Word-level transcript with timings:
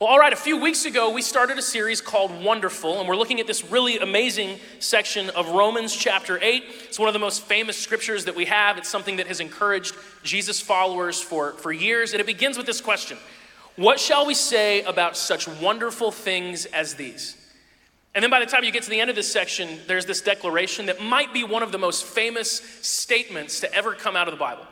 Well, 0.00 0.08
all 0.08 0.18
right, 0.18 0.32
a 0.32 0.36
few 0.36 0.56
weeks 0.56 0.86
ago, 0.86 1.10
we 1.10 1.20
started 1.20 1.58
a 1.58 1.62
series 1.62 2.00
called 2.00 2.32
Wonderful, 2.42 3.00
and 3.00 3.06
we're 3.06 3.18
looking 3.18 3.38
at 3.38 3.46
this 3.46 3.70
really 3.70 3.98
amazing 3.98 4.58
section 4.78 5.28
of 5.28 5.50
Romans 5.50 5.94
chapter 5.94 6.38
8. 6.40 6.64
It's 6.84 6.98
one 6.98 7.10
of 7.10 7.12
the 7.12 7.18
most 7.18 7.42
famous 7.42 7.76
scriptures 7.76 8.24
that 8.24 8.34
we 8.34 8.46
have. 8.46 8.78
It's 8.78 8.88
something 8.88 9.16
that 9.16 9.26
has 9.26 9.40
encouraged 9.40 9.94
Jesus' 10.22 10.58
followers 10.58 11.20
for, 11.20 11.52
for 11.52 11.70
years, 11.70 12.12
and 12.12 12.20
it 12.22 12.26
begins 12.26 12.56
with 12.56 12.64
this 12.64 12.80
question 12.80 13.18
What 13.76 14.00
shall 14.00 14.24
we 14.24 14.32
say 14.32 14.80
about 14.84 15.18
such 15.18 15.46
wonderful 15.46 16.10
things 16.12 16.64
as 16.64 16.94
these? 16.94 17.36
And 18.14 18.22
then 18.22 18.30
by 18.30 18.40
the 18.40 18.46
time 18.46 18.64
you 18.64 18.72
get 18.72 18.84
to 18.84 18.90
the 18.90 19.00
end 19.00 19.10
of 19.10 19.16
this 19.16 19.30
section, 19.30 19.80
there's 19.86 20.06
this 20.06 20.22
declaration 20.22 20.86
that 20.86 21.02
might 21.02 21.34
be 21.34 21.44
one 21.44 21.62
of 21.62 21.72
the 21.72 21.78
most 21.78 22.06
famous 22.06 22.50
statements 22.80 23.60
to 23.60 23.74
ever 23.74 23.92
come 23.92 24.16
out 24.16 24.28
of 24.28 24.32
the 24.32 24.40
Bible. 24.40 24.66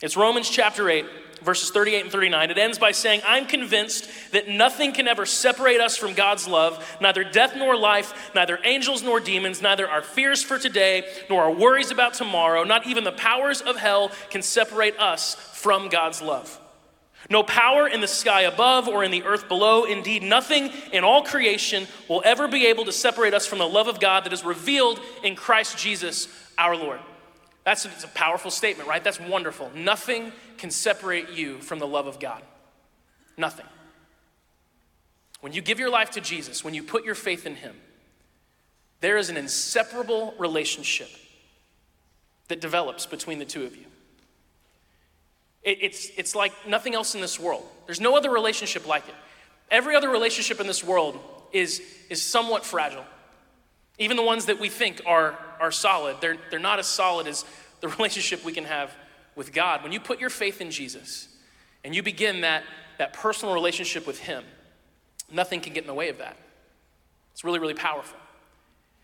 It's 0.00 0.16
Romans 0.16 0.48
chapter 0.48 0.88
8, 0.88 1.06
verses 1.42 1.70
38 1.70 2.02
and 2.02 2.12
39. 2.12 2.52
It 2.52 2.58
ends 2.58 2.78
by 2.78 2.92
saying, 2.92 3.20
I'm 3.26 3.46
convinced 3.46 4.08
that 4.30 4.46
nothing 4.46 4.92
can 4.92 5.08
ever 5.08 5.26
separate 5.26 5.80
us 5.80 5.96
from 5.96 6.14
God's 6.14 6.46
love, 6.46 6.96
neither 7.00 7.24
death 7.24 7.56
nor 7.56 7.76
life, 7.76 8.30
neither 8.32 8.60
angels 8.62 9.02
nor 9.02 9.18
demons, 9.18 9.60
neither 9.60 9.88
our 9.88 10.02
fears 10.02 10.40
for 10.40 10.56
today 10.56 11.04
nor 11.28 11.42
our 11.42 11.52
worries 11.52 11.90
about 11.90 12.14
tomorrow, 12.14 12.62
not 12.62 12.86
even 12.86 13.02
the 13.02 13.10
powers 13.10 13.60
of 13.60 13.76
hell 13.76 14.12
can 14.30 14.40
separate 14.40 14.96
us 15.00 15.34
from 15.34 15.88
God's 15.88 16.22
love. 16.22 16.60
No 17.28 17.42
power 17.42 17.88
in 17.88 18.00
the 18.00 18.06
sky 18.06 18.42
above 18.42 18.86
or 18.86 19.02
in 19.02 19.10
the 19.10 19.24
earth 19.24 19.48
below, 19.48 19.82
indeed, 19.82 20.22
nothing 20.22 20.70
in 20.92 21.02
all 21.02 21.24
creation 21.24 21.88
will 22.08 22.22
ever 22.24 22.46
be 22.46 22.66
able 22.66 22.84
to 22.84 22.92
separate 22.92 23.34
us 23.34 23.46
from 23.46 23.58
the 23.58 23.68
love 23.68 23.88
of 23.88 23.98
God 23.98 24.24
that 24.24 24.32
is 24.32 24.44
revealed 24.44 25.00
in 25.24 25.34
Christ 25.34 25.76
Jesus 25.76 26.28
our 26.56 26.76
Lord. 26.76 27.00
That's 27.68 27.84
a, 27.84 27.90
a 28.04 28.08
powerful 28.14 28.50
statement, 28.50 28.88
right? 28.88 29.04
That's 29.04 29.20
wonderful. 29.20 29.70
Nothing 29.74 30.32
can 30.56 30.70
separate 30.70 31.28
you 31.28 31.58
from 31.58 31.78
the 31.78 31.86
love 31.86 32.06
of 32.06 32.18
God. 32.18 32.40
Nothing. 33.36 33.66
When 35.42 35.52
you 35.52 35.60
give 35.60 35.78
your 35.78 35.90
life 35.90 36.12
to 36.12 36.22
Jesus, 36.22 36.64
when 36.64 36.72
you 36.72 36.82
put 36.82 37.04
your 37.04 37.14
faith 37.14 37.44
in 37.44 37.56
Him, 37.56 37.76
there 39.02 39.18
is 39.18 39.28
an 39.28 39.36
inseparable 39.36 40.32
relationship 40.38 41.10
that 42.48 42.62
develops 42.62 43.04
between 43.04 43.38
the 43.38 43.44
two 43.44 43.66
of 43.66 43.76
you. 43.76 43.84
It, 45.62 45.76
it's, 45.82 46.08
it's 46.16 46.34
like 46.34 46.54
nothing 46.66 46.94
else 46.94 47.14
in 47.14 47.20
this 47.20 47.38
world. 47.38 47.66
There's 47.84 48.00
no 48.00 48.16
other 48.16 48.30
relationship 48.30 48.86
like 48.86 49.06
it. 49.06 49.14
Every 49.70 49.94
other 49.94 50.08
relationship 50.08 50.58
in 50.58 50.66
this 50.66 50.82
world 50.82 51.20
is, 51.52 51.82
is 52.08 52.22
somewhat 52.22 52.64
fragile. 52.64 53.04
Even 53.98 54.16
the 54.16 54.22
ones 54.22 54.46
that 54.46 54.58
we 54.58 54.70
think 54.70 55.02
are, 55.04 55.38
are 55.60 55.72
solid, 55.72 56.16
they're, 56.20 56.36
they're 56.50 56.58
not 56.58 56.78
as 56.78 56.86
solid 56.86 57.26
as 57.26 57.44
the 57.80 57.88
relationship 57.98 58.44
we 58.44 58.52
can 58.52 58.64
have 58.64 58.94
with 59.34 59.52
God. 59.52 59.82
When 59.82 59.92
you 59.92 60.00
put 60.00 60.20
your 60.20 60.30
faith 60.30 60.60
in 60.60 60.70
Jesus 60.70 61.28
and 61.84 61.94
you 61.94 62.02
begin 62.02 62.42
that, 62.42 62.64
that 62.98 63.12
personal 63.12 63.54
relationship 63.54 64.06
with 64.06 64.18
Him, 64.18 64.44
nothing 65.30 65.60
can 65.60 65.72
get 65.72 65.84
in 65.84 65.86
the 65.86 65.94
way 65.94 66.08
of 66.08 66.18
that. 66.18 66.36
It's 67.32 67.44
really, 67.44 67.58
really 67.60 67.74
powerful. 67.74 68.18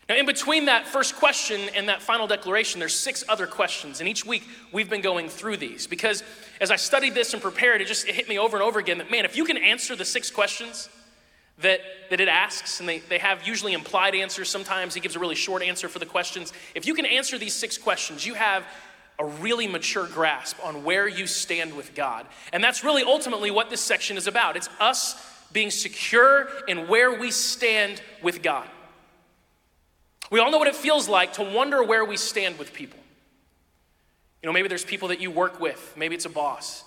Now, 0.08 0.16
in 0.16 0.26
between 0.26 0.66
that 0.66 0.86
first 0.86 1.16
question 1.16 1.60
and 1.74 1.88
that 1.88 2.02
final 2.02 2.26
declaration, 2.26 2.78
there's 2.78 2.94
six 2.94 3.24
other 3.26 3.46
questions. 3.46 4.00
And 4.00 4.08
each 4.08 4.26
week 4.26 4.42
we've 4.70 4.90
been 4.90 5.00
going 5.00 5.30
through 5.30 5.56
these 5.56 5.86
because 5.86 6.22
as 6.60 6.70
I 6.70 6.76
studied 6.76 7.14
this 7.14 7.32
and 7.32 7.40
prepared, 7.40 7.80
it 7.80 7.86
just 7.86 8.06
it 8.06 8.14
hit 8.14 8.28
me 8.28 8.38
over 8.38 8.56
and 8.56 8.62
over 8.62 8.78
again 8.78 8.98
that, 8.98 9.10
man, 9.10 9.24
if 9.24 9.36
you 9.36 9.44
can 9.44 9.56
answer 9.56 9.96
the 9.96 10.04
six 10.04 10.30
questions, 10.30 10.90
that, 11.58 11.80
that 12.10 12.20
it 12.20 12.28
asks, 12.28 12.80
and 12.80 12.88
they, 12.88 12.98
they 12.98 13.18
have 13.18 13.46
usually 13.46 13.72
implied 13.72 14.14
answers. 14.14 14.48
Sometimes 14.48 14.94
he 14.94 15.00
gives 15.00 15.16
a 15.16 15.18
really 15.18 15.34
short 15.34 15.62
answer 15.62 15.88
for 15.88 15.98
the 15.98 16.06
questions. 16.06 16.52
If 16.74 16.86
you 16.86 16.94
can 16.94 17.06
answer 17.06 17.38
these 17.38 17.54
six 17.54 17.78
questions, 17.78 18.26
you 18.26 18.34
have 18.34 18.64
a 19.18 19.24
really 19.24 19.68
mature 19.68 20.06
grasp 20.06 20.56
on 20.64 20.82
where 20.82 21.06
you 21.06 21.26
stand 21.26 21.76
with 21.76 21.94
God. 21.94 22.26
And 22.52 22.62
that's 22.64 22.82
really 22.82 23.04
ultimately 23.04 23.50
what 23.50 23.70
this 23.70 23.80
section 23.80 24.16
is 24.16 24.26
about. 24.26 24.56
It's 24.56 24.68
us 24.80 25.14
being 25.52 25.70
secure 25.70 26.48
in 26.66 26.88
where 26.88 27.16
we 27.18 27.30
stand 27.30 28.02
with 28.22 28.42
God. 28.42 28.68
We 30.30 30.40
all 30.40 30.50
know 30.50 30.58
what 30.58 30.66
it 30.66 30.74
feels 30.74 31.08
like 31.08 31.34
to 31.34 31.44
wonder 31.44 31.84
where 31.84 32.04
we 32.04 32.16
stand 32.16 32.58
with 32.58 32.72
people. 32.72 32.98
You 34.42 34.48
know, 34.48 34.52
maybe 34.52 34.68
there's 34.68 34.84
people 34.84 35.08
that 35.08 35.20
you 35.20 35.30
work 35.30 35.60
with, 35.60 35.94
maybe 35.96 36.16
it's 36.16 36.24
a 36.24 36.30
boss, 36.30 36.84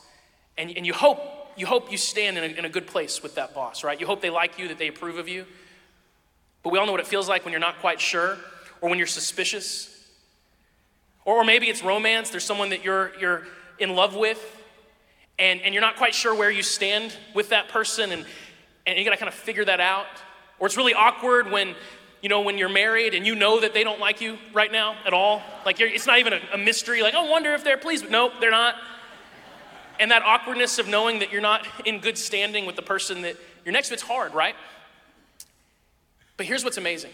and, 0.57 0.75
and 0.75 0.85
you 0.85 0.93
hope 0.93 1.19
you 1.57 1.65
hope 1.65 1.91
you 1.91 1.97
stand 1.97 2.37
in 2.37 2.43
a, 2.43 2.47
in 2.59 2.65
a 2.65 2.69
good 2.69 2.87
place 2.87 3.23
with 3.23 3.35
that 3.35 3.53
boss, 3.53 3.83
right? 3.83 3.99
You 3.99 4.05
hope 4.05 4.21
they 4.21 4.29
like 4.29 4.59
you, 4.59 4.67
that 4.67 4.77
they 4.77 4.87
approve 4.87 5.17
of 5.17 5.27
you. 5.27 5.45
But 6.63 6.71
we 6.71 6.79
all 6.79 6.85
know 6.85 6.91
what 6.91 7.01
it 7.01 7.07
feels 7.07 7.27
like 7.27 7.45
when 7.45 7.51
you're 7.51 7.59
not 7.59 7.79
quite 7.79 7.99
sure 7.99 8.37
or 8.81 8.89
when 8.89 8.97
you're 8.97 9.07
suspicious. 9.07 9.93
Or, 11.25 11.37
or 11.37 11.43
maybe 11.43 11.67
it's 11.67 11.83
romance. 11.83 12.29
There's 12.29 12.43
someone 12.43 12.69
that 12.69 12.83
you're, 12.83 13.11
you're 13.19 13.43
in 13.79 13.95
love 13.95 14.15
with 14.15 14.39
and, 15.39 15.61
and 15.61 15.73
you're 15.73 15.81
not 15.81 15.95
quite 15.97 16.13
sure 16.13 16.33
where 16.33 16.51
you 16.51 16.63
stand 16.63 17.15
with 17.33 17.49
that 17.49 17.69
person 17.69 18.11
and, 18.11 18.25
and 18.85 18.97
you 18.97 19.03
gotta 19.03 19.17
kind 19.17 19.29
of 19.29 19.35
figure 19.35 19.65
that 19.65 19.79
out. 19.79 20.05
Or 20.59 20.67
it's 20.67 20.77
really 20.77 20.93
awkward 20.93 21.51
when, 21.51 21.75
you 22.21 22.29
know, 22.29 22.41
when 22.41 22.57
you're 22.57 22.69
married 22.69 23.13
and 23.13 23.25
you 23.25 23.35
know 23.35 23.59
that 23.61 23.73
they 23.73 23.83
don't 23.83 23.99
like 23.99 24.21
you 24.21 24.37
right 24.53 24.71
now 24.71 24.95
at 25.05 25.13
all. 25.13 25.41
Like 25.65 25.79
it's 25.79 26.07
not 26.07 26.19
even 26.19 26.33
a, 26.33 26.39
a 26.53 26.57
mystery, 26.57 27.01
like, 27.01 27.13
oh, 27.15 27.29
wonder 27.29 27.53
if 27.53 27.63
they're 27.63 27.77
pleased. 27.77 28.03
but 28.03 28.11
Nope, 28.11 28.33
they're 28.39 28.51
not 28.51 28.75
and 29.99 30.11
that 30.11 30.23
awkwardness 30.23 30.79
of 30.79 30.87
knowing 30.87 31.19
that 31.19 31.31
you're 31.31 31.41
not 31.41 31.65
in 31.85 31.99
good 31.99 32.17
standing 32.17 32.65
with 32.65 32.75
the 32.75 32.81
person 32.81 33.21
that 33.23 33.35
you're 33.65 33.73
next 33.73 33.89
to, 33.89 33.93
it's 33.93 34.03
hard, 34.03 34.33
right? 34.33 34.55
But 36.37 36.45
here's 36.45 36.63
what's 36.63 36.77
amazing. 36.77 37.11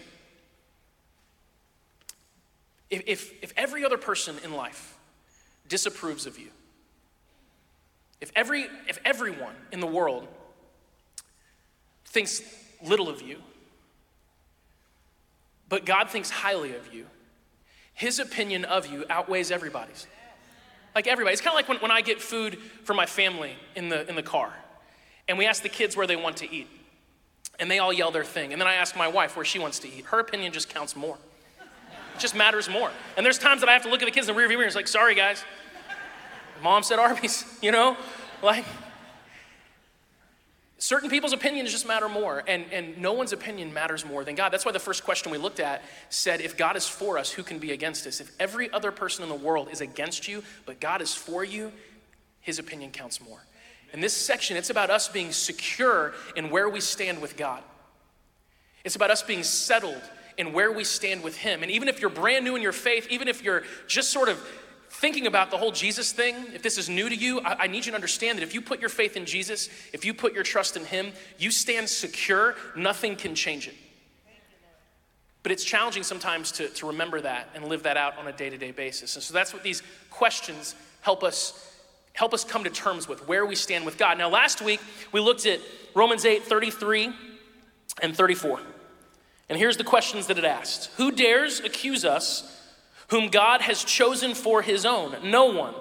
If, 2.89 3.03
if, 3.07 3.43
if 3.43 3.53
every 3.57 3.83
other 3.83 3.97
person 3.97 4.35
in 4.43 4.53
life 4.53 4.97
disapproves 5.67 6.25
of 6.25 6.37
you, 6.37 6.49
if, 8.21 8.31
every, 8.35 8.67
if 8.87 8.99
everyone 9.03 9.55
in 9.71 9.79
the 9.79 9.87
world 9.87 10.27
thinks 12.05 12.41
little 12.83 13.09
of 13.09 13.21
you, 13.21 13.39
but 15.69 15.85
God 15.85 16.09
thinks 16.09 16.29
highly 16.29 16.75
of 16.75 16.93
you, 16.93 17.07
his 17.93 18.19
opinion 18.19 18.65
of 18.65 18.87
you 18.87 19.05
outweighs 19.09 19.51
everybody's. 19.51 20.07
Like 20.95 21.07
everybody. 21.07 21.33
It's 21.33 21.41
kind 21.41 21.53
of 21.53 21.57
like 21.57 21.69
when, 21.69 21.77
when 21.79 21.91
I 21.91 22.01
get 22.01 22.21
food 22.21 22.57
for 22.83 22.93
my 22.93 23.05
family 23.05 23.55
in 23.75 23.89
the, 23.89 24.07
in 24.07 24.15
the 24.15 24.23
car, 24.23 24.53
and 25.27 25.37
we 25.37 25.45
ask 25.45 25.63
the 25.63 25.69
kids 25.69 25.95
where 25.95 26.05
they 26.05 26.15
want 26.15 26.37
to 26.37 26.53
eat, 26.53 26.67
and 27.59 27.69
they 27.69 27.79
all 27.79 27.93
yell 27.93 28.11
their 28.11 28.23
thing. 28.23 28.51
And 28.51 28.61
then 28.61 28.67
I 28.67 28.75
ask 28.75 28.95
my 28.95 29.07
wife 29.07 29.35
where 29.35 29.45
she 29.45 29.59
wants 29.59 29.79
to 29.79 29.87
eat. 29.87 30.05
Her 30.05 30.19
opinion 30.19 30.51
just 30.51 30.69
counts 30.69 30.95
more. 30.95 31.17
It 32.15 32.19
just 32.19 32.35
matters 32.35 32.69
more. 32.69 32.91
And 33.17 33.25
there's 33.25 33.39
times 33.39 33.61
that 33.61 33.69
I 33.69 33.73
have 33.73 33.83
to 33.83 33.89
look 33.89 34.01
at 34.01 34.05
the 34.05 34.11
kids 34.11 34.27
in 34.27 34.35
the 34.35 34.37
rear 34.37 34.47
view 34.47 34.57
mirror 34.57 34.65
and 34.65 34.69
it's 34.69 34.75
like, 34.75 34.87
sorry 34.87 35.15
guys, 35.15 35.43
mom 36.61 36.83
said 36.83 36.99
Arby's, 36.99 37.45
you 37.61 37.71
know? 37.71 37.97
Like, 38.41 38.65
Certain 40.83 41.09
people's 41.09 41.31
opinions 41.31 41.71
just 41.71 41.87
matter 41.87 42.09
more, 42.09 42.43
and, 42.45 42.65
and 42.73 42.97
no 42.97 43.13
one's 43.13 43.31
opinion 43.31 43.73
matters 43.73 44.05
more 44.05 44.25
than 44.25 44.35
God. 44.35 44.49
That's 44.49 44.65
why 44.65 44.73
the 44.73 44.79
first 44.79 45.05
question 45.05 45.31
we 45.31 45.37
looked 45.37 45.61
at 45.61 45.81
said, 46.09 46.41
If 46.41 46.57
God 46.57 46.75
is 46.75 46.85
for 46.85 47.17
us, 47.17 47.31
who 47.31 47.41
can 47.41 47.57
be 47.57 47.71
against 47.71 48.05
us? 48.05 48.19
If 48.19 48.29
every 48.37 48.69
other 48.73 48.91
person 48.91 49.23
in 49.23 49.29
the 49.29 49.35
world 49.35 49.69
is 49.71 49.79
against 49.79 50.27
you, 50.27 50.43
but 50.65 50.81
God 50.81 51.01
is 51.01 51.15
for 51.15 51.41
you, 51.41 51.71
his 52.41 52.59
opinion 52.59 52.91
counts 52.91 53.21
more. 53.21 53.45
In 53.93 54.01
this 54.01 54.13
section, 54.13 54.57
it's 54.57 54.71
about 54.71 54.89
us 54.89 55.07
being 55.07 55.31
secure 55.31 56.15
in 56.35 56.49
where 56.49 56.67
we 56.67 56.81
stand 56.81 57.21
with 57.21 57.37
God. 57.37 57.63
It's 58.83 58.97
about 58.97 59.09
us 59.09 59.23
being 59.23 59.43
settled 59.43 60.01
in 60.37 60.51
where 60.51 60.69
we 60.73 60.83
stand 60.83 61.23
with 61.23 61.37
Him. 61.37 61.63
And 61.63 61.71
even 61.71 61.87
if 61.87 62.01
you're 62.01 62.09
brand 62.09 62.43
new 62.43 62.57
in 62.57 62.61
your 62.61 62.73
faith, 62.73 63.07
even 63.09 63.29
if 63.29 63.41
you're 63.41 63.63
just 63.87 64.11
sort 64.11 64.27
of 64.27 64.45
thinking 64.93 65.27
about 65.27 65.51
the 65.51 65.57
whole 65.57 65.71
Jesus 65.71 66.11
thing, 66.11 66.35
if 66.53 66.61
this 66.61 66.77
is 66.77 66.87
new 66.87 67.09
to 67.09 67.15
you, 67.15 67.41
I, 67.41 67.63
I, 67.63 67.67
need 67.67 67.85
you 67.85 67.91
to 67.91 67.95
understand 67.95 68.37
that 68.37 68.43
if 68.43 68.53
you 68.53 68.61
put 68.61 68.79
your 68.79 68.89
faith 68.89 69.17
in 69.17 69.25
Jesus, 69.25 69.69
if 69.91 70.05
you 70.05 70.13
put 70.13 70.33
your 70.33 70.43
trust 70.43 70.77
in 70.77 70.85
Him, 70.85 71.11
you 71.37 71.51
stand 71.51 71.89
secure, 71.89 72.55
nothing 72.75 73.15
can 73.15 73.35
change 73.35 73.67
it. 73.67 73.75
But 75.41 75.51
it's 75.51 75.63
challenging 75.63 76.03
sometimes 76.03 76.53
to, 76.53 76.69
to 76.69 76.87
remember 76.87 77.19
that 77.19 77.49
and 77.53 77.65
live 77.65 77.83
that 77.83 77.97
out 77.97 78.17
on 78.17 78.27
a 78.27 78.31
day 78.31 78.49
to 78.49 78.57
day 78.57 78.71
basis. 78.71 79.15
And 79.15 79.23
so 79.23 79.33
that's 79.33 79.53
what 79.53 79.63
these 79.63 79.83
questions 80.09 80.75
help 81.01 81.23
us. 81.23 81.69
Help 82.13 82.33
us 82.33 82.43
come 82.43 82.63
to 82.63 82.69
terms 82.69 83.07
with 83.07 83.27
where 83.27 83.45
we 83.45 83.55
stand 83.55 83.85
with 83.85 83.97
God. 83.97 84.19
Now, 84.19 84.29
last 84.29 84.61
week 84.61 84.79
we 85.11 85.19
looked 85.19 85.47
at 85.47 85.59
Romans 85.95 86.25
8 86.25 86.43
33 86.43 87.11
and 88.01 88.15
34. 88.15 88.59
And 89.49 89.57
here's 89.57 89.77
the 89.77 89.83
questions 89.83 90.27
that 90.27 90.37
it 90.37 90.45
asked 90.45 90.91
Who 90.97 91.11
dares 91.11 91.59
accuse 91.59 92.05
us 92.05 92.52
whom 93.13 93.29
God 93.29 93.61
has 93.61 93.83
chosen 93.83 94.33
for 94.33 94.63
his 94.63 94.87
own? 94.87 95.15
No 95.23 95.45
one. 95.45 95.75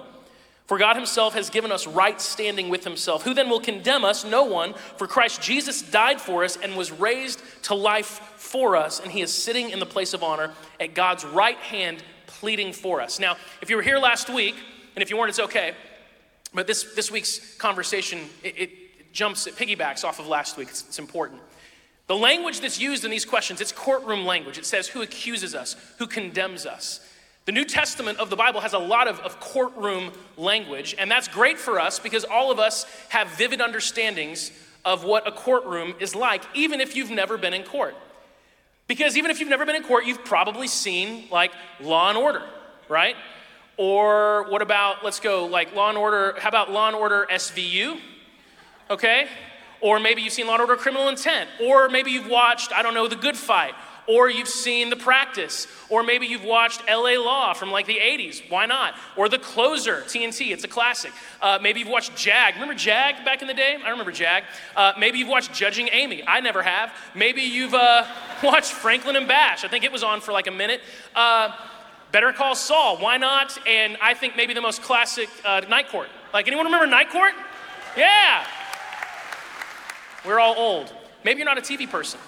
For 0.67 0.77
God 0.77 0.95
himself 0.95 1.33
has 1.33 1.49
given 1.49 1.71
us 1.71 1.87
right 1.87 2.21
standing 2.21 2.69
with 2.69 2.83
himself. 2.83 3.23
Who 3.23 3.33
then 3.33 3.49
will 3.49 3.59
condemn 3.59 4.05
us? 4.05 4.23
No 4.23 4.43
one. 4.43 4.75
For 4.97 5.07
Christ 5.07 5.41
Jesus 5.41 5.81
died 5.81 6.21
for 6.21 6.43
us 6.43 6.57
and 6.57 6.75
was 6.75 6.91
raised 6.91 7.41
to 7.63 7.73
life 7.73 8.21
for 8.35 8.75
us, 8.77 8.99
and 8.99 9.11
he 9.11 9.21
is 9.21 9.33
sitting 9.33 9.71
in 9.71 9.79
the 9.79 9.85
place 9.87 10.13
of 10.13 10.21
honor 10.21 10.51
at 10.79 10.93
God's 10.93 11.25
right 11.25 11.57
hand, 11.57 12.03
pleading 12.27 12.71
for 12.71 13.01
us. 13.01 13.19
Now, 13.19 13.35
if 13.63 13.69
you 13.71 13.77
were 13.77 13.81
here 13.81 13.97
last 13.97 14.29
week, 14.29 14.53
and 14.95 15.01
if 15.01 15.09
you 15.09 15.17
weren't, 15.17 15.29
it's 15.29 15.39
okay, 15.39 15.73
but 16.53 16.67
this, 16.67 16.93
this 16.93 17.09
week's 17.09 17.57
conversation, 17.57 18.19
it, 18.43 18.59
it 18.59 19.11
jumps, 19.11 19.47
it 19.47 19.55
piggybacks 19.55 20.05
off 20.05 20.19
of 20.19 20.27
last 20.27 20.55
week. 20.55 20.67
It's, 20.69 20.83
it's 20.83 20.99
important. 20.99 21.41
The 22.05 22.15
language 22.15 22.59
that's 22.59 22.79
used 22.79 23.05
in 23.05 23.09
these 23.09 23.25
questions, 23.25 23.59
it's 23.59 23.71
courtroom 23.71 24.23
language. 24.23 24.59
It 24.59 24.67
says, 24.67 24.87
Who 24.89 25.01
accuses 25.01 25.55
us? 25.55 25.75
Who 25.97 26.05
condemns 26.05 26.67
us? 26.67 26.99
The 27.45 27.51
New 27.51 27.65
Testament 27.65 28.19
of 28.19 28.29
the 28.29 28.37
Bible 28.37 28.61
has 28.61 28.71
a 28.71 28.79
lot 28.79 29.07
of, 29.07 29.19
of 29.19 29.39
courtroom 29.39 30.13
language, 30.37 30.95
and 30.97 31.11
that's 31.11 31.27
great 31.27 31.59
for 31.59 31.79
us 31.79 31.99
because 31.99 32.23
all 32.23 32.51
of 32.51 32.59
us 32.59 32.85
have 33.09 33.27
vivid 33.31 33.59
understandings 33.59 34.51
of 34.85 35.03
what 35.03 35.27
a 35.27 35.31
courtroom 35.31 35.93
is 35.99 36.15
like, 36.15 36.43
even 36.53 36.79
if 36.79 36.95
you've 36.95 37.09
never 37.09 37.37
been 37.37 37.53
in 37.53 37.63
court. 37.63 37.95
Because 38.87 39.17
even 39.17 39.29
if 39.29 39.39
you've 39.39 39.49
never 39.49 39.65
been 39.65 39.75
in 39.75 39.83
court, 39.83 40.05
you've 40.05 40.23
probably 40.23 40.67
seen 40.67 41.25
like 41.31 41.51
Law 41.81 42.09
and 42.09 42.17
Order, 42.17 42.43
right? 42.87 43.15
Or 43.75 44.45
what 44.49 44.61
about, 44.61 45.03
let's 45.03 45.19
go, 45.19 45.45
like 45.45 45.75
Law 45.75 45.89
and 45.89 45.97
Order, 45.97 46.35
how 46.39 46.47
about 46.47 46.71
Law 46.71 46.87
and 46.87 46.95
Order 46.95 47.27
SVU? 47.29 47.99
Okay? 48.89 49.27
Or 49.81 49.99
maybe 49.99 50.21
you've 50.21 50.33
seen 50.33 50.47
Law 50.47 50.53
and 50.53 50.61
Order 50.61 50.77
Criminal 50.77 51.09
Intent. 51.09 51.49
Or 51.61 51.89
maybe 51.89 52.11
you've 52.11 52.29
watched, 52.29 52.71
I 52.71 52.81
don't 52.83 52.93
know, 52.93 53.07
The 53.07 53.17
Good 53.17 53.35
Fight 53.35 53.73
or 54.07 54.29
you've 54.29 54.47
seen 54.47 54.89
The 54.89 54.95
Practice, 54.95 55.67
or 55.89 56.03
maybe 56.03 56.25
you've 56.25 56.43
watched 56.43 56.81
LA 56.87 57.13
Law 57.19 57.53
from 57.53 57.71
like 57.71 57.85
the 57.85 57.97
80s. 57.97 58.49
Why 58.49 58.65
not? 58.65 58.95
Or 59.15 59.29
The 59.29 59.39
Closer, 59.39 60.01
TNT, 60.07 60.51
it's 60.51 60.63
a 60.63 60.67
classic. 60.67 61.11
Uh, 61.41 61.59
maybe 61.61 61.79
you've 61.79 61.89
watched 61.89 62.15
Jag. 62.15 62.55
Remember 62.55 62.73
Jag 62.73 63.23
back 63.25 63.41
in 63.41 63.47
the 63.47 63.53
day? 63.53 63.77
I 63.83 63.89
remember 63.89 64.11
Jag. 64.11 64.43
Uh, 64.75 64.93
maybe 64.97 65.19
you've 65.19 65.29
watched 65.29 65.53
Judging 65.53 65.89
Amy. 65.91 66.23
I 66.27 66.39
never 66.41 66.61
have. 66.61 66.93
Maybe 67.15 67.41
you've 67.41 67.73
uh, 67.73 68.05
watched 68.43 68.71
Franklin 68.71 69.15
and 69.15 69.27
Bash. 69.27 69.63
I 69.63 69.67
think 69.67 69.83
it 69.83 69.91
was 69.91 70.03
on 70.03 70.21
for 70.21 70.31
like 70.31 70.47
a 70.47 70.51
minute. 70.51 70.81
Uh, 71.15 71.55
Better 72.11 72.31
Call 72.31 72.53
Saul. 72.55 72.97
Why 72.97 73.17
not? 73.17 73.57
And 73.67 73.97
I 73.99 74.13
think 74.13 74.35
maybe 74.35 74.53
the 74.53 74.61
most 74.61 74.83
classic 74.83 75.29
uh, 75.43 75.61
Night 75.61 75.89
Court. 75.89 76.09
Like, 76.31 76.47
anyone 76.47 76.65
remember 76.65 76.85
Night 76.85 77.09
Court? 77.09 77.33
Yeah. 77.97 78.45
We're 80.25 80.39
all 80.39 80.55
old. 80.55 80.93
Maybe 81.23 81.39
you're 81.39 81.45
not 81.45 81.57
a 81.57 81.61
TV 81.61 81.89
person. 81.89 82.19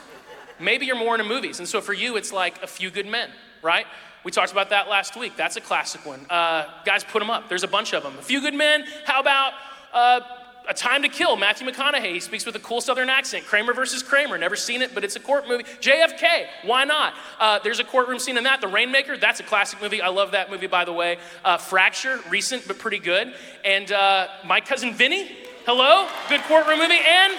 Maybe 0.60 0.86
you're 0.86 0.96
more 0.96 1.16
into 1.16 1.28
movies. 1.28 1.60
And 1.60 1.68
so 1.68 1.82
for 1.82 1.94
you, 1.94 2.16
it's 2.18 2.32
like 2.32 2.62
A 2.64 2.68
Few 2.68 2.90
Good 2.90 3.08
Men, 3.08 3.30
right? 3.62 3.86
We 4.24 4.32
talked 4.32 4.52
about 4.52 4.72
that 4.72 4.90
last 4.90 5.16
week. 5.16 5.36
That's 5.38 5.56
a 5.56 5.62
classic 5.62 6.06
one. 6.06 6.26
Uh, 6.30 6.66
guys, 6.84 7.04
put 7.04 7.20
them 7.20 7.30
up. 7.30 7.48
There's 7.48 7.64
a 7.64 7.68
bunch 7.68 7.94
of 7.94 8.04
them. 8.04 8.18
A 8.18 8.22
Few 8.22 8.42
Good 8.42 8.56
Men. 8.56 8.86
How 9.06 9.20
about 9.20 9.54
uh, 9.94 10.22
A 10.68 10.74
Time 10.74 11.04
to 11.04 11.10
Kill? 11.10 11.36
Matthew 11.36 11.68
McConaughey. 11.68 12.14
He 12.14 12.20
speaks 12.20 12.44
with 12.44 12.56
a 12.56 12.60
cool 12.60 12.82
Southern 12.82 13.08
accent. 13.08 13.46
Kramer 13.46 13.74
versus 13.74 14.02
Kramer. 14.02 14.38
Never 14.40 14.56
seen 14.56 14.82
it, 14.82 14.96
but 14.96 15.04
it's 15.04 15.16
a 15.16 15.20
court 15.20 15.48
movie. 15.48 15.64
JFK. 15.64 16.48
Why 16.64 16.86
not? 16.86 17.14
Uh, 17.40 17.60
there's 17.64 17.80
a 17.80 17.84
courtroom 17.84 18.18
scene 18.18 18.38
in 18.38 18.46
that. 18.46 18.62
The 18.62 18.68
Rainmaker. 18.68 19.16
That's 19.16 19.42
a 19.42 19.44
classic 19.44 19.80
movie. 19.80 20.02
I 20.02 20.08
love 20.08 20.32
that 20.32 20.50
movie, 20.50 20.68
by 20.68 20.86
the 20.86 20.94
way. 20.94 21.20
Uh, 21.44 21.58
Fracture. 21.58 22.20
Recent, 22.30 22.68
but 22.68 22.80
pretty 22.80 23.00
good. 23.00 23.32
And 23.64 23.92
uh, 23.92 24.28
My 24.44 24.60
Cousin 24.60 24.92
Vinny. 24.92 25.38
Hello. 25.68 26.08
Good 26.30 26.42
courtroom 26.42 26.80
movie. 26.80 26.98
And 27.08 27.34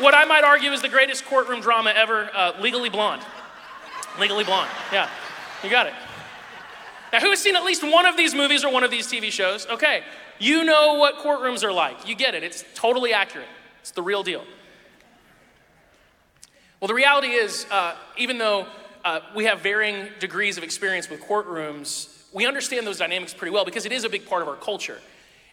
what 0.00 0.14
I 0.14 0.24
might 0.24 0.44
argue 0.44 0.70
is 0.72 0.82
the 0.82 0.88
greatest 0.88 1.24
courtroom 1.26 1.60
drama 1.60 1.92
ever 1.94 2.30
uh, 2.34 2.52
Legally 2.60 2.88
Blonde. 2.88 3.22
Legally 4.18 4.44
Blonde, 4.44 4.70
yeah, 4.92 5.08
you 5.62 5.70
got 5.70 5.86
it. 5.86 5.94
Now, 7.12 7.20
who 7.20 7.30
has 7.30 7.40
seen 7.40 7.56
at 7.56 7.64
least 7.64 7.82
one 7.82 8.06
of 8.06 8.16
these 8.16 8.34
movies 8.34 8.64
or 8.64 8.72
one 8.72 8.84
of 8.84 8.90
these 8.90 9.06
TV 9.06 9.30
shows? 9.30 9.66
Okay, 9.66 10.02
you 10.38 10.64
know 10.64 10.94
what 10.94 11.16
courtrooms 11.16 11.64
are 11.64 11.72
like. 11.72 12.08
You 12.08 12.14
get 12.14 12.34
it, 12.34 12.42
it's 12.42 12.64
totally 12.74 13.12
accurate, 13.12 13.48
it's 13.80 13.90
the 13.90 14.02
real 14.02 14.22
deal. 14.22 14.44
Well, 16.80 16.88
the 16.88 16.94
reality 16.94 17.28
is, 17.28 17.66
uh, 17.70 17.94
even 18.16 18.38
though 18.38 18.66
uh, 19.04 19.20
we 19.34 19.44
have 19.44 19.60
varying 19.60 20.08
degrees 20.18 20.56
of 20.56 20.64
experience 20.64 21.10
with 21.10 21.20
courtrooms, 21.20 22.08
we 22.32 22.46
understand 22.46 22.86
those 22.86 22.98
dynamics 22.98 23.34
pretty 23.34 23.52
well 23.52 23.64
because 23.64 23.84
it 23.84 23.92
is 23.92 24.04
a 24.04 24.08
big 24.08 24.26
part 24.26 24.40
of 24.40 24.48
our 24.48 24.56
culture. 24.56 24.98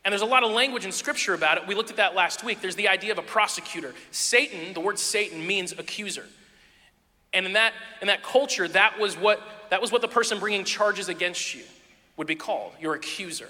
And 0.07 0.13
there's 0.13 0.21
a 0.21 0.25
lot 0.25 0.45
of 0.45 0.51
language 0.51 0.85
in 0.85 0.93
scripture 0.93 1.33
about 1.33 1.57
it. 1.57 1.67
We 1.67 1.75
looked 1.75 1.89
at 1.89 1.97
that 1.97 2.15
last 2.15 2.41
week. 2.41 2.61
There's 2.61 2.77
the 2.77 2.87
idea 2.87 3.11
of 3.11 3.17
a 3.17 3.21
prosecutor. 3.21 3.93
Satan, 4.11 4.73
the 4.73 4.79
word 4.79 4.97
Satan 4.97 5.45
means 5.45 5.73
accuser. 5.73 6.23
And 7.33 7.45
in 7.45 7.51
that, 7.53 7.73
in 7.99 8.07
that 8.07 8.23
culture, 8.23 8.69
that 8.69 8.97
was, 9.01 9.17
what, 9.17 9.41
that 9.69 9.81
was 9.81 9.91
what 9.91 10.01
the 10.01 10.07
person 10.07 10.39
bringing 10.39 10.63
charges 10.63 11.09
against 11.09 11.53
you 11.53 11.63
would 12.15 12.25
be 12.25 12.35
called 12.35 12.71
your 12.79 12.95
accuser. 12.95 13.49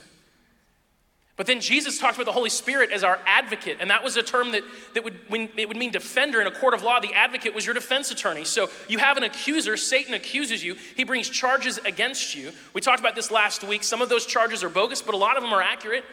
But 1.35 1.45
then 1.45 1.61
Jesus 1.61 1.99
talked 1.99 2.15
about 2.15 2.25
the 2.25 2.31
Holy 2.31 2.49
Spirit 2.49 2.89
as 2.91 3.03
our 3.03 3.19
advocate, 3.27 3.77
and 3.79 3.91
that 3.91 4.03
was 4.03 4.17
a 4.17 4.23
term 4.23 4.53
that, 4.53 4.63
that 4.95 5.03
would, 5.03 5.13
when, 5.27 5.49
it 5.57 5.67
would 5.67 5.77
mean 5.77 5.91
defender 5.91 6.41
in 6.41 6.47
a 6.47 6.51
court 6.51 6.73
of 6.73 6.81
law. 6.81 6.99
The 6.99 7.13
advocate 7.13 7.53
was 7.53 7.67
your 7.67 7.75
defense 7.75 8.09
attorney. 8.09 8.45
So 8.45 8.71
you 8.87 8.97
have 8.97 9.15
an 9.17 9.21
accuser, 9.21 9.77
Satan 9.77 10.15
accuses 10.15 10.63
you, 10.63 10.75
he 10.95 11.03
brings 11.03 11.29
charges 11.29 11.77
against 11.85 12.33
you. 12.33 12.51
We 12.73 12.81
talked 12.81 12.99
about 12.99 13.13
this 13.13 13.29
last 13.29 13.63
week. 13.63 13.83
Some 13.83 14.01
of 14.01 14.09
those 14.09 14.25
charges 14.25 14.63
are 14.63 14.69
bogus, 14.69 15.03
but 15.03 15.13
a 15.13 15.17
lot 15.17 15.37
of 15.37 15.43
them 15.43 15.53
are 15.53 15.61
accurate. 15.61 16.03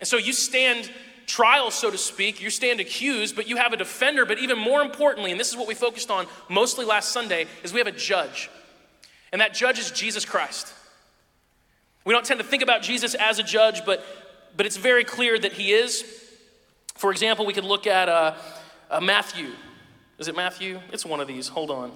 And 0.00 0.06
so 0.08 0.16
you 0.16 0.32
stand 0.32 0.90
trial, 1.26 1.70
so 1.70 1.90
to 1.90 1.98
speak, 1.98 2.40
you 2.40 2.50
stand 2.50 2.80
accused, 2.80 3.36
but 3.36 3.48
you 3.48 3.56
have 3.56 3.72
a 3.72 3.76
defender. 3.76 4.24
But 4.24 4.38
even 4.38 4.58
more 4.58 4.80
importantly, 4.82 5.30
and 5.30 5.38
this 5.38 5.50
is 5.50 5.56
what 5.56 5.68
we 5.68 5.74
focused 5.74 6.10
on 6.10 6.26
mostly 6.48 6.84
last 6.84 7.10
Sunday, 7.10 7.46
is 7.62 7.72
we 7.72 7.78
have 7.78 7.86
a 7.86 7.92
judge. 7.92 8.50
And 9.32 9.40
that 9.40 9.54
judge 9.54 9.78
is 9.78 9.90
Jesus 9.90 10.24
Christ. 10.24 10.72
We 12.04 12.14
don't 12.14 12.24
tend 12.24 12.40
to 12.40 12.46
think 12.46 12.62
about 12.62 12.82
Jesus 12.82 13.14
as 13.14 13.38
a 13.38 13.42
judge, 13.42 13.84
but, 13.84 14.04
but 14.56 14.64
it's 14.64 14.78
very 14.78 15.04
clear 15.04 15.38
that 15.38 15.52
he 15.52 15.72
is. 15.72 16.04
For 16.94 17.10
example, 17.12 17.44
we 17.44 17.52
could 17.52 17.64
look 17.64 17.86
at 17.86 18.08
uh, 18.08 18.34
uh, 18.90 19.00
Matthew. 19.00 19.50
Is 20.18 20.28
it 20.28 20.34
Matthew? 20.34 20.80
It's 20.90 21.04
one 21.04 21.20
of 21.20 21.28
these. 21.28 21.48
Hold 21.48 21.70
on. 21.70 21.92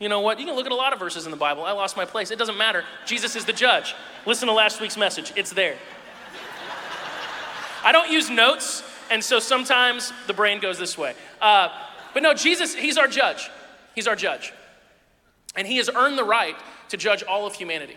You 0.00 0.08
know 0.08 0.20
what? 0.20 0.38
You 0.38 0.46
can 0.46 0.54
look 0.54 0.66
at 0.66 0.72
a 0.72 0.76
lot 0.76 0.92
of 0.92 0.98
verses 0.98 1.24
in 1.24 1.30
the 1.30 1.36
Bible. 1.36 1.64
I 1.64 1.72
lost 1.72 1.96
my 1.96 2.04
place. 2.04 2.30
It 2.30 2.38
doesn't 2.38 2.58
matter. 2.58 2.84
Jesus 3.06 3.34
is 3.34 3.44
the 3.44 3.52
judge. 3.52 3.94
Listen 4.26 4.46
to 4.48 4.54
last 4.54 4.80
week's 4.80 4.96
message, 4.96 5.32
it's 5.36 5.52
there. 5.52 5.76
I 7.88 7.92
don't 7.92 8.10
use 8.10 8.28
notes, 8.28 8.82
and 9.10 9.24
so 9.24 9.38
sometimes 9.38 10.12
the 10.26 10.34
brain 10.34 10.60
goes 10.60 10.78
this 10.78 10.98
way. 10.98 11.14
Uh, 11.40 11.70
but 12.12 12.22
no, 12.22 12.34
Jesus, 12.34 12.74
He's 12.74 12.98
our 12.98 13.08
judge. 13.08 13.48
He's 13.94 14.06
our 14.06 14.14
judge. 14.14 14.52
And 15.56 15.66
He 15.66 15.78
has 15.78 15.88
earned 15.88 16.18
the 16.18 16.24
right 16.24 16.54
to 16.90 16.98
judge 16.98 17.22
all 17.22 17.46
of 17.46 17.54
humanity. 17.54 17.96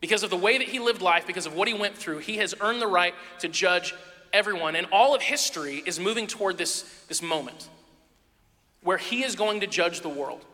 Because 0.00 0.22
of 0.22 0.30
the 0.30 0.38
way 0.38 0.56
that 0.56 0.68
He 0.68 0.78
lived 0.78 1.02
life, 1.02 1.26
because 1.26 1.44
of 1.44 1.52
what 1.52 1.68
He 1.68 1.74
went 1.74 1.98
through, 1.98 2.20
He 2.20 2.38
has 2.38 2.54
earned 2.62 2.80
the 2.80 2.86
right 2.86 3.12
to 3.40 3.48
judge 3.48 3.94
everyone. 4.32 4.74
And 4.74 4.86
all 4.90 5.14
of 5.14 5.20
history 5.20 5.82
is 5.84 6.00
moving 6.00 6.26
toward 6.26 6.56
this, 6.56 6.80
this 7.08 7.20
moment 7.20 7.68
where 8.82 8.96
He 8.96 9.22
is 9.22 9.36
going 9.36 9.60
to 9.60 9.66
judge 9.66 10.00
the 10.00 10.08
world. 10.08 10.46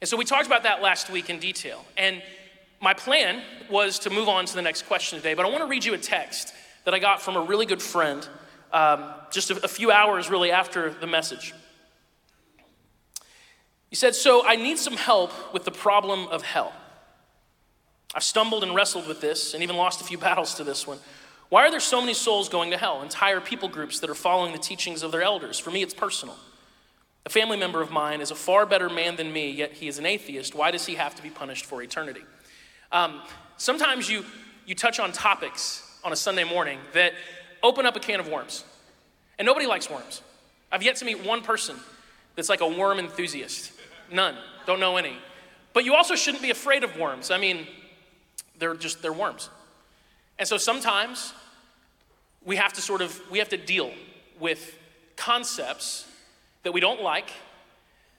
And 0.00 0.08
so 0.08 0.16
we 0.16 0.24
talked 0.24 0.46
about 0.46 0.62
that 0.62 0.82
last 0.82 1.10
week 1.10 1.30
in 1.30 1.40
detail. 1.40 1.84
And 1.96 2.22
my 2.80 2.94
plan 2.94 3.42
was 3.68 3.98
to 4.00 4.10
move 4.10 4.28
on 4.28 4.46
to 4.46 4.54
the 4.54 4.62
next 4.62 4.86
question 4.86 5.18
today, 5.18 5.34
but 5.34 5.44
I 5.44 5.48
want 5.48 5.64
to 5.64 5.68
read 5.68 5.84
you 5.84 5.92
a 5.92 5.98
text 5.98 6.52
that 6.86 6.94
I 6.94 7.00
got 7.00 7.20
from 7.20 7.36
a 7.36 7.40
really 7.40 7.66
good 7.66 7.82
friend 7.82 8.26
um, 8.72 9.12
just 9.32 9.50
a, 9.50 9.64
a 9.64 9.68
few 9.68 9.90
hours 9.90 10.30
really 10.30 10.52
after 10.52 10.90
the 10.90 11.06
message. 11.06 11.52
He 13.90 13.96
said, 13.96 14.14
So 14.14 14.46
I 14.46 14.56
need 14.56 14.78
some 14.78 14.96
help 14.96 15.52
with 15.52 15.64
the 15.64 15.70
problem 15.72 16.28
of 16.28 16.42
hell. 16.42 16.72
I've 18.14 18.22
stumbled 18.22 18.62
and 18.62 18.74
wrestled 18.74 19.08
with 19.08 19.20
this 19.20 19.52
and 19.52 19.62
even 19.62 19.76
lost 19.76 20.00
a 20.00 20.04
few 20.04 20.16
battles 20.26 20.54
to 20.54 20.64
this 20.64 20.86
one. 20.86 20.98
Why 21.48 21.66
are 21.66 21.70
there 21.70 21.80
so 21.80 22.00
many 22.00 22.14
souls 22.14 22.48
going 22.48 22.70
to 22.70 22.76
hell? 22.76 23.02
Entire 23.02 23.40
people 23.40 23.68
groups 23.68 24.00
that 24.00 24.10
are 24.10 24.14
following 24.14 24.52
the 24.52 24.58
teachings 24.58 25.02
of 25.02 25.10
their 25.10 25.22
elders. 25.22 25.58
For 25.58 25.70
me, 25.70 25.82
it's 25.82 25.94
personal. 25.94 26.36
A 27.24 27.28
family 27.28 27.56
member 27.56 27.82
of 27.82 27.90
mine 27.90 28.20
is 28.20 28.30
a 28.30 28.36
far 28.36 28.64
better 28.64 28.88
man 28.88 29.16
than 29.16 29.32
me, 29.32 29.50
yet 29.50 29.72
he 29.72 29.88
is 29.88 29.98
an 29.98 30.06
atheist. 30.06 30.54
Why 30.54 30.70
does 30.70 30.86
he 30.86 30.94
have 30.94 31.16
to 31.16 31.22
be 31.22 31.30
punished 31.30 31.64
for 31.64 31.82
eternity? 31.82 32.22
Um, 32.92 33.22
sometimes 33.56 34.08
you, 34.08 34.24
you 34.66 34.76
touch 34.76 35.00
on 35.00 35.10
topics 35.10 35.85
on 36.06 36.12
a 36.12 36.16
Sunday 36.16 36.44
morning 36.44 36.78
that 36.92 37.14
open 37.64 37.84
up 37.84 37.96
a 37.96 38.00
can 38.00 38.20
of 38.20 38.28
worms. 38.28 38.64
And 39.40 39.44
nobody 39.44 39.66
likes 39.66 39.90
worms. 39.90 40.22
I've 40.70 40.84
yet 40.84 40.94
to 40.96 41.04
meet 41.04 41.26
one 41.26 41.42
person 41.42 41.76
that's 42.36 42.48
like 42.48 42.60
a 42.60 42.68
worm 42.68 43.00
enthusiast. 43.00 43.72
None. 44.12 44.36
Don't 44.66 44.78
know 44.78 44.98
any. 44.98 45.16
But 45.72 45.84
you 45.84 45.94
also 45.94 46.14
shouldn't 46.14 46.44
be 46.44 46.50
afraid 46.50 46.84
of 46.84 46.96
worms. 46.96 47.32
I 47.32 47.38
mean, 47.38 47.66
they're 48.56 48.76
just 48.76 49.02
they're 49.02 49.12
worms. 49.12 49.50
And 50.38 50.46
so 50.46 50.58
sometimes 50.58 51.34
we 52.44 52.54
have 52.54 52.72
to 52.74 52.80
sort 52.80 53.02
of 53.02 53.20
we 53.28 53.40
have 53.40 53.48
to 53.48 53.56
deal 53.56 53.90
with 54.38 54.78
concepts 55.16 56.06
that 56.62 56.72
we 56.72 56.80
don't 56.80 57.02
like 57.02 57.30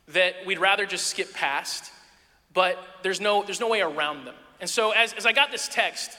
that 0.10 0.36
we'd 0.46 0.60
rather 0.60 0.86
just 0.86 1.08
skip 1.08 1.34
past, 1.34 1.90
but 2.54 2.78
there's 3.02 3.22
no 3.22 3.44
there's 3.44 3.62
no 3.62 3.70
way 3.70 3.80
around 3.80 4.26
them. 4.26 4.36
And 4.60 4.70
so 4.70 4.92
as, 4.92 5.14
as 5.14 5.26
I 5.26 5.32
got 5.32 5.52
this 5.52 5.70
text, 5.70 6.18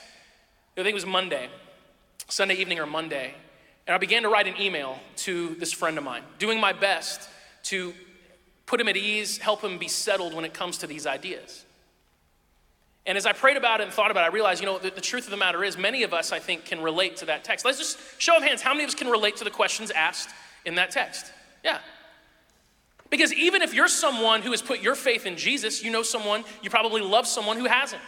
I 0.78 0.85
think 0.85 0.92
it 0.92 0.94
was 0.94 1.06
Monday, 1.06 1.49
Sunday 2.28 2.54
evening 2.54 2.78
or 2.78 2.87
Monday, 2.87 3.35
and 3.88 3.94
I 3.94 3.99
began 3.99 4.23
to 4.23 4.28
write 4.28 4.47
an 4.47 4.54
email 4.61 5.00
to 5.16 5.56
this 5.56 5.73
friend 5.73 5.99
of 5.99 6.04
mine, 6.04 6.23
doing 6.38 6.61
my 6.61 6.73
best 6.73 7.28
to 7.64 7.92
put 8.64 8.80
him 8.80 8.87
at 8.87 8.97
ease, 8.97 9.38
help 9.38 9.62
him 9.62 9.78
be 9.78 9.88
settled 9.88 10.35
when 10.35 10.44
it 10.44 10.54
comes 10.54 10.78
to 10.78 10.87
these 10.87 11.04
ideas. 11.04 11.64
And 13.06 13.18
as 13.18 13.26
I 13.26 13.32
prayed 13.32 13.56
about 13.56 13.80
it 13.80 13.85
and 13.85 13.92
thought 13.92 14.12
about 14.12 14.25
it, 14.25 14.30
I 14.30 14.32
realized, 14.32 14.61
you 14.61 14.66
know, 14.66 14.78
the, 14.78 14.90
the, 14.90 15.00
truth 15.00 15.25
of 15.25 15.30
the 15.30 15.37
matter 15.37 15.64
is, 15.64 15.76
many 15.76 16.04
of 16.04 16.14
us, 16.14 16.30
I 16.30 16.38
think, 16.38 16.66
can 16.66 16.80
relate 16.80 17.16
to 17.16 17.25
that 17.26 17.42
text. 17.42 17.64
Let's 17.64 17.78
just 17.78 17.99
show 18.18 18.37
of 18.37 18.44
hands, 18.44 18.62
how 18.62 18.73
many 18.73 18.85
of 18.85 18.88
us 18.88 18.94
can 18.94 19.08
relate 19.08 19.37
to 19.38 19.44
the 19.44 19.50
questions 19.50 19.90
asked 19.90 20.28
in 20.64 20.76
that 20.76 20.92
text? 20.92 21.32
Yeah. 21.64 21.78
Because 23.11 23.32
even 23.32 23.62
if 23.62 23.75
you're 23.75 23.88
someone 23.88 24.42
who 24.42 24.52
has 24.52 24.62
put 24.62 24.80
your 24.80 24.94
faith 24.94 25.26
in 25.26 25.37
Jesus, 25.37 25.82
you 25.82 25.90
know 25.90 26.02
someone, 26.02 26.44
you 26.62 26.70
probably 26.70 27.00
love 27.00 27.26
someone 27.26 27.56
who 27.56 27.64
hasn't. 27.64 28.02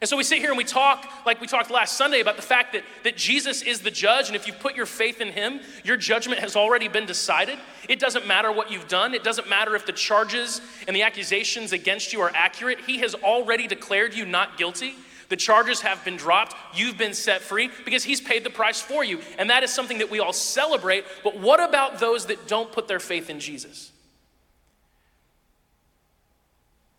And 0.00 0.08
so 0.08 0.16
we 0.16 0.24
sit 0.24 0.38
here 0.38 0.50
and 0.50 0.58
we 0.58 0.64
talk, 0.64 1.10
like 1.24 1.40
we 1.40 1.46
talked 1.46 1.70
last 1.70 1.96
Sunday, 1.96 2.20
about 2.20 2.36
the 2.36 2.42
fact 2.42 2.74
that, 2.74 2.84
that 3.04 3.16
Jesus 3.16 3.62
is 3.62 3.80
the 3.80 3.90
judge, 3.90 4.26
and 4.26 4.36
if 4.36 4.46
you've 4.46 4.60
put 4.60 4.76
your 4.76 4.84
faith 4.84 5.22
in 5.22 5.28
him, 5.28 5.60
your 5.84 5.96
judgment 5.96 6.40
has 6.40 6.54
already 6.54 6.86
been 6.88 7.06
decided. 7.06 7.58
It 7.88 7.98
doesn't 7.98 8.26
matter 8.26 8.52
what 8.52 8.70
you've 8.70 8.88
done, 8.88 9.14
it 9.14 9.24
doesn't 9.24 9.48
matter 9.48 9.74
if 9.74 9.86
the 9.86 9.92
charges 9.92 10.60
and 10.86 10.94
the 10.94 11.02
accusations 11.02 11.72
against 11.72 12.12
you 12.12 12.20
are 12.20 12.30
accurate. 12.34 12.80
He 12.86 12.98
has 12.98 13.14
already 13.14 13.66
declared 13.66 14.14
you 14.14 14.26
not 14.26 14.58
guilty. 14.58 14.94
The 15.28 15.36
charges 15.36 15.80
have 15.80 16.04
been 16.04 16.16
dropped. 16.16 16.54
You've 16.74 16.98
been 16.98 17.14
set 17.14 17.40
free 17.40 17.70
because 17.84 18.04
He's 18.04 18.20
paid 18.20 18.44
the 18.44 18.50
price 18.50 18.80
for 18.80 19.02
you. 19.02 19.20
And 19.38 19.50
that 19.50 19.64
is 19.64 19.72
something 19.72 19.98
that 19.98 20.10
we 20.10 20.20
all 20.20 20.32
celebrate. 20.32 21.04
But 21.24 21.38
what 21.40 21.58
about 21.58 21.98
those 21.98 22.26
that 22.26 22.46
don't 22.46 22.70
put 22.70 22.86
their 22.86 23.00
faith 23.00 23.28
in 23.28 23.40
Jesus? 23.40 23.90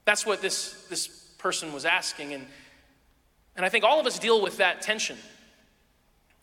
That's 0.03 0.25
what 0.25 0.41
this, 0.41 0.85
this 0.89 1.07
person 1.37 1.71
was 1.71 1.85
asking. 1.85 2.33
And, 2.33 2.47
and 3.57 3.65
I 3.65 3.69
think 3.69 3.83
all 3.83 3.99
of 3.99 4.05
us 4.05 4.19
deal 4.19 4.41
with 4.41 4.57
that 4.57 4.81
tension. 4.81 5.17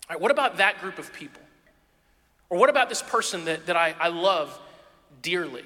All 0.08 0.14
right, 0.14 0.20
what 0.20 0.30
about 0.30 0.58
that 0.58 0.80
group 0.80 0.98
of 0.98 1.12
people? 1.12 1.40
Or 2.50 2.58
what 2.58 2.68
about 2.68 2.88
this 2.88 3.00
person 3.00 3.46
that, 3.46 3.66
that 3.66 3.76
I, 3.76 3.94
I 3.98 4.08
love 4.08 4.58
dearly? 5.22 5.64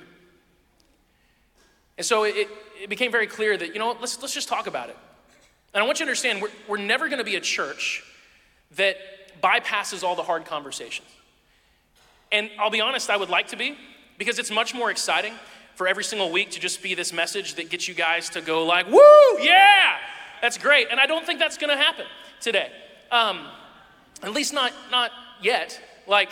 And 1.97 2.07
so 2.07 2.23
it, 2.23 2.49
it 2.81 2.89
became 2.89 3.11
very 3.11 3.27
clear 3.27 3.57
that, 3.57 3.73
you 3.73 3.81
know 3.81 3.97
let's, 4.01 4.21
let's 4.21 4.35
just 4.35 4.49
talk 4.49 4.67
about 4.69 4.91
it. 4.91 4.97
And 5.75 5.83
I 5.83 5.87
want 5.87 5.99
you 5.99 6.07
to 6.07 6.11
understand, 6.11 6.41
we're, 6.41 6.51
we're 6.69 6.77
never 6.77 7.09
going 7.09 7.19
to 7.19 7.25
be 7.25 7.37
a 7.37 7.41
church 7.41 8.05
that 8.77 8.97
bypasses 9.43 10.03
all 10.03 10.15
the 10.15 10.23
hard 10.23 10.45
conversations. 10.45 11.09
And 12.31 12.51
I'll 12.59 12.71
be 12.71 12.81
honest, 12.81 13.11
I 13.11 13.17
would 13.17 13.31
like 13.31 13.49
to 13.49 13.57
be, 13.57 13.77
because 14.19 14.39
it's 14.39 14.51
much 14.51 14.75
more 14.75 14.91
exciting 14.91 15.33
for 15.75 15.89
every 15.89 16.05
single 16.05 16.31
week 16.31 16.51
to 16.51 16.61
just 16.61 16.83
be 16.83 16.95
this 16.95 17.13
message 17.13 17.55
that 17.55 17.71
gets 17.71 17.89
you 17.89 17.95
guys 17.95 18.29
to 18.31 18.41
go 18.41 18.65
like, 18.65 18.87
woo, 18.91 19.39
yeah, 19.41 19.99
that's 20.41 20.59
great. 20.59 20.89
And 20.91 21.01
I 21.01 21.07
don't 21.07 21.25
think 21.25 21.39
that's 21.39 21.59
going 21.59 21.77
to 21.77 21.83
happen 21.83 22.07
today. 22.41 22.71
Um, 23.11 23.47
at 24.23 24.33
least 24.33 24.53
not, 24.53 24.73
not 24.91 25.11
yet. 25.43 25.81
Like, 26.07 26.31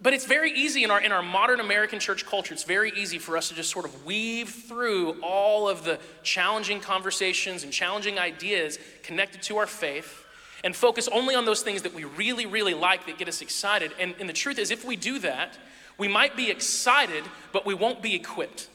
but 0.00 0.12
it's 0.12 0.26
very 0.26 0.52
easy 0.52 0.84
in 0.84 0.90
our, 0.90 1.00
in 1.00 1.10
our 1.10 1.22
modern 1.22 1.60
American 1.60 1.98
church 1.98 2.26
culture, 2.26 2.52
it's 2.52 2.64
very 2.64 2.92
easy 2.96 3.18
for 3.18 3.36
us 3.36 3.48
to 3.48 3.54
just 3.54 3.70
sort 3.70 3.86
of 3.86 4.04
weave 4.04 4.50
through 4.50 5.20
all 5.22 5.68
of 5.68 5.84
the 5.84 5.98
challenging 6.22 6.80
conversations 6.80 7.64
and 7.64 7.72
challenging 7.72 8.18
ideas 8.18 8.78
connected 9.02 9.42
to 9.42 9.56
our 9.56 9.66
faith 9.66 10.24
and 10.64 10.76
focus 10.76 11.08
only 11.12 11.34
on 11.34 11.44
those 11.44 11.62
things 11.62 11.82
that 11.82 11.94
we 11.94 12.04
really, 12.04 12.44
really 12.44 12.74
like 12.74 13.06
that 13.06 13.18
get 13.18 13.28
us 13.28 13.40
excited. 13.40 13.92
And, 13.98 14.14
and 14.18 14.28
the 14.28 14.34
truth 14.34 14.58
is, 14.58 14.70
if 14.70 14.84
we 14.84 14.96
do 14.96 15.18
that, 15.20 15.56
we 15.98 16.08
might 16.08 16.36
be 16.36 16.50
excited, 16.50 17.24
but 17.52 17.64
we 17.64 17.72
won't 17.72 18.02
be 18.02 18.14
equipped. 18.14 18.68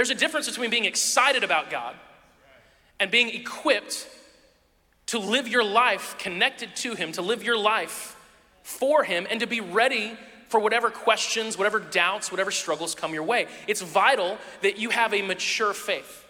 There's 0.00 0.08
a 0.08 0.14
difference 0.14 0.48
between 0.48 0.70
being 0.70 0.86
excited 0.86 1.44
about 1.44 1.68
God 1.68 1.94
and 2.98 3.10
being 3.10 3.28
equipped 3.28 4.08
to 5.08 5.18
live 5.18 5.46
your 5.46 5.62
life 5.62 6.16
connected 6.16 6.74
to 6.76 6.94
Him, 6.94 7.12
to 7.12 7.20
live 7.20 7.44
your 7.44 7.58
life 7.58 8.16
for 8.62 9.04
Him, 9.04 9.26
and 9.28 9.40
to 9.40 9.46
be 9.46 9.60
ready 9.60 10.16
for 10.48 10.58
whatever 10.58 10.88
questions, 10.88 11.58
whatever 11.58 11.78
doubts, 11.78 12.30
whatever 12.30 12.50
struggles 12.50 12.94
come 12.94 13.12
your 13.12 13.24
way. 13.24 13.46
It's 13.66 13.82
vital 13.82 14.38
that 14.62 14.78
you 14.78 14.88
have 14.88 15.12
a 15.12 15.20
mature 15.20 15.74
faith. 15.74 16.26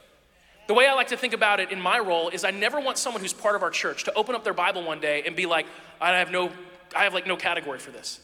The 0.67 0.75
way 0.75 0.89
I 0.89 0.95
like 0.95 1.07
to 1.11 1.17
think 1.17 1.33
about 1.33 1.61
it 1.61 1.71
in 1.71 1.81
my 1.81 2.01
role 2.01 2.29
is 2.29 2.43
I 2.43 2.51
never 2.51 2.81
want 2.81 2.99
someone 2.99 3.23
who's 3.23 3.33
part 3.33 3.55
of 3.55 3.63
our 3.63 3.71
church 3.71 4.03
to 4.03 4.15
open 4.15 4.35
up 4.35 4.43
their 4.43 4.53
Bible 4.53 4.83
one 4.83 4.99
day 4.99 5.23
and 5.25 5.37
be 5.37 5.47
like, 5.47 5.67
I 6.01 6.19
have 6.19 6.33
no, 6.33 6.51
I 6.97 7.05
have 7.05 7.15
like 7.15 7.29
no 7.29 7.37
category 7.37 7.79
for 7.79 7.93
this. 7.93 8.19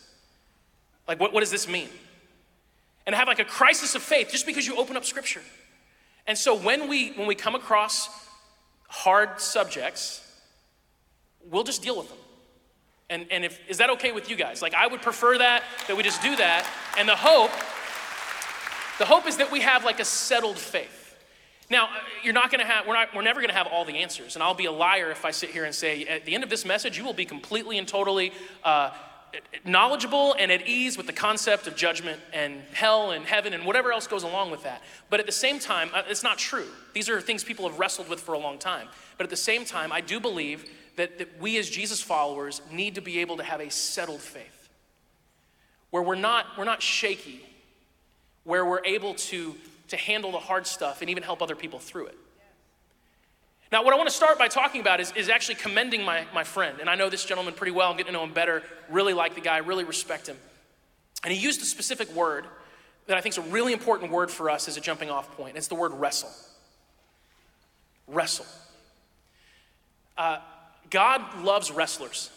Like, 1.06 1.20
what, 1.20 1.32
what 1.32 1.38
does 1.38 1.52
this 1.52 1.68
mean? 1.68 1.88
And 3.06 3.14
have 3.14 3.28
like 3.28 3.38
a 3.38 3.44
crisis 3.44 3.94
of 3.94 4.02
faith 4.02 4.28
just 4.30 4.46
because 4.46 4.66
you 4.66 4.76
open 4.76 4.96
up 4.96 5.04
scripture. 5.04 5.42
And 6.26 6.36
so 6.36 6.56
when 6.56 6.88
we 6.88 7.12
when 7.12 7.28
we 7.28 7.36
come 7.36 7.54
across 7.54 8.08
hard 8.88 9.40
subjects, 9.40 10.20
we'll 11.50 11.64
just 11.64 11.82
deal 11.82 11.96
with 11.96 12.08
them. 12.08 12.18
And, 13.08 13.26
and 13.30 13.44
if 13.44 13.60
is 13.68 13.78
that 13.78 13.90
okay 13.90 14.12
with 14.12 14.28
you 14.28 14.36
guys? 14.36 14.60
Like 14.60 14.74
I 14.74 14.86
would 14.86 15.02
prefer 15.02 15.38
that, 15.38 15.62
that 15.86 15.96
we 15.96 16.02
just 16.02 16.22
do 16.22 16.34
that. 16.36 16.68
And 16.98 17.08
the 17.08 17.16
hope, 17.16 17.52
the 18.98 19.04
hope 19.04 19.28
is 19.28 19.36
that 19.36 19.52
we 19.52 19.60
have 19.60 19.84
like 19.84 20.00
a 20.00 20.04
settled 20.04 20.58
faith. 20.58 21.02
Now, 21.68 21.88
you're 22.22 22.32
not 22.32 22.50
gonna 22.50 22.64
have, 22.64 22.86
we're, 22.86 22.94
not, 22.94 23.14
we're 23.14 23.22
never 23.22 23.40
gonna 23.40 23.52
have 23.52 23.66
all 23.66 23.84
the 23.84 23.96
answers. 23.98 24.36
And 24.36 24.42
I'll 24.42 24.54
be 24.54 24.66
a 24.66 24.72
liar 24.72 25.10
if 25.10 25.24
I 25.24 25.32
sit 25.32 25.50
here 25.50 25.64
and 25.64 25.74
say, 25.74 26.04
at 26.04 26.24
the 26.24 26.34
end 26.34 26.44
of 26.44 26.50
this 26.50 26.64
message, 26.64 26.96
you 26.96 27.04
will 27.04 27.12
be 27.12 27.24
completely 27.24 27.78
and 27.78 27.88
totally 27.88 28.32
uh, 28.62 28.90
knowledgeable 29.64 30.34
and 30.38 30.50
at 30.50 30.66
ease 30.66 30.96
with 30.96 31.06
the 31.06 31.12
concept 31.12 31.66
of 31.66 31.76
judgment 31.76 32.20
and 32.32 32.62
hell 32.72 33.10
and 33.10 33.24
heaven 33.24 33.52
and 33.52 33.64
whatever 33.64 33.92
else 33.92 34.06
goes 34.06 34.22
along 34.22 34.50
with 34.50 34.62
that. 34.62 34.82
But 35.10 35.20
at 35.20 35.26
the 35.26 35.32
same 35.32 35.58
time, 35.58 35.90
uh, 35.94 36.02
it's 36.08 36.22
not 36.22 36.38
true. 36.38 36.66
These 36.94 37.08
are 37.08 37.20
things 37.20 37.44
people 37.44 37.68
have 37.68 37.78
wrestled 37.78 38.08
with 38.08 38.20
for 38.20 38.34
a 38.34 38.38
long 38.38 38.58
time. 38.58 38.88
But 39.18 39.24
at 39.24 39.30
the 39.30 39.36
same 39.36 39.64
time, 39.64 39.92
I 39.92 40.00
do 40.00 40.20
believe 40.20 40.70
that, 40.96 41.18
that 41.18 41.40
we 41.40 41.58
as 41.58 41.68
Jesus 41.68 42.00
followers 42.00 42.62
need 42.70 42.94
to 42.94 43.00
be 43.00 43.20
able 43.20 43.36
to 43.36 43.42
have 43.42 43.60
a 43.60 43.70
settled 43.70 44.20
faith 44.20 44.68
where 45.90 46.02
we're 46.02 46.14
not, 46.14 46.46
we're 46.58 46.64
not 46.64 46.82
shaky, 46.82 47.44
where 48.44 48.64
we're 48.64 48.84
able 48.84 49.14
to, 49.14 49.54
to 49.88 49.96
handle 49.96 50.32
the 50.32 50.38
hard 50.38 50.66
stuff 50.66 51.00
and 51.00 51.10
even 51.10 51.22
help 51.22 51.42
other 51.42 51.56
people 51.56 51.78
through 51.78 52.06
it. 52.06 52.18
Now, 53.72 53.82
what 53.82 53.92
I 53.92 53.96
want 53.96 54.08
to 54.08 54.14
start 54.14 54.38
by 54.38 54.48
talking 54.48 54.80
about 54.80 55.00
is, 55.00 55.12
is 55.16 55.28
actually 55.28 55.56
commending 55.56 56.04
my, 56.04 56.24
my 56.32 56.44
friend. 56.44 56.78
And 56.80 56.88
I 56.88 56.94
know 56.94 57.10
this 57.10 57.24
gentleman 57.24 57.54
pretty 57.54 57.72
well. 57.72 57.90
I'm 57.90 57.96
getting 57.96 58.12
to 58.12 58.18
know 58.18 58.24
him 58.24 58.32
better. 58.32 58.62
Really 58.88 59.12
like 59.12 59.34
the 59.34 59.40
guy, 59.40 59.58
really 59.58 59.84
respect 59.84 60.28
him. 60.28 60.36
And 61.24 61.32
he 61.32 61.38
used 61.40 61.60
a 61.62 61.64
specific 61.64 62.12
word 62.14 62.46
that 63.06 63.16
I 63.16 63.20
think 63.20 63.34
is 63.34 63.38
a 63.38 63.50
really 63.50 63.72
important 63.72 64.12
word 64.12 64.30
for 64.30 64.50
us 64.50 64.68
as 64.68 64.76
a 64.76 64.80
jumping 64.80 65.10
off 65.10 65.36
point. 65.36 65.56
It's 65.56 65.68
the 65.68 65.74
word 65.74 65.92
wrestle. 65.92 66.30
Wrestle. 68.06 68.46
Uh, 70.16 70.38
God 70.90 71.42
loves 71.42 71.70
wrestlers. 71.70 72.30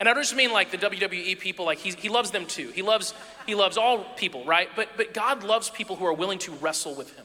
And 0.00 0.08
I 0.08 0.14
don't 0.14 0.24
just 0.24 0.34
mean 0.34 0.52
like 0.52 0.72
the 0.72 0.78
WWE 0.78 1.38
people, 1.38 1.64
like 1.64 1.78
he, 1.78 1.90
he 1.92 2.08
loves 2.08 2.32
them 2.32 2.46
too. 2.46 2.68
He 2.70 2.82
loves, 2.82 3.14
he 3.46 3.54
loves 3.54 3.76
all 3.76 4.04
people, 4.16 4.44
right? 4.44 4.68
But, 4.74 4.88
but 4.96 5.14
God 5.14 5.44
loves 5.44 5.70
people 5.70 5.94
who 5.94 6.04
are 6.04 6.12
willing 6.12 6.40
to 6.40 6.52
wrestle 6.54 6.96
with 6.96 7.14
him. 7.14 7.24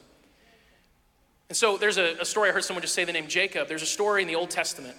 And 1.49 1.55
so 1.55 1.77
there's 1.77 1.97
a, 1.97 2.17
a, 2.19 2.25
story 2.25 2.49
I 2.49 2.51
heard 2.51 2.63
someone 2.63 2.81
just 2.81 2.93
say 2.93 3.05
the 3.05 3.13
name 3.13 3.27
Jacob. 3.27 3.67
There's 3.67 3.81
a 3.81 3.87
story 3.87 4.21
in 4.21 4.27
the 4.27 4.35
Old 4.35 4.49
Testament, 4.49 4.95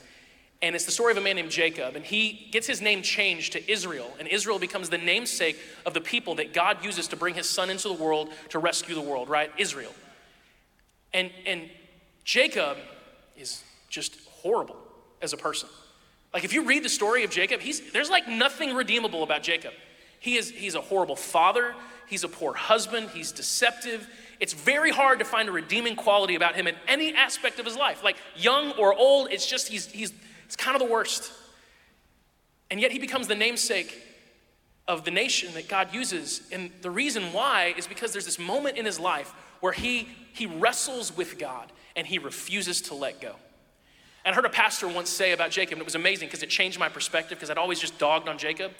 and 0.62 0.74
it's 0.74 0.86
the 0.86 0.92
story 0.92 1.12
of 1.12 1.18
a 1.18 1.20
man 1.20 1.36
named 1.36 1.50
Jacob. 1.50 1.94
And 1.94 2.04
he 2.04 2.48
gets 2.50 2.66
his 2.66 2.80
name 2.80 3.02
changed 3.02 3.52
to 3.52 3.70
Israel, 3.70 4.10
and 4.18 4.26
Israel 4.28 4.58
becomes 4.58 4.88
the 4.88 4.98
namesake 4.98 5.58
of 5.84 5.92
the 5.92 6.00
people 6.00 6.36
that 6.36 6.54
God 6.54 6.82
uses 6.82 7.08
to 7.08 7.16
bring 7.16 7.34
his 7.34 7.48
son 7.48 7.68
into 7.68 7.88
the 7.88 7.94
world 7.94 8.30
to 8.48 8.58
rescue 8.58 8.94
the 8.94 9.00
world, 9.00 9.28
right? 9.28 9.50
Israel. 9.58 9.92
And, 11.12 11.30
and 11.46 11.68
Jacob 12.24 12.78
is 13.36 13.62
just 13.90 14.18
horrible 14.42 14.76
as 15.20 15.32
a 15.32 15.36
person. 15.36 15.68
Like 16.32 16.44
if 16.44 16.52
you 16.52 16.64
read 16.64 16.82
the 16.82 16.90
story 16.90 17.24
of 17.24 17.30
Jacob, 17.30 17.60
he's, 17.60 17.92
there's 17.92 18.10
like 18.10 18.28
nothing 18.28 18.74
redeemable 18.74 19.22
about 19.22 19.42
Jacob. 19.42 19.72
He 20.20 20.36
is, 20.36 20.50
he's 20.50 20.74
a 20.74 20.80
horrible 20.80 21.16
father, 21.16 21.74
he's 22.08 22.24
a 22.24 22.28
poor 22.28 22.54
husband, 22.54 23.10
he's 23.10 23.32
deceptive, 23.32 24.08
it's 24.40 24.52
very 24.52 24.90
hard 24.90 25.18
to 25.18 25.24
find 25.24 25.48
a 25.48 25.52
redeeming 25.52 25.96
quality 25.96 26.34
about 26.34 26.54
him 26.54 26.66
in 26.66 26.76
any 26.86 27.12
aspect 27.14 27.58
of 27.58 27.66
his 27.66 27.76
life. 27.76 28.04
Like 28.04 28.16
young 28.36 28.72
or 28.72 28.94
old, 28.94 29.32
it's 29.32 29.46
just 29.46 29.68
he's, 29.68 29.86
he's, 29.86 30.12
he's 30.46 30.56
kind 30.56 30.80
of 30.80 30.86
the 30.86 30.92
worst. 30.92 31.32
And 32.70 32.80
yet 32.80 32.92
he 32.92 32.98
becomes 32.98 33.26
the 33.26 33.34
namesake 33.34 34.00
of 34.86 35.04
the 35.04 35.10
nation 35.10 35.52
that 35.54 35.68
God 35.68 35.92
uses. 35.92 36.42
And 36.52 36.70
the 36.82 36.90
reason 36.90 37.32
why 37.32 37.74
is 37.76 37.86
because 37.86 38.12
there's 38.12 38.24
this 38.24 38.38
moment 38.38 38.78
in 38.78 38.84
his 38.84 39.00
life 39.00 39.34
where 39.60 39.72
he, 39.72 40.08
he 40.32 40.46
wrestles 40.46 41.16
with 41.16 41.38
God 41.38 41.72
and 41.96 42.06
he 42.06 42.18
refuses 42.18 42.80
to 42.82 42.94
let 42.94 43.20
go. 43.20 43.34
And 44.24 44.32
I 44.32 44.36
heard 44.36 44.44
a 44.44 44.50
pastor 44.50 44.86
once 44.86 45.10
say 45.10 45.32
about 45.32 45.50
Jacob, 45.50 45.74
and 45.74 45.80
it 45.80 45.84
was 45.84 45.94
amazing 45.94 46.28
because 46.28 46.42
it 46.42 46.50
changed 46.50 46.78
my 46.78 46.88
perspective 46.88 47.38
because 47.38 47.50
I'd 47.50 47.58
always 47.58 47.80
just 47.80 47.98
dogged 47.98 48.28
on 48.28 48.38
Jacob. 48.38 48.72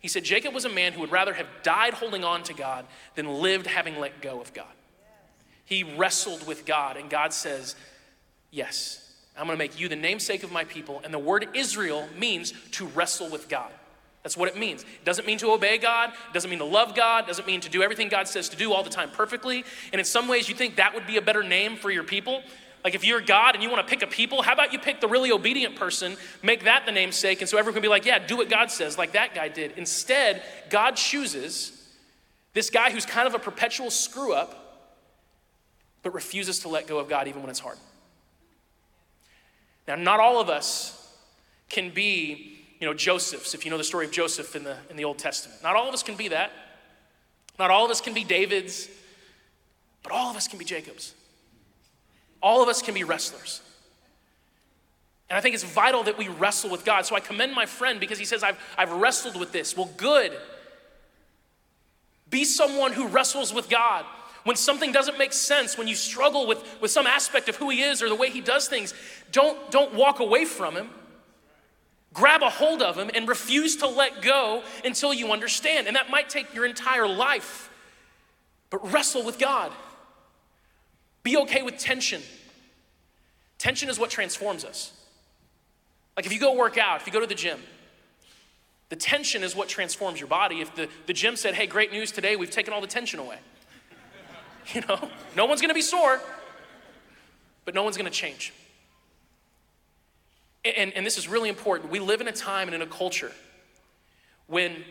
He 0.00 0.08
said, 0.08 0.24
Jacob 0.24 0.54
was 0.54 0.64
a 0.64 0.70
man 0.70 0.92
who 0.92 1.00
would 1.00 1.12
rather 1.12 1.34
have 1.34 1.46
died 1.62 1.94
holding 1.94 2.24
on 2.24 2.42
to 2.44 2.54
God 2.54 2.86
than 3.14 3.28
lived 3.28 3.66
having 3.66 3.98
let 4.00 4.20
go 4.20 4.40
of 4.40 4.52
God. 4.52 4.66
He 5.66 5.84
wrestled 5.84 6.46
with 6.46 6.66
God, 6.66 6.96
and 6.96 7.08
God 7.08 7.32
says, 7.32 7.76
Yes, 8.50 9.14
I'm 9.36 9.46
going 9.46 9.56
to 9.56 9.62
make 9.62 9.78
you 9.78 9.88
the 9.88 9.96
namesake 9.96 10.42
of 10.42 10.50
my 10.50 10.64
people. 10.64 11.00
And 11.04 11.14
the 11.14 11.18
word 11.18 11.48
Israel 11.54 12.08
means 12.18 12.52
to 12.72 12.86
wrestle 12.86 13.30
with 13.30 13.48
God. 13.48 13.70
That's 14.22 14.36
what 14.36 14.48
it 14.48 14.58
means. 14.58 14.82
It 14.82 15.04
doesn't 15.04 15.26
mean 15.26 15.38
to 15.38 15.52
obey 15.52 15.78
God, 15.78 16.10
it 16.10 16.34
doesn't 16.34 16.50
mean 16.50 16.58
to 16.58 16.64
love 16.64 16.94
God, 16.94 17.24
it 17.24 17.26
doesn't 17.28 17.46
mean 17.46 17.60
to 17.60 17.70
do 17.70 17.82
everything 17.82 18.08
God 18.08 18.28
says 18.28 18.48
to 18.50 18.56
do 18.56 18.72
all 18.72 18.82
the 18.82 18.90
time 18.90 19.10
perfectly. 19.10 19.64
And 19.92 19.98
in 19.98 20.04
some 20.04 20.28
ways, 20.28 20.48
you 20.48 20.54
think 20.54 20.76
that 20.76 20.94
would 20.94 21.06
be 21.06 21.16
a 21.16 21.22
better 21.22 21.42
name 21.42 21.76
for 21.76 21.90
your 21.90 22.04
people. 22.04 22.42
Like 22.84 22.94
if 22.94 23.04
you're 23.04 23.20
God 23.20 23.54
and 23.54 23.62
you 23.62 23.70
want 23.70 23.86
to 23.86 23.90
pick 23.90 24.02
a 24.02 24.06
people, 24.06 24.42
how 24.42 24.54
about 24.54 24.72
you 24.72 24.78
pick 24.78 25.00
the 25.00 25.08
really 25.08 25.30
obedient 25.30 25.76
person, 25.76 26.16
make 26.42 26.64
that 26.64 26.86
the 26.86 26.92
namesake, 26.92 27.40
and 27.40 27.48
so 27.48 27.58
everyone 27.58 27.74
can 27.74 27.82
be 27.82 27.88
like, 27.88 28.06
yeah, 28.06 28.18
do 28.18 28.36
what 28.36 28.48
God 28.48 28.70
says, 28.70 28.96
like 28.96 29.12
that 29.12 29.34
guy 29.34 29.48
did. 29.48 29.72
Instead, 29.76 30.42
God 30.70 30.96
chooses 30.96 31.76
this 32.54 32.70
guy 32.70 32.90
who's 32.90 33.06
kind 33.06 33.28
of 33.28 33.34
a 33.34 33.38
perpetual 33.38 33.90
screw 33.90 34.32
up 34.32 34.60
but 36.02 36.14
refuses 36.14 36.60
to 36.60 36.68
let 36.68 36.86
go 36.86 36.98
of 36.98 37.08
God 37.08 37.28
even 37.28 37.42
when 37.42 37.50
it's 37.50 37.60
hard. 37.60 37.78
Now, 39.86 39.96
not 39.96 40.20
all 40.20 40.40
of 40.40 40.48
us 40.48 40.96
can 41.68 41.90
be, 41.90 42.58
you 42.80 42.86
know, 42.86 42.94
Josephs, 42.94 43.54
if 43.54 43.64
you 43.64 43.70
know 43.70 43.78
the 43.78 43.84
story 43.84 44.06
of 44.06 44.12
Joseph 44.12 44.56
in 44.56 44.64
the, 44.64 44.76
in 44.88 44.96
the 44.96 45.04
Old 45.04 45.18
Testament. 45.18 45.62
Not 45.62 45.76
all 45.76 45.88
of 45.88 45.94
us 45.94 46.02
can 46.02 46.16
be 46.16 46.28
that. 46.28 46.52
Not 47.58 47.70
all 47.70 47.84
of 47.84 47.90
us 47.90 48.00
can 48.00 48.14
be 48.14 48.24
Davids, 48.24 48.88
but 50.02 50.12
all 50.12 50.30
of 50.30 50.36
us 50.36 50.48
can 50.48 50.58
be 50.58 50.64
Jacobs. 50.64 51.14
All 52.42 52.62
of 52.62 52.68
us 52.68 52.82
can 52.82 52.94
be 52.94 53.04
wrestlers. 53.04 53.60
And 55.28 55.36
I 55.36 55.40
think 55.40 55.54
it's 55.54 55.64
vital 55.64 56.02
that 56.04 56.18
we 56.18 56.28
wrestle 56.28 56.70
with 56.70 56.84
God. 56.84 57.06
So 57.06 57.14
I 57.14 57.20
commend 57.20 57.54
my 57.54 57.66
friend 57.66 58.00
because 58.00 58.18
he 58.18 58.24
says, 58.24 58.42
I've, 58.42 58.58
I've 58.76 58.92
wrestled 58.92 59.38
with 59.38 59.52
this. 59.52 59.76
Well, 59.76 59.90
good. 59.96 60.36
Be 62.30 62.44
someone 62.44 62.92
who 62.92 63.06
wrestles 63.06 63.52
with 63.52 63.68
God 63.68 64.04
When 64.44 64.56
something 64.56 64.92
doesn't 64.92 65.18
make 65.18 65.32
sense, 65.32 65.76
when 65.76 65.86
you 65.86 65.94
struggle 65.94 66.46
with, 66.46 66.64
with 66.80 66.90
some 66.90 67.06
aspect 67.06 67.48
of 67.48 67.56
who 67.56 67.68
he 67.70 67.82
is 67.82 68.02
or 68.02 68.08
the 68.08 68.14
way 68.14 68.30
he 68.30 68.40
does 68.40 68.68
things, 68.68 68.94
don't, 69.32 69.70
don't 69.70 69.94
walk 69.94 70.20
away 70.20 70.44
from 70.44 70.76
him. 70.76 70.90
Grab 72.12 72.42
a 72.42 72.50
hold 72.50 72.82
of 72.82 72.96
him 72.96 73.10
and 73.14 73.28
refuse 73.28 73.76
to 73.76 73.86
let 73.86 74.22
go 74.22 74.62
until 74.84 75.12
you 75.12 75.32
understand. 75.32 75.86
And 75.86 75.96
that 75.96 76.10
might 76.10 76.28
take 76.28 76.54
your 76.54 76.64
entire 76.64 77.06
life. 77.06 77.70
But 78.70 78.92
wrestle 78.92 79.24
with 79.24 79.38
God. 79.38 79.72
Be 81.22 81.36
okay 81.38 81.62
with 81.62 81.78
tension. 81.78 82.22
Tension 83.58 83.88
is 83.88 83.98
what 83.98 84.10
transforms 84.10 84.64
us. 84.64 84.92
Like 86.16 86.26
if 86.26 86.32
you 86.32 86.40
go 86.40 86.54
work 86.54 86.78
out, 86.78 87.00
if 87.00 87.06
you 87.06 87.12
go 87.12 87.20
to 87.20 87.26
the 87.26 87.34
gym, 87.34 87.60
the 88.88 88.96
tension 88.96 89.42
is 89.42 89.54
what 89.54 89.68
transforms 89.68 90.18
your 90.18 90.28
body. 90.28 90.60
If 90.60 90.74
the, 90.74 90.88
the 91.06 91.12
gym 91.12 91.36
said, 91.36 91.54
hey, 91.54 91.66
great 91.66 91.92
news 91.92 92.10
today, 92.10 92.36
we've 92.36 92.50
taken 92.50 92.74
all 92.74 92.80
the 92.80 92.86
tension 92.86 93.20
away. 93.20 93.38
You 94.74 94.82
know, 94.82 95.10
no 95.34 95.46
one's 95.46 95.62
gonna 95.62 95.74
be 95.74 95.80
sore, 95.80 96.20
but 97.64 97.74
no 97.74 97.82
one's 97.82 97.96
gonna 97.96 98.10
change. 98.10 98.52
And, 100.64 100.92
and 100.92 101.04
this 101.04 101.16
is 101.16 101.26
really 101.26 101.48
important. 101.48 101.90
We 101.90 101.98
live 101.98 102.20
in 102.20 102.28
a 102.28 102.32
time 102.32 102.68
and 102.68 102.74
in 102.74 102.82
a 102.82 102.86
culture 102.86 103.32
when 104.46 104.84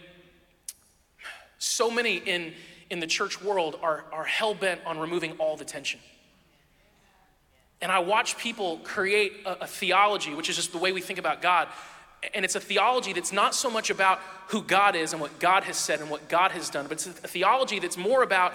so 1.59 1.91
many 1.91 2.17
in, 2.17 2.53
in 2.89 2.99
the 2.99 3.07
church 3.07 3.41
world 3.41 3.79
are, 3.83 4.05
are 4.11 4.23
hell 4.23 4.55
bent 4.55 4.81
on 4.85 4.97
removing 4.97 5.33
all 5.33 5.55
the 5.55 5.65
tension. 5.65 5.99
And 7.81 7.91
I 7.91 7.99
watch 7.99 8.37
people 8.37 8.77
create 8.83 9.33
a, 9.45 9.63
a 9.63 9.67
theology, 9.67 10.33
which 10.33 10.49
is 10.49 10.55
just 10.55 10.71
the 10.71 10.77
way 10.77 10.91
we 10.91 11.01
think 11.01 11.19
about 11.19 11.41
God. 11.41 11.67
And 12.33 12.43
it's 12.43 12.55
a 12.55 12.59
theology 12.59 13.13
that's 13.13 13.31
not 13.31 13.55
so 13.55 13.69
much 13.69 13.89
about 13.89 14.19
who 14.47 14.61
God 14.61 14.95
is 14.95 15.13
and 15.13 15.21
what 15.21 15.39
God 15.39 15.63
has 15.63 15.77
said 15.77 16.01
and 16.01 16.09
what 16.09 16.27
God 16.27 16.51
has 16.51 16.69
done, 16.69 16.85
but 16.87 16.93
it's 16.93 17.07
a 17.07 17.11
theology 17.11 17.79
that's 17.79 17.97
more 17.97 18.23
about 18.23 18.53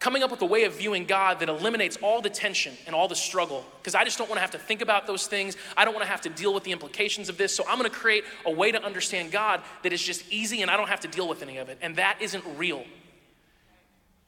coming 0.00 0.22
up 0.22 0.30
with 0.30 0.40
a 0.42 0.46
way 0.46 0.64
of 0.64 0.74
viewing 0.74 1.04
God 1.04 1.40
that 1.40 1.48
eliminates 1.48 1.96
all 1.98 2.20
the 2.20 2.30
tension 2.30 2.72
and 2.86 2.94
all 2.94 3.08
the 3.08 3.16
struggle. 3.16 3.64
Because 3.78 3.94
I 3.94 4.04
just 4.04 4.16
don't 4.16 4.28
want 4.28 4.36
to 4.36 4.40
have 4.40 4.52
to 4.52 4.58
think 4.58 4.80
about 4.80 5.06
those 5.06 5.26
things. 5.26 5.56
I 5.76 5.84
don't 5.84 5.92
want 5.92 6.04
to 6.04 6.10
have 6.10 6.20
to 6.22 6.28
deal 6.28 6.54
with 6.54 6.62
the 6.64 6.70
implications 6.72 7.28
of 7.28 7.36
this. 7.36 7.54
So 7.54 7.64
I'm 7.68 7.78
going 7.78 7.90
to 7.90 7.96
create 7.96 8.24
a 8.46 8.50
way 8.50 8.70
to 8.70 8.82
understand 8.82 9.32
God 9.32 9.60
that 9.82 9.92
is 9.92 10.00
just 10.00 10.24
easy 10.30 10.62
and 10.62 10.70
I 10.70 10.76
don't 10.76 10.88
have 10.88 11.00
to 11.00 11.08
deal 11.08 11.28
with 11.28 11.42
any 11.42 11.58
of 11.58 11.68
it. 11.68 11.78
And 11.82 11.96
that 11.96 12.18
isn't 12.20 12.44
real. 12.56 12.84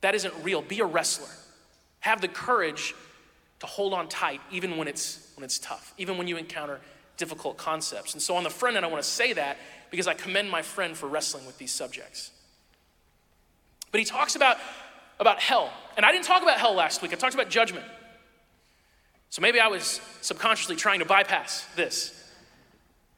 That 0.01 0.15
isn't 0.15 0.35
real. 0.43 0.63
Be 0.63 0.81
a 0.81 0.87
wrestler. 0.87 1.29
Have 2.01 2.21
the 2.21 2.29
courage 2.29 2.95
to 3.61 3.67
hold 3.67 3.95
on 3.95 4.09
tight 4.09 4.41
even 4.51 4.77
when 4.77 4.89
it's 4.89 5.33
when 5.37 5.45
it's 5.45 5.59
tough, 5.59 5.95
even 5.97 6.19
when 6.19 6.27
you 6.27 6.37
encounter 6.37 6.81
difficult 7.17 7.57
concepts. 7.57 8.15
And 8.15 8.23
so 8.23 8.35
on 8.35 8.43
the 8.43 8.51
front 8.51 8.77
end, 8.77 8.85
I 8.85 8.89
want 8.89 9.03
to 9.03 9.09
say 9.09 9.33
that 9.35 9.59
because 9.91 10.07
I 10.07 10.15
commend 10.15 10.51
my 10.51 10.63
friend 10.63 10.97
for 10.97 11.07
wrestling 11.07 11.47
with 11.47 11.59
these 11.59 11.71
subjects. 11.71 12.31
But 13.93 14.01
he 14.01 14.05
talks 14.05 14.37
about 14.37 14.57
about 15.19 15.39
hell. 15.39 15.71
And 15.97 16.07
I 16.07 16.13
didn't 16.13 16.25
talk 16.25 16.43
about 16.43 16.59
hell 16.59 16.75
last 16.75 17.03
week, 17.03 17.13
I 17.13 17.17
talked 17.17 17.35
about 17.35 17.51
judgment. 17.51 17.85
So 19.29 19.43
maybe 19.43 19.61
I 19.61 19.69
was 19.69 20.01
subconsciously 20.23 20.75
trying 20.75 20.99
to 20.99 21.05
bypass 21.05 21.65
this. 21.77 22.17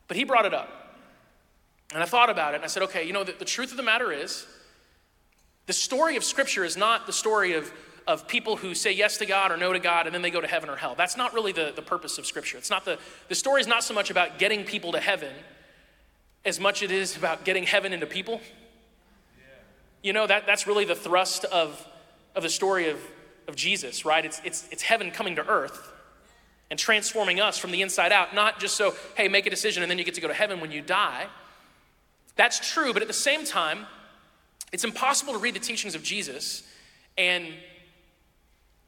But 0.08 0.16
he 0.18 0.24
brought 0.24 0.44
it 0.44 0.52
up. 0.52 0.68
And 1.94 2.02
I 2.02 2.06
thought 2.06 2.28
about 2.28 2.52
it 2.52 2.56
and 2.56 2.64
I 2.64 2.68
said, 2.68 2.82
okay, 2.84 3.06
you 3.06 3.12
know, 3.12 3.24
the, 3.24 3.32
the 3.32 3.44
truth 3.44 3.70
of 3.70 3.76
the 3.76 3.82
matter 3.82 4.12
is, 4.12 4.46
the 5.66 5.72
story 5.72 6.16
of 6.16 6.24
Scripture 6.24 6.64
is 6.64 6.76
not 6.76 7.06
the 7.06 7.12
story 7.12 7.54
of, 7.54 7.72
of 8.06 8.26
people 8.26 8.56
who 8.56 8.74
say 8.74 8.92
yes 8.92 9.18
to 9.18 9.26
God 9.26 9.52
or 9.52 9.56
no 9.56 9.72
to 9.72 9.78
God 9.78 10.06
and 10.06 10.14
then 10.14 10.22
they 10.22 10.30
go 10.30 10.40
to 10.40 10.46
heaven 10.46 10.68
or 10.68 10.76
hell. 10.76 10.94
That's 10.96 11.16
not 11.16 11.34
really 11.34 11.52
the, 11.52 11.72
the 11.74 11.82
purpose 11.82 12.18
of 12.18 12.26
Scripture. 12.26 12.58
It's 12.58 12.70
not 12.70 12.84
the, 12.84 12.98
the 13.28 13.34
story 13.34 13.60
is 13.60 13.66
not 13.66 13.84
so 13.84 13.94
much 13.94 14.10
about 14.10 14.38
getting 14.38 14.64
people 14.64 14.92
to 14.92 15.00
heaven 15.00 15.32
as 16.44 16.58
much 16.58 16.82
as 16.82 16.90
it 16.90 16.94
is 16.94 17.16
about 17.16 17.44
getting 17.44 17.64
heaven 17.64 17.92
into 17.92 18.06
people. 18.06 18.40
You 20.02 20.12
know, 20.12 20.26
that, 20.26 20.46
that's 20.46 20.66
really 20.66 20.84
the 20.84 20.96
thrust 20.96 21.44
of, 21.44 21.86
of 22.34 22.42
the 22.42 22.48
story 22.48 22.88
of, 22.88 22.98
of 23.46 23.54
Jesus, 23.54 24.04
right? 24.04 24.24
It's, 24.24 24.40
it's, 24.44 24.66
it's 24.72 24.82
heaven 24.82 25.12
coming 25.12 25.36
to 25.36 25.46
earth 25.46 25.92
and 26.70 26.78
transforming 26.78 27.38
us 27.38 27.58
from 27.58 27.70
the 27.70 27.82
inside 27.82 28.10
out, 28.10 28.34
not 28.34 28.58
just 28.58 28.76
so, 28.76 28.94
hey, 29.16 29.28
make 29.28 29.46
a 29.46 29.50
decision 29.50 29.82
and 29.82 29.90
then 29.90 29.98
you 29.98 30.04
get 30.04 30.14
to 30.14 30.20
go 30.20 30.28
to 30.28 30.34
heaven 30.34 30.60
when 30.60 30.72
you 30.72 30.82
die. 30.82 31.26
That's 32.34 32.72
true, 32.72 32.92
but 32.92 33.02
at 33.02 33.08
the 33.08 33.14
same 33.14 33.44
time, 33.44 33.86
it's 34.72 34.84
impossible 34.84 35.34
to 35.34 35.38
read 35.38 35.54
the 35.54 35.60
teachings 35.60 35.94
of 35.94 36.02
Jesus 36.02 36.66
and, 37.18 37.46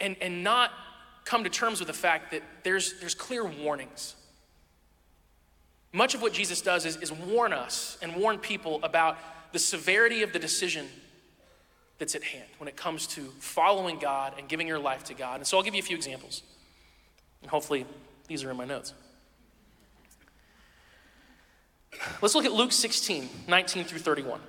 and, 0.04 0.16
and 0.20 0.44
not 0.44 0.70
come 1.24 1.42
to 1.44 1.50
terms 1.50 1.80
with 1.80 1.88
the 1.88 1.94
fact 1.94 2.30
that 2.32 2.42
there's, 2.62 3.00
there's 3.00 3.14
clear 3.14 3.44
warnings. 3.44 4.14
Much 5.92 6.14
of 6.14 6.20
what 6.20 6.32
Jesus 6.32 6.60
does 6.60 6.84
is, 6.84 6.96
is 6.98 7.10
warn 7.10 7.52
us 7.52 7.96
and 8.02 8.14
warn 8.14 8.38
people 8.38 8.80
about 8.82 9.16
the 9.52 9.58
severity 9.58 10.22
of 10.22 10.32
the 10.32 10.38
decision 10.38 10.86
that's 11.98 12.14
at 12.14 12.22
hand 12.22 12.48
when 12.58 12.68
it 12.68 12.76
comes 12.76 13.06
to 13.06 13.22
following 13.38 13.98
God 13.98 14.34
and 14.38 14.48
giving 14.48 14.66
your 14.66 14.78
life 14.78 15.04
to 15.04 15.14
God. 15.14 15.36
And 15.36 15.46
so 15.46 15.56
I'll 15.56 15.62
give 15.62 15.74
you 15.74 15.80
a 15.80 15.84
few 15.84 15.96
examples. 15.96 16.42
And 17.40 17.50
hopefully, 17.50 17.86
these 18.28 18.44
are 18.44 18.50
in 18.50 18.56
my 18.56 18.64
notes. 18.64 18.92
Let's 22.20 22.34
look 22.34 22.44
at 22.44 22.52
Luke 22.52 22.72
16, 22.72 23.28
19 23.48 23.84
through 23.84 24.00
31. 24.00 24.40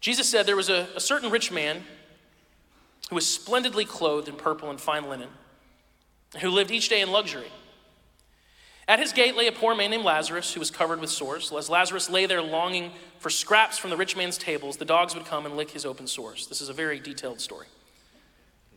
Jesus 0.00 0.28
said 0.28 0.46
there 0.46 0.56
was 0.56 0.70
a, 0.70 0.88
a 0.96 1.00
certain 1.00 1.30
rich 1.30 1.52
man 1.52 1.84
who 3.08 3.14
was 3.14 3.26
splendidly 3.26 3.84
clothed 3.84 4.28
in 4.28 4.36
purple 4.36 4.70
and 4.70 4.80
fine 4.80 5.08
linen, 5.08 5.28
who 6.40 6.48
lived 6.48 6.70
each 6.70 6.88
day 6.88 7.00
in 7.00 7.10
luxury. 7.10 7.50
At 8.88 8.98
his 8.98 9.12
gate 9.12 9.36
lay 9.36 9.46
a 9.46 9.52
poor 9.52 9.74
man 9.74 9.90
named 9.90 10.04
Lazarus 10.04 10.52
who 10.52 10.60
was 10.60 10.70
covered 10.70 11.00
with 11.00 11.10
sores. 11.10 11.52
As 11.52 11.70
Lazarus 11.70 12.10
lay 12.10 12.26
there 12.26 12.42
longing 12.42 12.92
for 13.20 13.30
scraps 13.30 13.78
from 13.78 13.90
the 13.90 13.96
rich 13.96 14.16
man's 14.16 14.36
tables, 14.36 14.76
the 14.76 14.84
dogs 14.84 15.14
would 15.14 15.24
come 15.24 15.46
and 15.46 15.56
lick 15.56 15.70
his 15.70 15.86
open 15.86 16.06
sores. 16.06 16.48
This 16.48 16.60
is 16.60 16.68
a 16.68 16.72
very 16.72 16.98
detailed 16.98 17.40
story. 17.40 17.68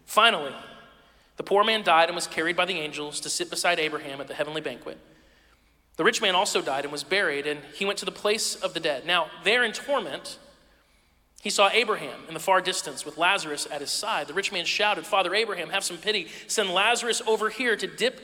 Finally, 0.05 0.53
the 1.37 1.43
poor 1.43 1.63
man 1.63 1.83
died 1.83 2.07
and 2.07 2.15
was 2.15 2.27
carried 2.27 2.55
by 2.55 2.65
the 2.65 2.79
angels 2.79 3.19
to 3.21 3.29
sit 3.29 3.49
beside 3.49 3.79
Abraham 3.79 4.21
at 4.21 4.27
the 4.27 4.35
heavenly 4.35 4.61
banquet. 4.61 4.97
The 5.97 6.03
rich 6.03 6.21
man 6.21 6.35
also 6.35 6.61
died 6.61 6.83
and 6.83 6.91
was 6.91 7.03
buried, 7.03 7.47
and 7.47 7.61
he 7.73 7.85
went 7.85 7.97
to 7.99 8.05
the 8.05 8.11
place 8.11 8.55
of 8.55 8.73
the 8.73 8.79
dead. 8.79 9.05
Now, 9.05 9.27
there 9.43 9.63
in 9.63 9.71
torment, 9.71 10.37
he 11.45 11.51
saw 11.51 11.69
Abraham 11.71 12.21
in 12.27 12.33
the 12.33 12.39
far 12.39 12.59
distance 12.59 13.05
with 13.05 13.19
Lazarus 13.19 13.67
at 13.69 13.79
his 13.79 13.91
side. 13.91 14.25
The 14.25 14.33
rich 14.33 14.51
man 14.51 14.65
shouted, 14.65 15.05
Father 15.05 15.35
Abraham, 15.35 15.69
have 15.69 15.83
some 15.83 15.97
pity. 15.97 16.27
Send 16.47 16.71
Lazarus 16.71 17.21
over 17.27 17.51
here 17.51 17.75
to 17.75 17.85
dip 17.85 18.19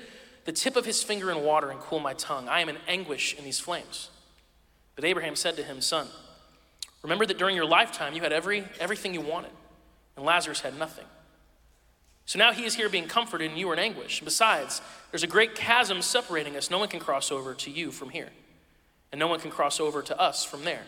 the 0.45 0.51
tip 0.51 0.75
of 0.75 0.88
his 0.88 1.03
finger 1.03 1.29
in 1.29 1.43
water 1.43 1.69
and 1.69 1.79
cool 1.81 1.99
my 1.99 2.15
tongue. 2.15 2.49
I 2.49 2.62
am 2.62 2.69
in 2.69 2.77
anguish 2.88 3.36
in 3.38 3.43
these 3.43 3.60
flames. 3.60 4.10
But 4.95 5.05
Abraham 5.05 5.36
said 5.36 5.55
to 5.57 5.63
him, 5.63 5.81
Son, 5.81 6.07
remember 7.03 7.27
that 7.27 7.38
during 7.38 7.55
your 7.55 7.65
lifetime 7.65 8.15
you 8.15 8.23
had 8.23 8.34
every, 8.34 8.63
everything 8.79 9.13
you 9.13 9.21
wanted, 9.21 9.51
and 10.17 10.25
Lazarus 10.25 10.62
had 10.62 10.79
nothing. 10.79 11.05
So 12.25 12.39
now 12.39 12.53
he 12.53 12.63
is 12.63 12.73
here 12.73 12.89
being 12.89 13.07
comforted, 13.07 13.51
and 13.51 13.60
you 13.60 13.69
are 13.69 13.73
in 13.73 13.79
anguish. 13.79 14.21
Besides, 14.25 14.81
there's 15.12 15.21
a 15.21 15.27
great 15.27 15.53
chasm 15.53 16.01
separating 16.01 16.57
us. 16.57 16.71
No 16.71 16.79
one 16.79 16.88
can 16.88 16.99
cross 16.99 17.31
over 17.31 17.53
to 17.53 17.69
you 17.69 17.91
from 17.91 18.10
here, 18.10 18.29
and 19.12 19.19
no 19.19 19.27
one 19.27 19.39
can 19.39 19.51
cross 19.51 19.79
over 19.79 20.01
to 20.01 20.19
us 20.19 20.43
from 20.43 20.63
there. 20.63 20.86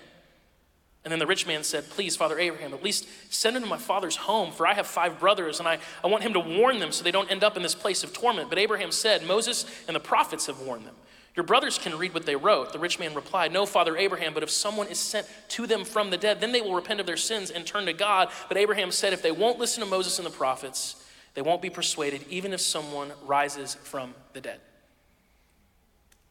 And 1.03 1.11
then 1.11 1.19
the 1.19 1.27
rich 1.27 1.45
man 1.45 1.63
said, 1.63 1.89
Please, 1.89 2.15
Father 2.15 2.39
Abraham, 2.39 2.73
at 2.73 2.83
least 2.83 3.07
send 3.29 3.57
him 3.57 3.63
to 3.63 3.69
my 3.69 3.77
father's 3.77 4.15
home, 4.15 4.51
for 4.51 4.65
I 4.65 4.73
have 4.73 4.87
five 4.87 5.19
brothers, 5.19 5.59
and 5.59 5.67
I, 5.67 5.79
I 6.03 6.07
want 6.07 6.23
him 6.23 6.33
to 6.33 6.39
warn 6.39 6.79
them 6.79 6.91
so 6.91 7.03
they 7.03 7.11
don't 7.11 7.29
end 7.29 7.43
up 7.43 7.57
in 7.57 7.63
this 7.63 7.75
place 7.75 8.03
of 8.03 8.13
torment. 8.13 8.49
But 8.49 8.57
Abraham 8.57 8.91
said, 8.91 9.27
Moses 9.27 9.65
and 9.87 9.95
the 9.95 9.99
prophets 9.99 10.47
have 10.47 10.61
warned 10.61 10.85
them. 10.85 10.95
Your 11.35 11.43
brothers 11.43 11.79
can 11.79 11.97
read 11.97 12.13
what 12.13 12.25
they 12.25 12.35
wrote. 12.35 12.73
The 12.73 12.79
rich 12.79 12.99
man 12.99 13.15
replied, 13.15 13.51
No, 13.51 13.65
Father 13.65 13.97
Abraham, 13.97 14.33
but 14.33 14.43
if 14.43 14.49
someone 14.49 14.87
is 14.87 14.99
sent 14.99 15.27
to 15.49 15.65
them 15.65 15.83
from 15.83 16.09
the 16.09 16.17
dead, 16.17 16.39
then 16.39 16.51
they 16.51 16.61
will 16.61 16.75
repent 16.75 16.99
of 16.99 17.05
their 17.05 17.17
sins 17.17 17.49
and 17.49 17.65
turn 17.65 17.85
to 17.87 17.93
God. 17.93 18.29
But 18.47 18.57
Abraham 18.57 18.91
said, 18.91 19.13
If 19.13 19.21
they 19.21 19.31
won't 19.31 19.59
listen 19.59 19.83
to 19.83 19.89
Moses 19.89 20.19
and 20.19 20.25
the 20.25 20.31
prophets, 20.31 21.03
they 21.33 21.41
won't 21.41 21.61
be 21.61 21.71
persuaded, 21.71 22.23
even 22.29 22.53
if 22.53 22.61
someone 22.61 23.11
rises 23.25 23.73
from 23.75 24.13
the 24.33 24.41
dead. 24.41 24.59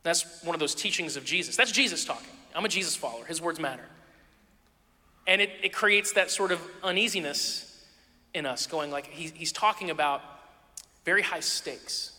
That's 0.05 0.43
one 0.45 0.55
of 0.55 0.61
those 0.61 0.75
teachings 0.75 1.17
of 1.17 1.25
Jesus. 1.25 1.57
That's 1.57 1.73
Jesus 1.73 2.05
talking. 2.05 2.29
I'm 2.55 2.65
a 2.65 2.69
Jesus 2.69 2.95
follower. 2.95 3.25
His 3.25 3.43
words 3.43 3.59
matter. 3.59 3.85
And 5.27 5.41
it, 5.41 5.51
it 5.63 5.73
creates 5.73 6.13
that 6.13 6.31
sort 6.31 6.53
of 6.53 6.61
uneasiness 6.83 7.69
in 8.35 8.47
us, 8.47 8.67
going 8.67 8.91
like, 8.91 9.07
he, 9.07 9.31
he's 9.35 9.53
talking 9.53 9.91
about 9.91 10.23
very 11.05 11.23
high 11.23 11.41
stakes. 11.41 12.13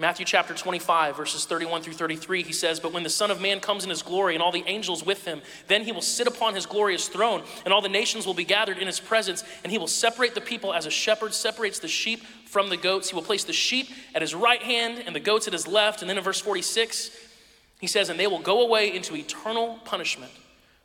Matthew 0.00 0.24
chapter 0.24 0.54
25, 0.54 1.16
verses 1.16 1.44
31 1.44 1.82
through 1.82 1.94
33, 1.94 2.44
he 2.44 2.52
says, 2.52 2.78
But 2.78 2.92
when 2.92 3.02
the 3.02 3.10
Son 3.10 3.32
of 3.32 3.40
Man 3.40 3.58
comes 3.58 3.82
in 3.82 3.90
his 3.90 4.02
glory 4.02 4.34
and 4.34 4.42
all 4.42 4.52
the 4.52 4.62
angels 4.68 5.04
with 5.04 5.24
him, 5.24 5.42
then 5.66 5.82
he 5.82 5.90
will 5.90 6.02
sit 6.02 6.28
upon 6.28 6.54
his 6.54 6.66
glorious 6.66 7.08
throne, 7.08 7.42
and 7.64 7.74
all 7.74 7.82
the 7.82 7.88
nations 7.88 8.24
will 8.24 8.34
be 8.34 8.44
gathered 8.44 8.78
in 8.78 8.86
his 8.86 9.00
presence, 9.00 9.42
and 9.64 9.72
he 9.72 9.78
will 9.78 9.88
separate 9.88 10.36
the 10.36 10.40
people 10.40 10.72
as 10.72 10.86
a 10.86 10.90
shepherd 10.90 11.34
separates 11.34 11.80
the 11.80 11.88
sheep 11.88 12.22
from 12.46 12.68
the 12.68 12.76
goats. 12.76 13.10
He 13.10 13.16
will 13.16 13.24
place 13.24 13.42
the 13.42 13.52
sheep 13.52 13.88
at 14.14 14.22
his 14.22 14.36
right 14.36 14.62
hand 14.62 15.02
and 15.04 15.16
the 15.16 15.20
goats 15.20 15.48
at 15.48 15.52
his 15.52 15.66
left. 15.66 16.00
And 16.00 16.08
then 16.08 16.16
in 16.16 16.22
verse 16.22 16.40
46, 16.40 17.10
he 17.80 17.88
says, 17.88 18.08
And 18.08 18.20
they 18.20 18.28
will 18.28 18.38
go 18.38 18.62
away 18.62 18.94
into 18.94 19.16
eternal 19.16 19.80
punishment 19.84 20.30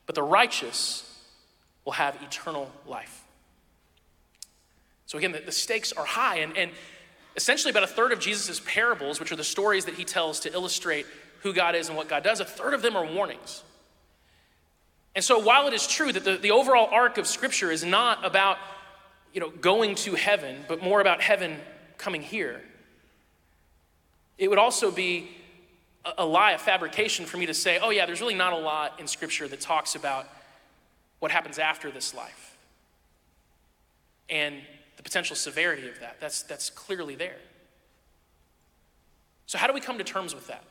but 0.06 0.16
the 0.16 0.24
righteous 0.24 1.10
will 1.86 1.94
have 1.94 2.22
eternal 2.22 2.72
life. 2.88 3.24
So 5.06 5.18
again, 5.18 5.32
the, 5.32 5.40
the 5.40 5.52
stakes 5.52 5.92
are 5.94 6.06
high, 6.06 6.38
and, 6.38 6.58
and 6.58 6.72
essentially 7.36 7.72
about 7.72 7.84
a 7.84 7.88
third 7.88 8.12
of 8.12 8.20
Jesus' 8.20 8.62
parables, 8.66 9.20
which 9.20 9.32
are 9.32 9.36
the 9.36 9.44
stories 9.44 9.86
that 9.86 9.96
he 9.96 10.06
tells 10.06 10.40
to 10.42 10.54
illustrate 10.54 11.06
who 11.42 11.54
God 11.54 11.76
is 11.76 11.90
and 11.90 11.98
what 11.98 12.08
God 12.08 12.24
does, 12.24 12.40
a 12.40 12.46
third 12.46 12.74
of 12.74 12.82
them 12.82 12.96
are 12.96 13.06
warnings. 13.06 13.64
And 15.16 15.24
so 15.24 15.40
while 15.40 15.68
it 15.68 15.74
is 15.74 15.86
true 15.86 16.12
that 16.12 16.24
the, 16.24 16.38
the 16.38 16.52
overall 16.52 16.90
arc 16.92 17.18
of 17.18 17.28
Scripture 17.28 17.72
is 17.72 17.84
not 17.84 18.26
about 18.26 18.58
you 19.34 19.40
know, 19.40 19.50
going 19.50 19.96
to 19.96 20.16
heaven, 20.16 20.64
but 20.68 20.82
more 20.82 21.02
about 21.02 21.22
heaven 21.22 21.58
coming 21.98 22.22
here, 22.22 22.62
it 24.38 24.50
would 24.50 24.60
also 24.60 24.90
be 24.90 25.30
a, 26.18 26.26
lie, 26.26 26.52
a 26.52 26.58
fabrication 26.58 27.26
for 27.26 27.38
me 27.38 27.46
to 27.46 27.54
say, 27.54 27.80
oh, 27.82 27.90
yeah, 27.90 28.06
there's 28.06 28.22
really 28.22 28.36
not 28.36 28.54
a 28.54 28.58
lot 28.58 29.00
in 29.00 29.08
Scripture 29.08 29.48
that 29.48 29.62
talks 29.62 29.96
about 29.96 30.28
what 31.20 31.32
happens 31.32 31.58
after 31.58 31.90
this 31.90 32.14
life 32.14 32.58
and 34.30 34.56
the 34.98 35.04
potential 35.04 35.36
severity 35.36 35.88
of 35.88 36.00
that. 36.00 36.18
That's, 36.20 36.44
that's 36.44 36.70
clearly 36.70 37.16
there. 37.16 37.38
So, 39.46 39.58
how 39.58 39.68
do 39.68 39.74
we 39.74 39.82
come 39.82 39.98
to 39.98 40.04
terms 40.04 40.34
with 40.34 40.48
that? 40.48 40.64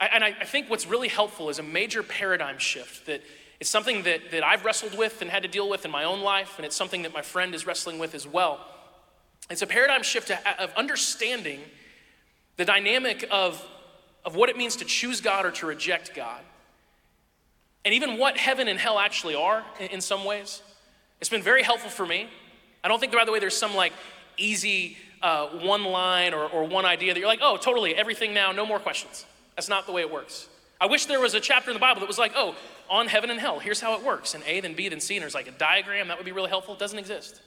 I, 0.00 0.06
and 0.06 0.24
I, 0.24 0.28
I 0.40 0.44
think 0.44 0.70
what's 0.70 0.86
really 0.86 1.08
helpful 1.08 1.48
is 1.48 1.58
a 1.58 1.62
major 1.62 2.02
paradigm 2.02 2.58
shift 2.58 3.06
that 3.06 3.22
it's 3.60 3.70
something 3.70 4.02
that, 4.02 4.30
that 4.30 4.44
I've 4.44 4.64
wrestled 4.64 4.96
with 4.96 5.22
and 5.22 5.30
had 5.30 5.42
to 5.42 5.48
deal 5.48 5.68
with 5.68 5.84
in 5.84 5.90
my 5.90 6.04
own 6.04 6.20
life, 6.20 6.54
and 6.56 6.66
it's 6.66 6.76
something 6.76 7.02
that 7.02 7.12
my 7.12 7.22
friend 7.22 7.54
is 7.54 7.66
wrestling 7.66 7.98
with 7.98 8.14
as 8.14 8.26
well. 8.26 8.66
It's 9.48 9.62
a 9.62 9.66
paradigm 9.66 10.02
shift 10.02 10.30
of 10.58 10.72
understanding 10.74 11.60
the 12.56 12.64
dynamic 12.64 13.26
of, 13.30 13.64
of 14.24 14.36
what 14.36 14.48
it 14.48 14.56
means 14.56 14.76
to 14.76 14.84
choose 14.84 15.20
God 15.20 15.46
or 15.46 15.50
to 15.52 15.66
reject 15.66 16.14
God, 16.14 16.40
and 17.84 17.94
even 17.94 18.18
what 18.18 18.36
heaven 18.36 18.68
and 18.68 18.78
hell 18.78 18.98
actually 18.98 19.34
are 19.34 19.64
in, 19.78 19.88
in 19.88 20.00
some 20.00 20.24
ways. 20.24 20.62
It's 21.20 21.30
been 21.30 21.42
very 21.42 21.62
helpful 21.62 21.90
for 21.90 22.04
me. 22.04 22.28
I 22.84 22.88
don't 22.88 23.00
think, 23.00 23.12
by 23.12 23.24
the 23.24 23.32
way, 23.32 23.38
there's 23.38 23.56
some 23.56 23.74
like 23.74 23.92
easy 24.36 24.96
uh, 25.22 25.48
one 25.48 25.84
line 25.84 26.34
or, 26.34 26.44
or 26.44 26.64
one 26.64 26.84
idea 26.84 27.14
that 27.14 27.18
you're 27.18 27.28
like, 27.28 27.40
oh, 27.42 27.56
totally, 27.56 27.94
everything 27.94 28.34
now, 28.34 28.52
no 28.52 28.66
more 28.66 28.78
questions. 28.78 29.24
That's 29.54 29.68
not 29.68 29.86
the 29.86 29.92
way 29.92 30.02
it 30.02 30.12
works. 30.12 30.48
I 30.80 30.86
wish 30.86 31.06
there 31.06 31.20
was 31.20 31.34
a 31.34 31.40
chapter 31.40 31.70
in 31.70 31.74
the 31.74 31.80
Bible 31.80 32.00
that 32.00 32.06
was 32.06 32.18
like, 32.18 32.32
oh, 32.36 32.54
on 32.90 33.06
heaven 33.08 33.30
and 33.30 33.40
hell, 33.40 33.58
here's 33.58 33.80
how 33.80 33.94
it 33.94 34.04
works. 34.04 34.34
And 34.34 34.44
A, 34.46 34.60
then 34.60 34.74
B, 34.74 34.88
then 34.88 35.00
C, 35.00 35.16
and 35.16 35.22
there's 35.22 35.34
like 35.34 35.48
a 35.48 35.52
diagram. 35.52 36.08
That 36.08 36.18
would 36.18 36.26
be 36.26 36.32
really 36.32 36.50
helpful. 36.50 36.74
It 36.74 36.80
doesn't 36.80 36.98
exist. 36.98 37.40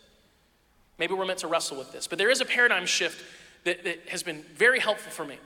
Maybe 0.98 1.13
we're 1.13 1.26
meant 1.26 1.39
to 1.39 1.48
wrestle 1.48 1.78
with 1.78 1.91
this. 1.91 2.08
But 2.08 2.17
there 2.17 2.32
is 2.32 2.41
a 2.41 2.45
paradigm 2.45 2.86
shift 2.86 3.24
that, 3.63 3.84
that 3.84 4.10
has 4.10 4.24
been 4.24 4.43
very 4.56 4.80
helpful 4.80 5.12
for 5.12 5.26
me. 5.26 5.38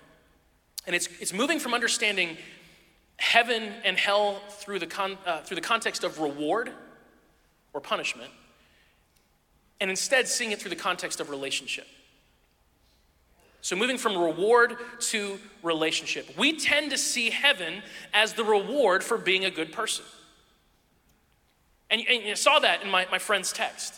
And 0.86 0.96
it's, 0.96 1.08
it's 1.20 1.34
moving 1.34 1.60
from 1.60 1.74
understanding 1.74 2.38
heaven 3.18 3.72
and 3.84 3.98
hell 3.98 4.42
through 4.50 4.80
the, 4.80 4.88
con, 4.88 5.18
uh, 5.26 5.42
through 5.42 5.56
the 5.56 5.62
context 5.62 6.04
of 6.04 6.20
reward 6.20 6.72
or 7.74 7.82
punishment, 7.82 8.30
and 9.80 9.90
instead 9.90 10.28
seeing 10.28 10.52
it 10.52 10.60
through 10.60 10.70
the 10.70 10.76
context 10.76 11.20
of 11.20 11.30
relationship. 11.30 11.88
So, 13.62 13.78
moving 13.78 13.98
from 13.98 14.18
reward 14.18 14.76
to 15.00 15.40
relationship. 15.64 16.38
We 16.38 16.58
tend 16.60 16.92
to 16.92 16.98
see 16.98 17.30
heaven 17.30 17.82
as 18.14 18.34
the 18.34 18.44
reward 18.44 19.06
for 19.06 19.18
being 19.18 19.46
a 19.46 19.50
good 19.50 19.72
person. 19.72 20.04
And, 21.90 22.02
and 22.10 22.24
you 22.24 22.36
saw 22.36 22.60
that 22.60 22.84
in 22.84 22.90
my, 22.92 23.08
my 23.10 23.20
friend's 23.20 23.54
text. 23.54 23.94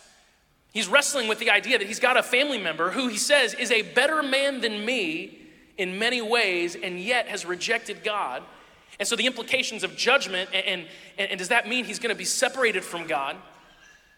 He's 0.76 0.90
wrestling 0.90 1.30
with 1.30 1.40
the 1.40 1.52
idea 1.52 1.78
that 1.78 1.88
he's 1.88 2.02
got 2.02 2.18
a 2.18 2.22
family 2.22 2.58
member 2.58 2.92
who 2.92 3.08
he 3.08 3.18
says 3.18 3.54
is 3.54 3.72
a 3.72 3.82
better 3.82 4.22
man 4.22 4.60
than 4.60 4.84
me 4.84 5.40
in 5.78 5.98
many 5.98 6.22
ways 6.22 6.76
and 6.76 7.00
yet 7.00 7.30
has 7.30 7.46
rejected 7.46 8.04
God. 8.04 8.44
And 9.00 9.08
so 9.08 9.16
the 9.16 9.26
implications 9.26 9.86
of 9.86 9.96
judgment, 9.96 10.50
and, 10.54 10.86
and, 11.18 11.32
and 11.32 11.40
does 11.40 11.48
that 11.48 11.70
mean 11.70 11.86
he's 11.86 11.98
going 11.98 12.14
to 12.14 12.18
be 12.18 12.26
separated 12.26 12.84
from 12.84 13.08
God? 13.08 13.38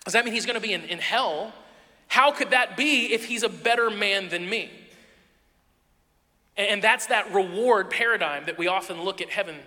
Does 0.04 0.14
that 0.14 0.26
mean 0.26 0.34
he's 0.34 0.48
going 0.48 0.60
to 0.60 0.68
be 0.68 0.74
in, 0.74 0.82
in 0.86 0.98
hell? 0.98 1.54
How 2.08 2.32
could 2.32 2.50
that 2.50 2.76
be 2.76 3.14
if 3.14 3.26
he's 3.26 3.44
a 3.44 3.50
better 3.50 3.92
man 3.92 4.30
than 4.30 4.50
me? 4.50 4.72
And 6.58 6.82
that's 6.82 7.06
that 7.06 7.32
reward 7.36 7.92
paradigm 7.92 8.46
that 8.46 8.58
we 8.58 8.66
often 8.66 9.04
look 9.04 9.22
at 9.22 9.30
heaven 9.30 9.58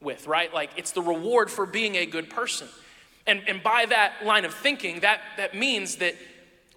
with, 0.00 0.26
right? 0.26 0.54
Like 0.54 0.70
it's 0.76 0.92
the 0.92 1.02
reward 1.02 1.50
for 1.50 1.66
being 1.66 1.96
a 1.96 2.06
good 2.06 2.30
person. 2.30 2.66
And, 3.28 3.42
and 3.46 3.62
by 3.62 3.84
that 3.86 4.24
line 4.24 4.46
of 4.46 4.54
thinking, 4.54 5.00
that, 5.00 5.20
that 5.36 5.54
means 5.54 5.96
that 5.96 6.16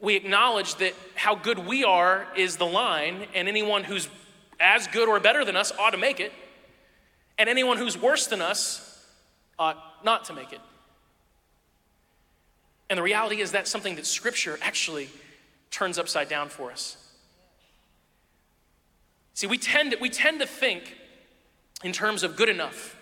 we 0.01 0.15
acknowledge 0.15 0.75
that 0.75 0.93
how 1.15 1.33
good 1.33 1.57
we 1.57 1.85
are 1.85 2.27
is 2.35 2.57
the 2.57 2.65
line, 2.65 3.25
and 3.33 3.47
anyone 3.47 3.85
who's 3.85 4.09
as 4.59 4.85
good 4.87 5.07
or 5.07 5.19
better 5.19 5.45
than 5.45 5.55
us 5.55 5.71
ought 5.79 5.91
to 5.91 5.97
make 5.97 6.19
it, 6.19 6.33
and 7.37 7.47
anyone 7.47 7.77
who's 7.77 7.97
worse 7.97 8.27
than 8.27 8.41
us 8.41 9.07
ought 9.57 9.77
not 10.03 10.25
to 10.25 10.33
make 10.33 10.51
it. 10.51 10.59
And 12.89 12.97
the 12.97 13.03
reality 13.03 13.39
is 13.39 13.51
that's 13.51 13.71
something 13.71 13.95
that 13.95 14.05
Scripture 14.05 14.59
actually 14.61 15.09
turns 15.71 15.97
upside 15.97 16.27
down 16.27 16.49
for 16.49 16.69
us. 16.69 16.97
See, 19.35 19.47
we 19.47 19.57
tend 19.57 19.91
to, 19.93 19.97
we 20.01 20.09
tend 20.09 20.41
to 20.41 20.45
think 20.45 20.97
in 21.81 21.93
terms 21.93 22.23
of 22.23 22.35
good 22.35 22.49
enough 22.49 22.97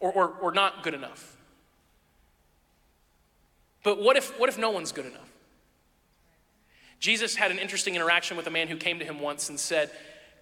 or, 0.00 0.10
or, 0.10 0.28
or 0.40 0.52
not 0.52 0.82
good 0.82 0.94
enough. 0.94 1.36
But 3.82 4.02
what 4.02 4.16
if, 4.16 4.38
what 4.38 4.48
if 4.48 4.58
no 4.58 4.70
one's 4.70 4.92
good 4.92 5.06
enough? 5.06 5.30
Jesus 7.00 7.36
had 7.36 7.50
an 7.50 7.58
interesting 7.58 7.94
interaction 7.94 8.36
with 8.36 8.46
a 8.46 8.50
man 8.50 8.68
who 8.68 8.76
came 8.76 8.98
to 8.98 9.04
him 9.04 9.20
once 9.20 9.48
and 9.48 9.58
said, 9.58 9.90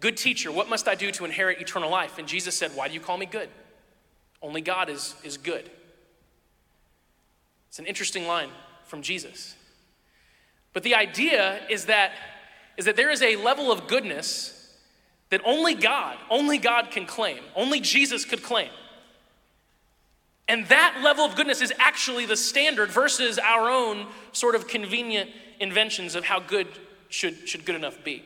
Good 0.00 0.16
teacher, 0.16 0.52
what 0.52 0.68
must 0.68 0.88
I 0.88 0.94
do 0.94 1.10
to 1.12 1.24
inherit 1.24 1.60
eternal 1.60 1.90
life? 1.90 2.18
And 2.18 2.28
Jesus 2.28 2.56
said, 2.56 2.72
Why 2.74 2.88
do 2.88 2.94
you 2.94 3.00
call 3.00 3.16
me 3.16 3.26
good? 3.26 3.48
Only 4.42 4.60
God 4.60 4.88
is, 4.88 5.14
is 5.24 5.36
good. 5.36 5.70
It's 7.68 7.78
an 7.78 7.86
interesting 7.86 8.26
line 8.26 8.50
from 8.84 9.02
Jesus. 9.02 9.54
But 10.72 10.82
the 10.82 10.94
idea 10.94 11.60
is 11.70 11.86
that 11.86 12.12
is 12.76 12.84
that 12.84 12.96
there 12.96 13.10
is 13.10 13.22
a 13.22 13.36
level 13.36 13.72
of 13.72 13.86
goodness 13.86 14.52
that 15.30 15.40
only 15.44 15.74
God, 15.74 16.16
only 16.30 16.58
God 16.58 16.90
can 16.90 17.06
claim, 17.06 17.38
only 17.54 17.80
Jesus 17.80 18.24
could 18.24 18.42
claim. 18.42 18.70
And 20.48 20.66
that 20.66 21.00
level 21.02 21.24
of 21.24 21.34
goodness 21.34 21.60
is 21.60 21.72
actually 21.78 22.26
the 22.26 22.36
standard 22.36 22.90
versus 22.90 23.38
our 23.38 23.68
own 23.68 24.06
sort 24.32 24.54
of 24.54 24.68
convenient 24.68 25.30
inventions 25.58 26.14
of 26.14 26.24
how 26.24 26.38
good 26.38 26.68
should, 27.08 27.48
should 27.48 27.64
good 27.64 27.74
enough 27.74 28.02
be. 28.04 28.22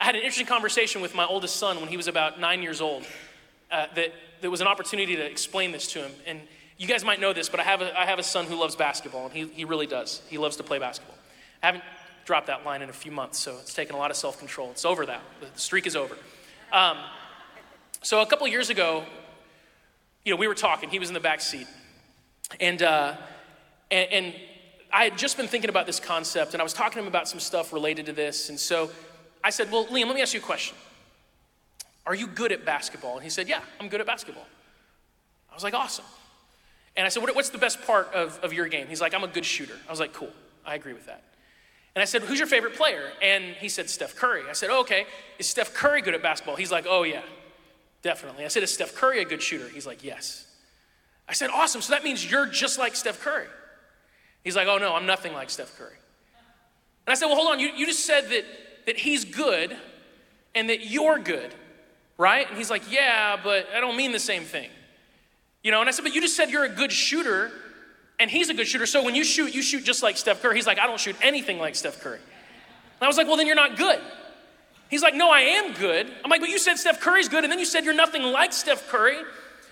I 0.00 0.04
had 0.04 0.14
an 0.14 0.20
interesting 0.20 0.46
conversation 0.46 1.00
with 1.00 1.14
my 1.14 1.24
oldest 1.24 1.56
son 1.56 1.80
when 1.80 1.88
he 1.88 1.96
was 1.96 2.08
about 2.08 2.38
nine 2.38 2.62
years 2.62 2.80
old. 2.80 3.06
Uh, 3.70 3.86
that 3.94 4.12
there 4.40 4.50
was 4.50 4.60
an 4.60 4.66
opportunity 4.66 5.16
to 5.16 5.24
explain 5.24 5.72
this 5.72 5.90
to 5.92 6.00
him. 6.00 6.12
And 6.26 6.40
you 6.76 6.86
guys 6.86 7.04
might 7.04 7.20
know 7.20 7.32
this, 7.32 7.48
but 7.48 7.60
I 7.60 7.62
have 7.62 7.80
a, 7.80 7.98
I 7.98 8.04
have 8.04 8.18
a 8.18 8.22
son 8.22 8.44
who 8.46 8.56
loves 8.56 8.76
basketball, 8.76 9.24
and 9.24 9.32
he, 9.32 9.46
he 9.46 9.64
really 9.64 9.86
does. 9.86 10.22
He 10.28 10.38
loves 10.38 10.56
to 10.58 10.62
play 10.62 10.78
basketball. 10.78 11.16
I 11.62 11.66
haven't 11.66 11.84
dropped 12.24 12.48
that 12.48 12.64
line 12.64 12.82
in 12.82 12.90
a 12.90 12.92
few 12.92 13.10
months, 13.10 13.38
so 13.38 13.56
it's 13.60 13.74
taken 13.74 13.94
a 13.94 13.98
lot 13.98 14.10
of 14.10 14.16
self 14.16 14.38
control. 14.38 14.70
It's 14.70 14.84
over 14.84 15.06
that. 15.06 15.22
The 15.40 15.58
streak 15.58 15.86
is 15.86 15.96
over. 15.96 16.16
Um, 16.72 16.98
so 18.02 18.20
a 18.20 18.26
couple 18.26 18.46
years 18.48 18.70
ago, 18.70 19.04
you 20.24 20.32
know, 20.32 20.36
we 20.36 20.48
were 20.48 20.54
talking. 20.54 20.90
He 20.90 20.98
was 20.98 21.08
in 21.08 21.14
the 21.14 21.20
back 21.20 21.40
seat, 21.40 21.66
and, 22.60 22.82
uh, 22.82 23.14
and 23.90 24.12
and 24.12 24.34
I 24.92 25.04
had 25.04 25.18
just 25.18 25.36
been 25.36 25.48
thinking 25.48 25.70
about 25.70 25.86
this 25.86 26.00
concept, 26.00 26.54
and 26.54 26.60
I 26.60 26.64
was 26.64 26.72
talking 26.72 26.94
to 26.94 27.00
him 27.00 27.08
about 27.08 27.28
some 27.28 27.40
stuff 27.40 27.72
related 27.72 28.06
to 28.06 28.12
this. 28.12 28.48
And 28.48 28.58
so 28.58 28.90
I 29.42 29.50
said, 29.50 29.70
"Well, 29.70 29.86
Liam, 29.86 30.06
let 30.06 30.14
me 30.14 30.22
ask 30.22 30.34
you 30.34 30.40
a 30.40 30.42
question. 30.42 30.76
Are 32.06 32.14
you 32.14 32.26
good 32.26 32.52
at 32.52 32.64
basketball?" 32.64 33.14
And 33.14 33.24
he 33.24 33.30
said, 33.30 33.48
"Yeah, 33.48 33.60
I'm 33.80 33.88
good 33.88 34.00
at 34.00 34.06
basketball." 34.06 34.46
I 35.50 35.54
was 35.54 35.62
like, 35.62 35.74
"Awesome." 35.74 36.04
And 36.96 37.06
I 37.06 37.08
said, 37.08 37.22
What's 37.22 37.50
the 37.50 37.58
best 37.58 37.82
part 37.82 38.12
of, 38.14 38.38
of 38.42 38.52
your 38.52 38.68
game? 38.68 38.86
He's 38.86 39.00
like, 39.00 39.14
I'm 39.14 39.24
a 39.24 39.28
good 39.28 39.44
shooter. 39.44 39.74
I 39.86 39.90
was 39.90 40.00
like, 40.00 40.12
Cool. 40.12 40.32
I 40.64 40.74
agree 40.74 40.92
with 40.92 41.06
that. 41.06 41.22
And 41.94 42.02
I 42.02 42.04
said, 42.04 42.22
Who's 42.22 42.38
your 42.38 42.48
favorite 42.48 42.74
player? 42.74 43.10
And 43.20 43.44
he 43.56 43.68
said, 43.68 43.90
Steph 43.90 44.16
Curry. 44.16 44.42
I 44.48 44.52
said, 44.52 44.70
oh, 44.70 44.80
Okay, 44.80 45.06
is 45.38 45.48
Steph 45.48 45.74
Curry 45.74 46.02
good 46.02 46.14
at 46.14 46.22
basketball? 46.22 46.56
He's 46.56 46.72
like, 46.72 46.86
Oh, 46.88 47.02
yeah, 47.02 47.22
definitely. 48.04 48.44
I 48.44 48.48
said, 48.48 48.62
Is 48.62 48.72
Steph 48.72 48.94
Curry 48.94 49.20
a 49.20 49.24
good 49.24 49.42
shooter? 49.42 49.68
He's 49.68 49.86
like, 49.86 50.04
Yes. 50.04 50.46
I 51.28 51.32
said, 51.32 51.50
Awesome, 51.50 51.80
so 51.80 51.92
that 51.92 52.04
means 52.04 52.30
you're 52.30 52.46
just 52.46 52.78
like 52.78 52.94
Steph 52.94 53.20
Curry. 53.20 53.48
He's 54.44 54.54
like, 54.54 54.68
Oh, 54.68 54.78
no, 54.78 54.94
I'm 54.94 55.06
nothing 55.06 55.32
like 55.32 55.50
Steph 55.50 55.76
Curry. 55.76 55.96
And 57.06 57.12
I 57.12 57.14
said, 57.14 57.26
Well, 57.26 57.34
hold 57.34 57.48
on, 57.48 57.58
you, 57.58 57.70
you 57.74 57.86
just 57.86 58.06
said 58.06 58.28
that, 58.30 58.44
that 58.86 58.98
he's 58.98 59.24
good 59.24 59.76
and 60.54 60.70
that 60.70 60.86
you're 60.86 61.18
good, 61.18 61.52
right? 62.16 62.46
And 62.48 62.56
he's 62.56 62.70
like, 62.70 62.92
Yeah, 62.92 63.36
but 63.42 63.66
I 63.74 63.80
don't 63.80 63.96
mean 63.96 64.12
the 64.12 64.20
same 64.20 64.44
thing. 64.44 64.70
You 65.64 65.72
know, 65.72 65.80
and 65.80 65.88
I 65.88 65.92
said, 65.92 66.02
But 66.02 66.14
you 66.14 66.20
just 66.20 66.36
said 66.36 66.50
you're 66.50 66.64
a 66.64 66.68
good 66.68 66.92
shooter 66.92 67.50
and 68.20 68.30
he's 68.30 68.48
a 68.48 68.54
good 68.54 68.68
shooter. 68.68 68.86
So 68.86 69.02
when 69.02 69.14
you 69.14 69.24
shoot, 69.24 69.52
you 69.52 69.62
shoot 69.62 69.82
just 69.82 70.02
like 70.02 70.16
Steph 70.16 70.40
Curry. 70.40 70.54
He's 70.54 70.66
like, 70.66 70.78
I 70.78 70.86
don't 70.86 71.00
shoot 71.00 71.16
anything 71.20 71.58
like 71.58 71.74
Steph 71.74 72.00
Curry. 72.00 72.18
And 72.18 73.02
I 73.02 73.08
was 73.08 73.16
like, 73.16 73.26
well, 73.26 73.36
then 73.36 73.46
you're 73.46 73.56
not 73.56 73.76
good. 73.76 73.98
He's 74.90 75.02
like, 75.02 75.14
no, 75.14 75.30
I 75.30 75.40
am 75.40 75.72
good. 75.74 76.06
I'm 76.22 76.30
like, 76.30 76.40
but 76.40 76.50
you 76.50 76.58
said 76.58 76.76
Steph 76.76 77.00
Curry's 77.00 77.28
good, 77.28 77.44
and 77.44 77.50
then 77.50 77.58
you 77.58 77.64
said 77.64 77.84
you're 77.84 77.94
nothing 77.94 78.22
like 78.22 78.52
Steph 78.52 78.88
Curry. 78.88 79.16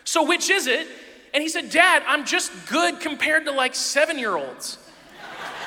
So 0.04 0.26
which 0.26 0.50
is 0.50 0.66
it? 0.66 0.88
And 1.34 1.42
he 1.42 1.48
said, 1.48 1.70
Dad, 1.70 2.02
I'm 2.06 2.24
just 2.24 2.52
good 2.68 3.00
compared 3.00 3.46
to 3.46 3.52
like 3.52 3.74
seven 3.74 4.18
year 4.18 4.36
olds. 4.36 4.78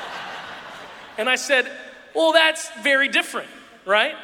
and 1.17 1.29
I 1.29 1.35
said, 1.35 1.71
well, 2.13 2.33
that's 2.33 2.69
very 2.81 3.07
different, 3.07 3.49
right? 3.85 4.15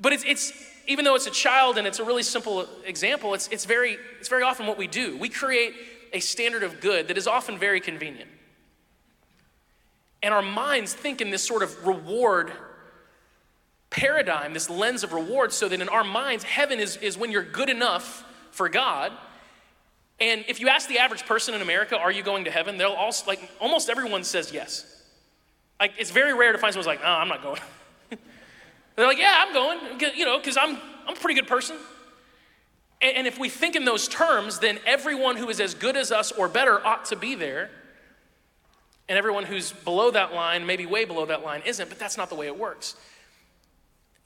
But 0.00 0.12
it's, 0.12 0.24
it's 0.24 0.52
even 0.86 1.04
though 1.04 1.14
it's 1.14 1.26
a 1.26 1.32
child 1.32 1.78
and 1.78 1.86
it's 1.86 1.98
a 1.98 2.04
really 2.04 2.22
simple 2.22 2.66
example, 2.84 3.34
it's, 3.34 3.48
it's, 3.48 3.64
very, 3.64 3.96
it's 4.18 4.28
very 4.28 4.42
often 4.42 4.66
what 4.66 4.78
we 4.78 4.86
do. 4.86 5.16
We 5.16 5.28
create 5.28 5.74
a 6.12 6.20
standard 6.20 6.62
of 6.62 6.80
good 6.80 7.08
that 7.08 7.18
is 7.18 7.26
often 7.26 7.58
very 7.58 7.80
convenient. 7.80 8.30
And 10.22 10.34
our 10.34 10.42
minds 10.42 10.94
think 10.94 11.20
in 11.20 11.30
this 11.30 11.46
sort 11.46 11.62
of 11.62 11.86
reward 11.86 12.52
paradigm, 13.90 14.52
this 14.52 14.68
lens 14.68 15.02
of 15.02 15.12
reward, 15.12 15.52
so 15.52 15.68
that 15.68 15.80
in 15.80 15.88
our 15.88 16.04
minds, 16.04 16.44
heaven 16.44 16.78
is, 16.78 16.96
is 16.98 17.16
when 17.16 17.30
you're 17.30 17.42
good 17.42 17.68
enough 17.68 18.24
for 18.50 18.68
God. 18.68 19.12
And 20.20 20.44
if 20.48 20.60
you 20.60 20.68
ask 20.68 20.88
the 20.88 20.98
average 20.98 21.24
person 21.26 21.54
in 21.54 21.62
America, 21.62 21.96
are 21.96 22.10
you 22.10 22.22
going 22.22 22.44
to 22.44 22.50
heaven? 22.50 22.76
They'll 22.76 22.90
all, 22.92 23.14
like, 23.26 23.40
almost 23.60 23.88
everyone 23.88 24.24
says 24.24 24.52
yes. 24.52 24.84
Like, 25.80 25.92
it's 25.96 26.10
very 26.10 26.34
rare 26.34 26.52
to 26.52 26.58
find 26.58 26.72
someone's 26.72 26.88
like, 26.88 27.00
no, 27.00 27.06
I'm 27.06 27.28
not 27.28 27.42
going. 27.42 27.60
They're 28.96 29.06
like, 29.06 29.18
yeah, 29.18 29.44
I'm 29.46 29.52
going, 29.52 29.78
you 30.16 30.24
know, 30.24 30.38
because 30.38 30.56
I'm, 30.56 30.76
I'm 31.06 31.16
a 31.16 31.20
pretty 31.20 31.40
good 31.40 31.48
person. 31.48 31.76
And, 33.00 33.18
and 33.18 33.26
if 33.26 33.38
we 33.38 33.48
think 33.48 33.76
in 33.76 33.84
those 33.84 34.08
terms, 34.08 34.58
then 34.58 34.80
everyone 34.86 35.36
who 35.36 35.48
is 35.48 35.60
as 35.60 35.74
good 35.74 35.96
as 35.96 36.10
us 36.10 36.32
or 36.32 36.48
better 36.48 36.84
ought 36.84 37.04
to 37.06 37.16
be 37.16 37.36
there. 37.36 37.70
And 39.08 39.16
everyone 39.16 39.44
who's 39.44 39.72
below 39.72 40.10
that 40.10 40.34
line, 40.34 40.66
maybe 40.66 40.84
way 40.84 41.04
below 41.04 41.24
that 41.26 41.42
line, 41.42 41.62
isn't, 41.64 41.88
but 41.88 41.98
that's 41.98 42.18
not 42.18 42.28
the 42.28 42.34
way 42.34 42.46
it 42.46 42.58
works. 42.58 42.94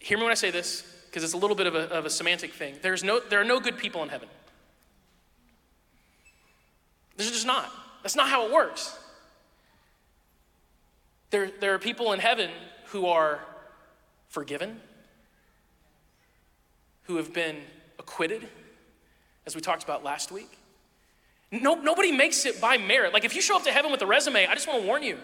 Hear 0.03 0.19
me 0.19 0.25
when 0.25 0.33
I 0.33 0.35
say 0.35 0.51
this, 0.51 0.83
because 1.07 1.23
it's 1.23 1.33
a 1.33 1.37
little 1.37 1.55
bit 1.55 1.69
of 1.69 1.77
a, 1.77 1.89
of 1.91 2.05
a 2.05 2.11
semantic 2.11 2.53
thing. 2.53 2.75
There's 2.83 3.05
no, 3.05 3.21
there 3.21 3.41
are 3.41 3.45
no 3.45 3.61
good 3.61 3.79
people 3.79 4.03
in 4.03 4.09
heaven. 4.09 4.29
There's 7.17 7.31
just 7.31 7.47
not. 7.47 7.71
That's 8.03 8.17
not 8.17 8.29
how 8.29 8.47
it 8.47 8.53
works. 8.53 8.99
There, 11.31 11.51
there 11.61 11.73
are 11.75 11.79
people 11.79 12.13
in 12.13 12.19
heaven 12.19 12.51
who 12.87 13.07
are 13.07 13.39
forgiven, 14.29 14.81
who 17.05 17.17
have 17.17 17.33
been 17.33 17.59
acquitted, 18.01 18.49
as 19.47 19.55
we 19.55 19.61
talked 19.61 19.85
about 19.85 20.03
last 20.03 20.33
week. 20.33 20.51
No, 21.53 21.75
nobody 21.75 22.11
makes 22.11 22.45
it 22.45 22.61
by 22.61 22.77
merit. 22.77 23.13
Like 23.13 23.25
if 23.25 23.37
you 23.37 23.41
show 23.41 23.55
up 23.55 23.63
to 23.65 23.71
heaven 23.71 23.93
with 23.93 24.03
a 24.03 24.07
resume, 24.07 24.47
I 24.47 24.55
just 24.55 24.67
want 24.67 24.81
to 24.81 24.87
warn 24.87 25.05
you. 25.05 25.19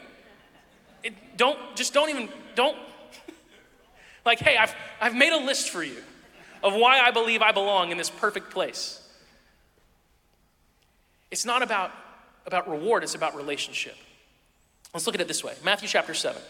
It, 1.02 1.14
don't 1.36 1.58
just 1.74 1.92
don't 1.92 2.10
even 2.10 2.28
don't 2.54 2.76
like 4.28 4.38
hey 4.38 4.56
I've, 4.56 4.74
I've 5.00 5.14
made 5.14 5.32
a 5.32 5.44
list 5.44 5.70
for 5.70 5.82
you 5.82 5.96
of 6.62 6.74
why 6.74 7.00
i 7.00 7.10
believe 7.10 7.42
i 7.42 7.52
belong 7.52 7.90
in 7.90 7.98
this 7.98 8.10
perfect 8.10 8.50
place 8.50 9.00
it's 11.30 11.44
not 11.44 11.62
about 11.62 11.90
about 12.46 12.68
reward 12.70 13.02
it's 13.02 13.14
about 13.14 13.34
relationship 13.34 13.96
let's 14.94 15.06
look 15.06 15.14
at 15.14 15.20
it 15.20 15.28
this 15.28 15.42
way 15.42 15.54
matthew 15.64 15.88
chapter 15.88 16.14
7 16.14 16.40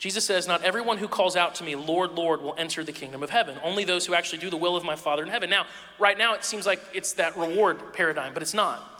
Jesus 0.00 0.24
says, 0.24 0.48
Not 0.48 0.64
everyone 0.64 0.96
who 0.96 1.08
calls 1.08 1.36
out 1.36 1.56
to 1.56 1.64
me, 1.64 1.76
Lord, 1.76 2.12
Lord, 2.12 2.40
will 2.40 2.54
enter 2.56 2.82
the 2.82 2.90
kingdom 2.90 3.22
of 3.22 3.28
heaven. 3.28 3.58
Only 3.62 3.84
those 3.84 4.06
who 4.06 4.14
actually 4.14 4.38
do 4.38 4.48
the 4.48 4.56
will 4.56 4.74
of 4.74 4.82
my 4.82 4.96
Father 4.96 5.22
in 5.22 5.28
heaven. 5.28 5.50
Now, 5.50 5.66
right 5.98 6.16
now, 6.16 6.32
it 6.32 6.42
seems 6.42 6.64
like 6.64 6.80
it's 6.94 7.12
that 7.14 7.36
reward 7.36 7.92
paradigm, 7.92 8.32
but 8.32 8.42
it's 8.42 8.54
not. 8.54 8.99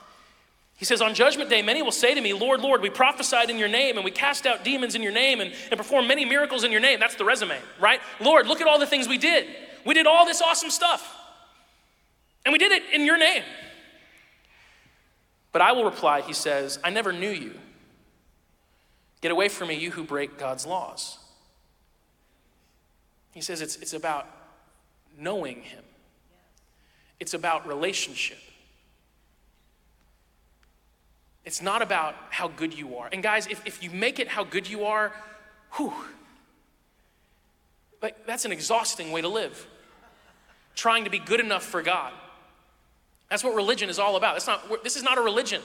He 0.80 0.86
says, 0.86 1.02
On 1.02 1.14
judgment 1.14 1.50
day, 1.50 1.60
many 1.60 1.82
will 1.82 1.92
say 1.92 2.14
to 2.14 2.20
me, 2.22 2.32
Lord, 2.32 2.62
Lord, 2.62 2.80
we 2.80 2.88
prophesied 2.88 3.50
in 3.50 3.58
your 3.58 3.68
name, 3.68 3.96
and 3.96 4.04
we 4.04 4.10
cast 4.10 4.46
out 4.46 4.64
demons 4.64 4.94
in 4.94 5.02
your 5.02 5.12
name, 5.12 5.42
and, 5.42 5.52
and 5.70 5.76
performed 5.76 6.08
many 6.08 6.24
miracles 6.24 6.64
in 6.64 6.72
your 6.72 6.80
name. 6.80 6.98
That's 6.98 7.16
the 7.16 7.24
resume, 7.24 7.58
right? 7.78 8.00
Lord, 8.18 8.46
look 8.46 8.62
at 8.62 8.66
all 8.66 8.78
the 8.78 8.86
things 8.86 9.06
we 9.06 9.18
did. 9.18 9.46
We 9.84 9.92
did 9.92 10.06
all 10.06 10.24
this 10.24 10.40
awesome 10.40 10.70
stuff. 10.70 11.16
And 12.46 12.52
we 12.54 12.58
did 12.58 12.72
it 12.72 12.82
in 12.94 13.04
your 13.04 13.18
name. 13.18 13.42
But 15.52 15.60
I 15.60 15.72
will 15.72 15.84
reply, 15.84 16.22
he 16.22 16.32
says, 16.32 16.78
I 16.82 16.88
never 16.88 17.12
knew 17.12 17.28
you. 17.28 17.52
Get 19.20 19.32
away 19.32 19.50
from 19.50 19.68
me, 19.68 19.74
you 19.74 19.90
who 19.90 20.02
break 20.02 20.38
God's 20.38 20.64
laws. 20.64 21.18
He 23.32 23.42
says 23.42 23.60
it's, 23.60 23.76
it's 23.76 23.92
about 23.92 24.26
knowing 25.18 25.60
Him, 25.60 25.84
it's 27.18 27.34
about 27.34 27.68
relationship. 27.68 28.38
It's 31.44 31.62
not 31.62 31.82
about 31.82 32.14
how 32.30 32.48
good 32.48 32.76
you 32.76 32.96
are. 32.96 33.08
And 33.12 33.22
guys, 33.22 33.46
if, 33.46 33.66
if 33.66 33.82
you 33.82 33.90
make 33.90 34.18
it 34.18 34.28
how 34.28 34.44
good 34.44 34.68
you 34.68 34.84
are, 34.84 35.12
whew, 35.72 35.92
like 38.02 38.26
that's 38.26 38.44
an 38.44 38.52
exhausting 38.52 39.12
way 39.12 39.20
to 39.20 39.28
live. 39.28 39.66
Trying 40.74 41.04
to 41.04 41.10
be 41.10 41.18
good 41.18 41.40
enough 41.40 41.64
for 41.64 41.82
God. 41.82 42.12
That's 43.28 43.44
what 43.44 43.54
religion 43.54 43.88
is 43.88 43.98
all 43.98 44.16
about. 44.16 44.34
That's 44.34 44.46
not, 44.46 44.82
this 44.82 44.96
is 44.96 45.02
not 45.02 45.18
a 45.18 45.20
religion. 45.20 45.62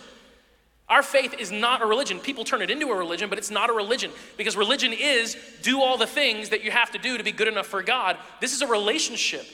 Our 0.88 1.02
faith 1.02 1.34
is 1.40 1.52
not 1.52 1.82
a 1.82 1.86
religion. 1.86 2.20
People 2.20 2.44
turn 2.44 2.62
it 2.62 2.70
into 2.70 2.88
a 2.90 2.96
religion, 2.96 3.28
but 3.28 3.40
it's 3.40 3.50
not 3.50 3.72
a 3.72 3.74
religion 3.74 4.12
because 4.38 4.56
religion 4.56 4.94
is 4.94 5.36
do 5.64 5.82
all 5.82 5.98
the 5.98 6.06
things 6.06 6.50
that 6.50 6.64
you 6.64 6.70
have 6.70 6.92
to 6.92 7.00
do 7.00 7.18
to 7.18 7.24
be 7.24 7.32
good 7.32 7.48
enough 7.48 7.66
for 7.66 7.82
God. 7.82 8.18
This 8.40 8.54
is 8.54 8.62
a 8.62 8.68
relationship. 8.68 9.46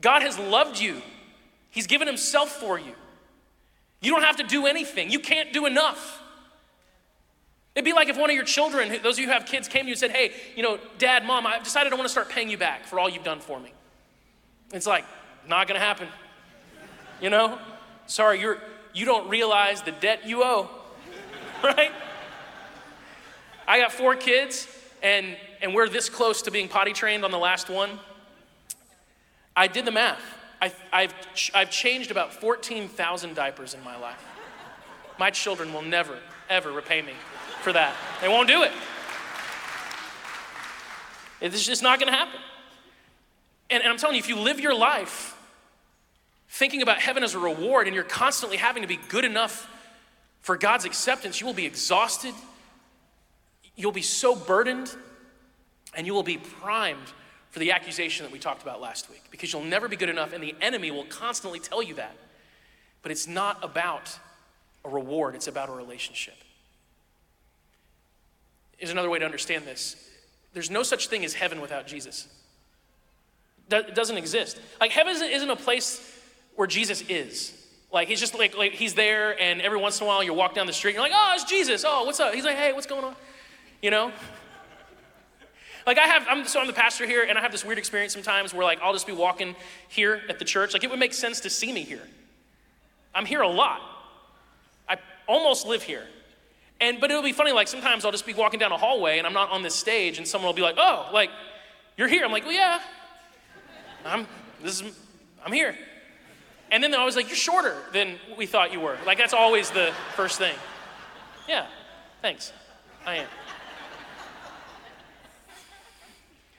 God 0.00 0.22
has 0.22 0.38
loved 0.38 0.80
you, 0.80 1.00
He's 1.70 1.86
given 1.86 2.08
Himself 2.08 2.50
for 2.50 2.78
you. 2.78 2.94
You 4.02 4.10
don't 4.10 4.22
have 4.22 4.36
to 4.36 4.42
do 4.42 4.66
anything, 4.66 5.10
you 5.10 5.20
can't 5.20 5.52
do 5.52 5.64
enough. 5.64 6.18
It'd 7.74 7.86
be 7.86 7.94
like 7.94 8.10
if 8.10 8.18
one 8.18 8.28
of 8.28 8.36
your 8.36 8.44
children, 8.44 8.90
those 9.02 9.14
of 9.14 9.20
you 9.20 9.26
who 9.26 9.32
have 9.32 9.46
kids, 9.46 9.66
came 9.66 9.84
to 9.84 9.86
you 9.86 9.92
and 9.92 9.98
said, 9.98 10.10
Hey, 10.10 10.32
you 10.54 10.62
know, 10.62 10.78
dad, 10.98 11.24
mom, 11.24 11.46
I've 11.46 11.62
decided 11.62 11.90
I 11.90 11.96
want 11.96 12.04
to 12.04 12.12
start 12.12 12.28
paying 12.28 12.50
you 12.50 12.58
back 12.58 12.84
for 12.84 13.00
all 13.00 13.08
you've 13.08 13.24
done 13.24 13.40
for 13.40 13.58
me. 13.58 13.72
It's 14.74 14.86
like, 14.86 15.06
not 15.48 15.68
gonna 15.68 15.80
happen. 15.80 16.08
You 17.22 17.30
know? 17.30 17.58
Sorry, 18.06 18.40
you're 18.40 18.58
you 18.94 19.06
don't 19.06 19.28
realize 19.28 19.82
the 19.82 19.92
debt 19.92 20.26
you 20.26 20.42
owe, 20.42 20.68
right? 21.64 21.92
I 23.66 23.80
got 23.80 23.92
four 23.92 24.16
kids, 24.16 24.68
and, 25.02 25.36
and 25.62 25.74
we're 25.74 25.88
this 25.88 26.08
close 26.08 26.42
to 26.42 26.50
being 26.50 26.68
potty 26.68 26.92
trained 26.92 27.24
on 27.24 27.30
the 27.30 27.38
last 27.38 27.70
one. 27.70 27.98
I 29.56 29.66
did 29.66 29.84
the 29.84 29.92
math. 29.92 30.20
I, 30.62 30.72
I've, 30.92 31.14
I've 31.54 31.70
changed 31.70 32.12
about 32.12 32.32
14,000 32.32 33.34
diapers 33.34 33.74
in 33.74 33.82
my 33.82 33.98
life. 33.98 34.24
My 35.18 35.30
children 35.30 35.72
will 35.72 35.82
never, 35.82 36.16
ever 36.48 36.70
repay 36.70 37.02
me 37.02 37.14
for 37.62 37.72
that. 37.72 37.94
They 38.20 38.28
won't 38.28 38.46
do 38.46 38.62
it. 38.62 38.70
It's 41.40 41.66
just 41.66 41.82
not 41.82 41.98
going 41.98 42.12
to 42.12 42.16
happen. 42.16 42.38
And, 43.70 43.82
and 43.82 43.92
I'm 43.92 43.98
telling 43.98 44.14
you, 44.14 44.20
if 44.20 44.28
you 44.28 44.38
live 44.38 44.60
your 44.60 44.74
life 44.74 45.36
thinking 46.48 46.80
about 46.80 46.98
heaven 46.98 47.24
as 47.24 47.34
a 47.34 47.40
reward 47.40 47.88
and 47.88 47.94
you're 47.94 48.04
constantly 48.04 48.56
having 48.56 48.82
to 48.82 48.88
be 48.88 49.00
good 49.08 49.24
enough 49.24 49.68
for 50.42 50.56
God's 50.56 50.84
acceptance, 50.84 51.40
you 51.40 51.46
will 51.46 51.54
be 51.54 51.66
exhausted, 51.66 52.34
you'll 53.74 53.90
be 53.90 54.02
so 54.02 54.36
burdened, 54.36 54.94
and 55.96 56.06
you 56.06 56.14
will 56.14 56.22
be 56.22 56.38
primed 56.38 57.12
for 57.52 57.58
the 57.58 57.70
accusation 57.70 58.24
that 58.24 58.32
we 58.32 58.38
talked 58.38 58.62
about 58.62 58.80
last 58.80 59.08
week 59.10 59.22
because 59.30 59.52
you'll 59.52 59.62
never 59.62 59.86
be 59.86 59.96
good 59.96 60.08
enough, 60.08 60.32
and 60.32 60.42
the 60.42 60.56
enemy 60.60 60.90
will 60.90 61.04
constantly 61.04 61.60
tell 61.60 61.82
you 61.82 61.94
that. 61.94 62.16
But 63.02 63.12
it's 63.12 63.28
not 63.28 63.62
about 63.62 64.18
a 64.84 64.88
reward, 64.88 65.34
it's 65.34 65.46
about 65.46 65.68
a 65.68 65.72
relationship. 65.72 66.34
Here's 68.78 68.90
another 68.90 69.10
way 69.10 69.20
to 69.20 69.24
understand 69.24 69.64
this 69.64 69.96
there's 70.54 70.70
no 70.70 70.82
such 70.82 71.08
thing 71.08 71.24
as 71.24 71.34
heaven 71.34 71.60
without 71.60 71.86
Jesus. 71.86 72.26
It 73.70 73.94
doesn't 73.94 74.18
exist. 74.18 74.58
Like, 74.80 74.90
heaven 74.90 75.14
isn't 75.14 75.50
a 75.50 75.56
place 75.56 76.00
where 76.56 76.66
Jesus 76.66 77.02
is. 77.08 77.56
Like 77.92 78.08
he's 78.08 78.20
just 78.20 78.36
like, 78.36 78.56
like 78.56 78.72
he's 78.72 78.94
there, 78.94 79.38
and 79.40 79.60
every 79.60 79.78
once 79.78 80.00
in 80.00 80.04
a 80.04 80.06
while 80.06 80.22
you 80.22 80.32
walk 80.32 80.54
down 80.54 80.66
the 80.66 80.72
street, 80.72 80.92
and 80.92 80.96
you're 80.96 81.04
like, 81.04 81.12
oh, 81.14 81.32
it's 81.34 81.44
Jesus. 81.44 81.84
Oh, 81.86 82.04
what's 82.04 82.20
up? 82.20 82.32
He's 82.32 82.44
like, 82.44 82.56
hey, 82.56 82.72
what's 82.72 82.86
going 82.86 83.04
on? 83.04 83.14
You 83.82 83.90
know? 83.90 84.12
Like 85.86 85.98
I 85.98 86.06
have, 86.06 86.26
I'm 86.28 86.44
so 86.46 86.60
I'm 86.60 86.66
the 86.66 86.72
pastor 86.72 87.06
here, 87.06 87.24
and 87.24 87.38
I 87.38 87.40
have 87.40 87.52
this 87.52 87.64
weird 87.64 87.78
experience 87.78 88.12
sometimes 88.12 88.54
where 88.54 88.64
like 88.64 88.80
I'll 88.80 88.92
just 88.92 89.06
be 89.06 89.12
walking 89.12 89.56
here 89.88 90.22
at 90.28 90.38
the 90.38 90.44
church. 90.44 90.72
Like 90.72 90.84
it 90.84 90.90
would 90.90 90.98
make 90.98 91.14
sense 91.14 91.40
to 91.40 91.50
see 91.50 91.72
me 91.72 91.82
here. 91.82 92.02
I'm 93.14 93.26
here 93.26 93.42
a 93.42 93.48
lot. 93.48 93.80
I 94.88 94.96
almost 95.26 95.66
live 95.66 95.82
here. 95.82 96.06
And 96.80 97.00
but 97.00 97.10
it'll 97.10 97.22
be 97.22 97.32
funny, 97.32 97.52
like 97.52 97.68
sometimes 97.68 98.04
I'll 98.04 98.12
just 98.12 98.26
be 98.26 98.34
walking 98.34 98.60
down 98.60 98.72
a 98.72 98.78
hallway 98.78 99.18
and 99.18 99.26
I'm 99.26 99.34
not 99.34 99.50
on 99.50 99.62
this 99.62 99.74
stage, 99.74 100.18
and 100.18 100.26
someone 100.26 100.48
will 100.48 100.54
be 100.54 100.62
like, 100.62 100.76
oh, 100.78 101.08
like, 101.12 101.30
you're 101.96 102.08
here. 102.08 102.24
I'm 102.24 102.32
like, 102.32 102.44
well, 102.44 102.54
yeah. 102.54 102.80
I'm 104.04 104.26
this 104.62 104.80
is 104.80 104.98
I'm 105.44 105.52
here. 105.52 105.76
And 106.72 106.82
then 106.82 106.90
they're 106.90 107.00
always 107.00 107.16
like, 107.16 107.28
You're 107.28 107.36
shorter 107.36 107.76
than 107.92 108.18
we 108.36 108.46
thought 108.46 108.72
you 108.72 108.80
were. 108.80 108.96
Like, 109.06 109.18
that's 109.18 109.34
always 109.34 109.70
the 109.70 109.92
first 110.16 110.38
thing. 110.38 110.54
Yeah, 111.48 111.66
thanks. 112.22 112.52
I 113.04 113.16
am. 113.16 113.26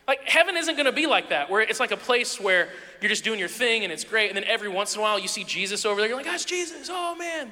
Like, 0.07 0.27
heaven 0.27 0.57
isn't 0.57 0.75
gonna 0.75 0.91
be 0.91 1.07
like 1.07 1.29
that, 1.29 1.49
where 1.49 1.61
it's 1.61 1.79
like 1.79 1.91
a 1.91 1.97
place 1.97 2.39
where 2.39 2.69
you're 3.01 3.09
just 3.09 3.23
doing 3.23 3.39
your 3.39 3.49
thing 3.49 3.83
and 3.83 3.91
it's 3.91 4.03
great. 4.03 4.29
And 4.29 4.37
then 4.37 4.43
every 4.45 4.69
once 4.69 4.95
in 4.95 4.99
a 4.99 5.01
while 5.01 5.19
you 5.19 5.27
see 5.27 5.43
Jesus 5.43 5.85
over 5.85 5.99
there. 5.99 6.07
You're 6.09 6.17
like, 6.17 6.25
That's 6.25 6.45
Jesus. 6.45 6.89
Oh, 6.91 7.15
man. 7.15 7.51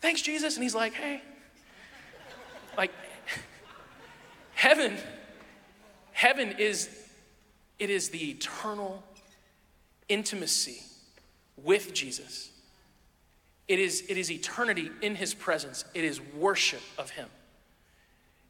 Thanks, 0.00 0.22
Jesus. 0.22 0.56
And 0.56 0.62
he's 0.62 0.74
like, 0.74 0.94
Hey. 0.94 1.22
Like, 2.76 2.92
heaven, 4.54 4.96
heaven 6.12 6.54
is, 6.58 6.88
it 7.78 7.90
is 7.90 8.10
the 8.10 8.30
eternal 8.30 9.02
intimacy 10.08 10.82
with 11.56 11.92
Jesus. 11.94 12.50
It 13.68 13.78
is, 13.78 14.04
it 14.08 14.16
is 14.16 14.30
eternity 14.30 14.90
in 15.00 15.14
his 15.14 15.32
presence, 15.32 15.84
it 15.94 16.04
is 16.04 16.20
worship 16.20 16.82
of 16.98 17.10
him. 17.10 17.28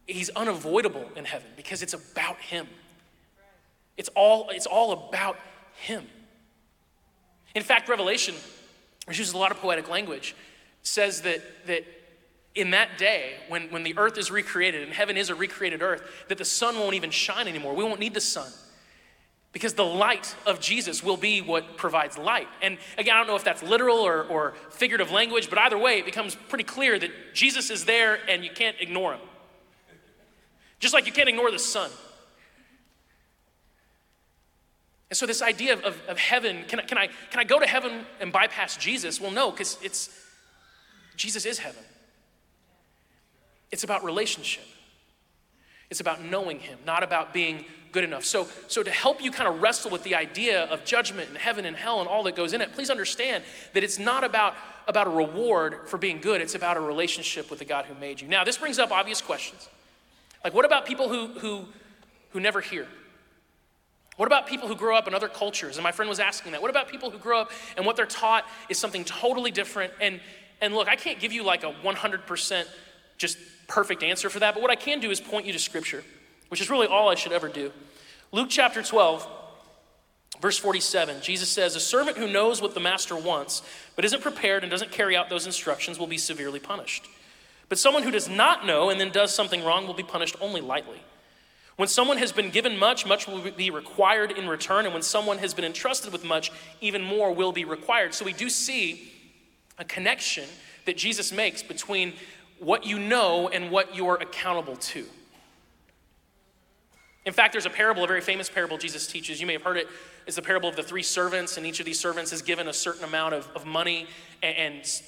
He's 0.06 0.30
unavoidable 0.30 1.04
in 1.14 1.26
heaven 1.26 1.48
because 1.56 1.82
it's 1.82 1.92
about 1.92 2.38
him. 2.38 2.66
It's 4.00 4.08
all, 4.16 4.48
it's 4.48 4.64
all 4.64 4.92
about 5.10 5.36
him. 5.74 6.06
In 7.54 7.62
fact, 7.62 7.86
Revelation, 7.86 8.34
which 9.04 9.18
uses 9.18 9.34
a 9.34 9.36
lot 9.36 9.50
of 9.50 9.58
poetic 9.58 9.90
language, 9.90 10.34
says 10.82 11.20
that, 11.20 11.42
that 11.66 11.84
in 12.54 12.70
that 12.70 12.96
day, 12.96 13.34
when, 13.48 13.64
when 13.64 13.82
the 13.82 13.98
earth 13.98 14.16
is 14.16 14.30
recreated 14.30 14.82
and 14.84 14.90
heaven 14.90 15.18
is 15.18 15.28
a 15.28 15.34
recreated 15.34 15.82
earth, 15.82 16.02
that 16.28 16.38
the 16.38 16.46
sun 16.46 16.78
won't 16.78 16.94
even 16.94 17.10
shine 17.10 17.46
anymore. 17.46 17.74
We 17.74 17.84
won't 17.84 18.00
need 18.00 18.14
the 18.14 18.22
sun. 18.22 18.50
Because 19.52 19.74
the 19.74 19.84
light 19.84 20.34
of 20.46 20.60
Jesus 20.60 21.04
will 21.04 21.18
be 21.18 21.42
what 21.42 21.76
provides 21.76 22.16
light. 22.16 22.48
And 22.62 22.78
again, 22.96 23.16
I 23.16 23.18
don't 23.18 23.26
know 23.26 23.36
if 23.36 23.44
that's 23.44 23.62
literal 23.62 23.98
or, 23.98 24.22
or 24.22 24.54
figurative 24.70 25.10
language, 25.10 25.50
but 25.50 25.58
either 25.58 25.76
way, 25.76 25.98
it 25.98 26.06
becomes 26.06 26.34
pretty 26.48 26.64
clear 26.64 26.98
that 26.98 27.10
Jesus 27.34 27.68
is 27.68 27.84
there 27.84 28.18
and 28.30 28.44
you 28.44 28.50
can't 28.50 28.76
ignore 28.80 29.12
him. 29.12 29.20
Just 30.78 30.94
like 30.94 31.04
you 31.04 31.12
can't 31.12 31.28
ignore 31.28 31.50
the 31.50 31.58
sun. 31.58 31.90
And 35.10 35.16
so, 35.16 35.26
this 35.26 35.42
idea 35.42 35.74
of, 35.74 36.00
of, 36.08 36.18
heaven 36.18 36.64
can, 36.68 36.80
can, 36.86 36.96
I, 36.96 37.08
can 37.08 37.40
I 37.40 37.44
go 37.44 37.58
to 37.58 37.66
heaven 37.66 38.06
and 38.20 38.32
bypass 38.32 38.76
Jesus? 38.76 39.20
Well, 39.20 39.32
no, 39.32 39.50
because 39.50 39.76
it's 39.82 40.08
Jesus 41.16 41.44
is 41.44 41.58
heaven. 41.58 41.82
It's 43.72 43.84
about 43.84 44.04
relationship. 44.04 44.64
It's 45.90 46.00
about 46.00 46.22
knowing 46.24 46.60
him, 46.60 46.78
not 46.86 47.02
about 47.02 47.34
being 47.34 47.64
good 47.90 48.04
enough. 48.04 48.24
So, 48.24 48.46
so 48.68 48.84
to 48.84 48.90
help 48.90 49.22
you 49.22 49.32
kind 49.32 49.48
of 49.48 49.60
wrestle 49.60 49.90
with 49.90 50.04
the 50.04 50.14
idea 50.14 50.64
of 50.64 50.84
judgment 50.84 51.28
and 51.28 51.36
heaven 51.36 51.64
and 51.64 51.76
hell 51.76 51.98
and 51.98 52.08
all 52.08 52.22
that 52.22 52.36
goes 52.36 52.52
in 52.52 52.60
it, 52.60 52.72
please 52.72 52.88
understand 52.88 53.42
that 53.74 53.82
it's 53.82 53.98
not 53.98 54.22
about, 54.22 54.54
about 54.86 55.08
a 55.08 55.10
reward 55.10 55.88
for 55.88 55.98
being 55.98 56.20
good, 56.20 56.40
it's 56.40 56.54
about 56.54 56.76
a 56.76 56.80
relationship 56.80 57.50
with 57.50 57.58
the 57.58 57.64
God 57.64 57.86
who 57.86 57.94
made 57.96 58.20
you. 58.20 58.28
Now, 58.28 58.44
this 58.44 58.58
brings 58.58 58.78
up 58.78 58.92
obvious 58.92 59.20
questions. 59.20 59.68
Like, 60.44 60.54
what 60.54 60.64
about 60.64 60.86
people 60.86 61.08
who, 61.08 61.26
who, 61.38 61.66
who 62.30 62.40
never 62.40 62.60
hear? 62.60 62.86
What 64.16 64.26
about 64.26 64.46
people 64.46 64.68
who 64.68 64.74
grow 64.74 64.96
up 64.96 65.08
in 65.08 65.14
other 65.14 65.28
cultures? 65.28 65.76
And 65.76 65.84
my 65.84 65.92
friend 65.92 66.08
was 66.08 66.20
asking 66.20 66.52
that. 66.52 66.60
What 66.60 66.70
about 66.70 66.88
people 66.88 67.10
who 67.10 67.18
grow 67.18 67.40
up 67.40 67.52
and 67.76 67.86
what 67.86 67.96
they're 67.96 68.06
taught 68.06 68.44
is 68.68 68.78
something 68.78 69.04
totally 69.04 69.50
different? 69.50 69.92
And, 70.00 70.20
and 70.60 70.74
look, 70.74 70.88
I 70.88 70.96
can't 70.96 71.18
give 71.18 71.32
you 71.32 71.42
like 71.42 71.64
a 71.64 71.72
100% 71.72 72.66
just 73.16 73.38
perfect 73.66 74.02
answer 74.02 74.28
for 74.28 74.40
that, 74.40 74.54
but 74.54 74.62
what 74.62 74.70
I 74.70 74.76
can 74.76 75.00
do 75.00 75.10
is 75.10 75.20
point 75.20 75.46
you 75.46 75.52
to 75.52 75.58
Scripture, 75.58 76.02
which 76.48 76.60
is 76.60 76.68
really 76.68 76.86
all 76.86 77.08
I 77.08 77.14
should 77.14 77.32
ever 77.32 77.48
do. 77.48 77.72
Luke 78.32 78.48
chapter 78.50 78.82
12, 78.82 79.26
verse 80.40 80.58
47, 80.58 81.22
Jesus 81.22 81.48
says, 81.48 81.76
A 81.76 81.80
servant 81.80 82.16
who 82.16 82.26
knows 82.26 82.60
what 82.60 82.74
the 82.74 82.80
master 82.80 83.16
wants, 83.16 83.62
but 83.96 84.04
isn't 84.04 84.22
prepared 84.22 84.64
and 84.64 84.70
doesn't 84.70 84.90
carry 84.90 85.16
out 85.16 85.28
those 85.28 85.46
instructions 85.46 85.98
will 85.98 86.06
be 86.06 86.18
severely 86.18 86.58
punished. 86.58 87.06
But 87.68 87.78
someone 87.78 88.02
who 88.02 88.10
does 88.10 88.28
not 88.28 88.66
know 88.66 88.90
and 88.90 89.00
then 89.00 89.10
does 89.10 89.34
something 89.34 89.64
wrong 89.64 89.86
will 89.86 89.94
be 89.94 90.02
punished 90.02 90.36
only 90.40 90.60
lightly. 90.60 91.00
When 91.80 91.88
someone 91.88 92.18
has 92.18 92.30
been 92.30 92.50
given 92.50 92.76
much, 92.76 93.06
much 93.06 93.26
will 93.26 93.40
be 93.52 93.70
required 93.70 94.32
in 94.32 94.46
return. 94.46 94.84
And 94.84 94.92
when 94.92 95.02
someone 95.02 95.38
has 95.38 95.54
been 95.54 95.64
entrusted 95.64 96.12
with 96.12 96.24
much, 96.24 96.52
even 96.82 97.00
more 97.00 97.32
will 97.32 97.52
be 97.52 97.64
required. 97.64 98.12
So 98.12 98.22
we 98.22 98.34
do 98.34 98.50
see 98.50 99.10
a 99.78 99.84
connection 99.86 100.44
that 100.84 100.98
Jesus 100.98 101.32
makes 101.32 101.62
between 101.62 102.12
what 102.58 102.84
you 102.84 102.98
know 102.98 103.48
and 103.48 103.70
what 103.70 103.96
you're 103.96 104.16
accountable 104.16 104.76
to. 104.76 105.06
In 107.24 107.32
fact, 107.32 107.52
there's 107.52 107.64
a 107.64 107.70
parable, 107.70 108.04
a 108.04 108.06
very 108.06 108.20
famous 108.20 108.50
parable 108.50 108.76
Jesus 108.76 109.06
teaches. 109.06 109.40
You 109.40 109.46
may 109.46 109.54
have 109.54 109.62
heard 109.62 109.78
it. 109.78 109.88
It's 110.26 110.36
the 110.36 110.42
parable 110.42 110.68
of 110.68 110.76
the 110.76 110.82
three 110.82 111.02
servants, 111.02 111.56
and 111.56 111.64
each 111.64 111.80
of 111.80 111.86
these 111.86 111.98
servants 111.98 112.30
is 112.30 112.42
given 112.42 112.68
a 112.68 112.74
certain 112.74 113.04
amount 113.04 113.32
of, 113.32 113.48
of 113.56 113.64
money. 113.64 114.06
And, 114.42 114.56
and 114.58 115.02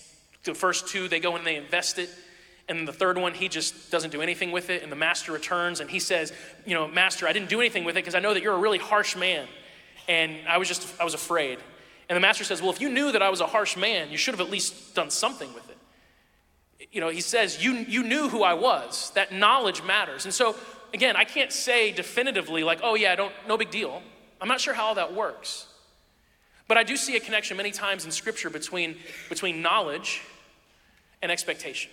the 0.45 0.55
first 0.55 0.89
two, 0.89 1.07
they 1.07 1.21
go 1.21 1.37
and 1.37 1.47
they 1.47 1.57
invest 1.57 1.99
it. 1.99 2.09
And 2.73 2.89
the 2.89 2.93
third 2.93 3.19
one, 3.19 3.35
he 3.35 3.51
just 3.51 3.91
doesn't 3.91 4.13
do 4.13 4.23
anything 4.23 4.51
with 4.51 4.71
it. 4.71 4.83
And 4.83 4.91
the 4.91 4.97
master 4.97 5.31
returns 5.31 5.81
and 5.81 5.91
he 5.91 5.99
says, 5.99 6.33
You 6.65 6.75
know, 6.75 6.89
Master, 6.89 7.29
I 7.29 7.35
didn't 7.35 7.51
do 7.51 7.61
anything 7.61 7.85
with 7.85 7.97
it 7.97 8.01
because 8.01 8.15
I 8.15 8.19
know 8.21 8.33
that 8.33 8.43
you're 8.43 8.55
a 8.55 8.59
really 8.59 8.79
harsh 8.79 9.15
man. 9.15 9.47
And 10.09 10.37
I 10.49 10.57
was 10.57 10.69
just, 10.69 10.89
I 10.99 11.05
was 11.05 11.13
afraid. 11.13 11.59
And 12.09 12.17
the 12.17 12.21
master 12.21 12.45
says, 12.45 12.63
Well, 12.63 12.71
if 12.71 12.81
you 12.81 12.89
knew 12.89 13.13
that 13.13 13.21
I 13.21 13.29
was 13.29 13.43
a 13.43 13.47
harsh 13.47 13.77
man, 13.77 14.11
you 14.11 14.17
should 14.17 14.33
have 14.33 14.41
at 14.41 14.51
least 14.51 14.95
done 14.95 15.11
something 15.11 15.53
with 15.53 15.69
it. 15.69 16.89
You 16.91 17.03
know, 17.03 17.11
he 17.11 17.21
says, 17.21 17.63
You, 17.63 17.73
you 17.75 18.05
knew 18.05 18.31
who 18.31 18.43
I 18.43 18.55
was. 18.55 19.13
That 19.17 19.33
knowledge 19.33 19.83
matters. 19.83 20.25
And 20.25 20.33
so, 20.33 20.57
again, 20.95 21.15
I 21.15 21.25
can't 21.25 21.53
say 21.53 21.93
definitively, 21.93 22.65
like, 22.65 22.81
Oh, 22.83 22.95
yeah, 22.95 23.15
don't, 23.17 23.35
no 23.47 23.59
big 23.59 23.71
deal. 23.71 24.01
I'm 24.41 24.49
not 24.49 24.63
sure 24.63 24.73
how 24.73 24.87
all 24.87 24.95
that 24.95 25.13
works. 25.13 25.67
But 26.69 26.79
I 26.79 26.85
do 26.85 26.97
see 26.97 27.17
a 27.19 27.21
connection 27.21 27.59
many 27.59 27.71
times 27.71 28.07
in 28.07 28.11
Scripture 28.11 28.49
between, 28.49 28.97
between 29.29 29.61
knowledge 29.61 30.23
and 31.21 31.31
expectation. 31.31 31.91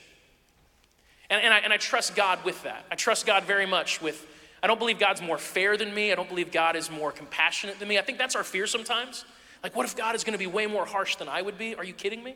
And, 1.30 1.44
and, 1.44 1.54
I, 1.54 1.60
and 1.60 1.72
I 1.72 1.78
trust 1.78 2.16
God 2.16 2.44
with 2.44 2.64
that. 2.64 2.86
I 2.92 2.96
trust 2.96 3.26
God 3.26 3.44
very 3.44 3.66
much 3.66 4.02
with, 4.02 4.26
I 4.64 4.68
don't 4.68 4.80
believe 4.80 5.00
God's 5.00 5.22
more 5.22 5.38
fair 5.38 5.78
than 5.78 5.94
me. 5.94 6.12
I 6.12 6.16
don't 6.16 6.30
believe 6.30 6.52
God 6.52 6.76
is 6.76 6.90
more 6.90 7.12
compassionate 7.12 7.80
than 7.80 7.88
me. 7.88 8.00
I 8.00 8.02
think 8.02 8.18
that's 8.18 8.36
our 8.36 8.44
fear 8.44 8.68
sometimes. 8.68 9.26
Like, 9.64 9.76
what 9.76 9.86
if 9.86 9.96
God 9.96 10.16
is 10.16 10.24
going 10.24 10.34
to 10.34 10.40
be 10.40 10.48
way 10.48 10.66
more 10.66 10.86
harsh 10.86 11.18
than 11.18 11.28
I 11.28 11.42
would 11.42 11.58
be? 11.58 11.76
Are 11.76 11.84
you 11.84 11.94
kidding 11.94 12.24
me? 12.24 12.36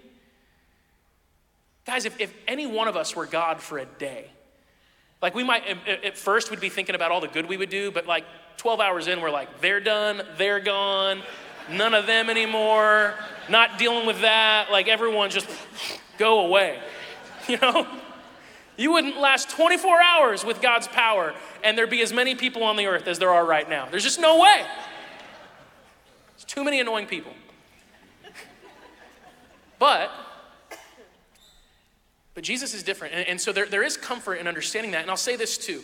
Guys, 1.85 2.05
if, 2.05 2.19
if 2.19 2.33
any 2.47 2.65
one 2.67 2.87
of 2.87 2.95
us 2.95 3.15
were 3.15 3.25
God 3.25 3.61
for 3.61 3.77
a 3.77 3.85
day, 3.85 4.29
like 5.21 5.35
we 5.35 5.43
might, 5.43 5.63
at 5.87 6.17
first, 6.17 6.51
we'd 6.51 6.59
be 6.59 6.69
thinking 6.69 6.95
about 6.95 7.11
all 7.11 7.21
the 7.21 7.27
good 7.27 7.47
we 7.47 7.57
would 7.57 7.69
do, 7.69 7.91
but 7.91 8.05
like 8.05 8.25
12 8.57 8.79
hours 8.79 9.07
in, 9.07 9.21
we're 9.21 9.31
like, 9.31 9.61
they're 9.61 9.79
done, 9.79 10.21
they're 10.37 10.59
gone, 10.59 11.21
none 11.69 11.93
of 11.93 12.05
them 12.05 12.29
anymore, 12.29 13.13
not 13.49 13.77
dealing 13.77 14.05
with 14.05 14.21
that. 14.21 14.69
Like 14.69 14.87
everyone 14.87 15.29
just 15.29 15.47
go 16.17 16.45
away, 16.45 16.79
you 17.47 17.57
know? 17.57 17.87
You 18.77 18.91
wouldn't 18.93 19.17
last 19.17 19.49
24 19.49 20.01
hours 20.01 20.43
with 20.43 20.61
God's 20.61 20.87
power 20.87 21.33
and 21.63 21.77
there'd 21.77 21.89
be 21.89 22.01
as 22.01 22.11
many 22.11 22.35
people 22.35 22.63
on 22.63 22.75
the 22.75 22.87
earth 22.87 23.07
as 23.07 23.19
there 23.19 23.29
are 23.29 23.45
right 23.45 23.69
now. 23.69 23.87
There's 23.89 24.03
just 24.03 24.19
no 24.19 24.39
way. 24.39 24.65
There's 26.35 26.45
too 26.45 26.63
many 26.63 26.79
annoying 26.79 27.05
people. 27.05 27.33
But, 29.79 30.11
but 32.33 32.43
Jesus 32.43 32.73
is 32.73 32.83
different. 32.83 33.13
And, 33.13 33.27
and 33.27 33.41
so 33.41 33.51
there, 33.51 33.65
there 33.65 33.83
is 33.83 33.97
comfort 33.97 34.35
in 34.35 34.47
understanding 34.47 34.93
that. 34.93 35.01
And 35.01 35.09
I'll 35.09 35.17
say 35.17 35.35
this 35.35 35.57
too. 35.57 35.83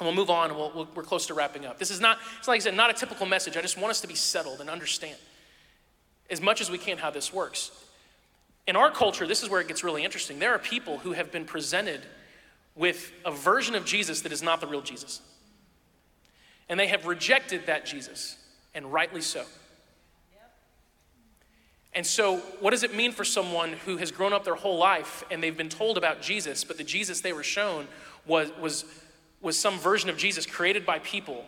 And 0.00 0.06
we'll 0.06 0.16
move 0.16 0.30
on 0.30 0.50
and 0.50 0.58
we'll, 0.58 0.88
we 0.92 1.00
are 1.00 1.04
close 1.04 1.26
to 1.26 1.34
wrapping 1.34 1.64
up. 1.64 1.78
This 1.78 1.90
is 1.90 2.00
not, 2.00 2.18
it's 2.38 2.48
like 2.48 2.56
I 2.56 2.64
said, 2.64 2.74
not 2.74 2.90
a 2.90 2.92
typical 2.92 3.26
message. 3.26 3.56
I 3.56 3.60
just 3.62 3.78
want 3.78 3.90
us 3.90 4.00
to 4.00 4.08
be 4.08 4.16
settled 4.16 4.60
and 4.60 4.68
understand 4.68 5.16
as 6.28 6.40
much 6.40 6.60
as 6.60 6.70
we 6.70 6.78
can 6.78 6.98
how 6.98 7.10
this 7.10 7.32
works. 7.32 7.70
In 8.66 8.76
our 8.76 8.90
culture, 8.90 9.26
this 9.26 9.42
is 9.42 9.50
where 9.50 9.60
it 9.60 9.68
gets 9.68 9.84
really 9.84 10.04
interesting. 10.04 10.38
There 10.38 10.54
are 10.54 10.58
people 10.58 10.98
who 10.98 11.12
have 11.12 11.30
been 11.30 11.44
presented 11.44 12.00
with 12.74 13.12
a 13.24 13.30
version 13.30 13.74
of 13.74 13.84
Jesus 13.84 14.22
that 14.22 14.32
is 14.32 14.42
not 14.42 14.60
the 14.60 14.66
real 14.66 14.82
Jesus. 14.82 15.20
And 16.68 16.80
they 16.80 16.86
have 16.86 17.06
rejected 17.06 17.66
that 17.66 17.84
Jesus, 17.84 18.36
and 18.74 18.92
rightly 18.92 19.20
so. 19.20 19.44
And 21.94 22.04
so, 22.04 22.38
what 22.58 22.70
does 22.70 22.82
it 22.82 22.94
mean 22.94 23.12
for 23.12 23.24
someone 23.24 23.74
who 23.84 23.98
has 23.98 24.10
grown 24.10 24.32
up 24.32 24.44
their 24.44 24.56
whole 24.56 24.78
life 24.78 25.22
and 25.30 25.42
they've 25.42 25.56
been 25.56 25.68
told 25.68 25.96
about 25.96 26.20
Jesus, 26.20 26.64
but 26.64 26.76
the 26.76 26.84
Jesus 26.84 27.20
they 27.20 27.32
were 27.32 27.44
shown 27.44 27.86
was, 28.26 28.50
was, 28.60 28.84
was 29.40 29.58
some 29.58 29.78
version 29.78 30.10
of 30.10 30.16
Jesus 30.16 30.44
created 30.44 30.84
by 30.84 30.98
people, 30.98 31.44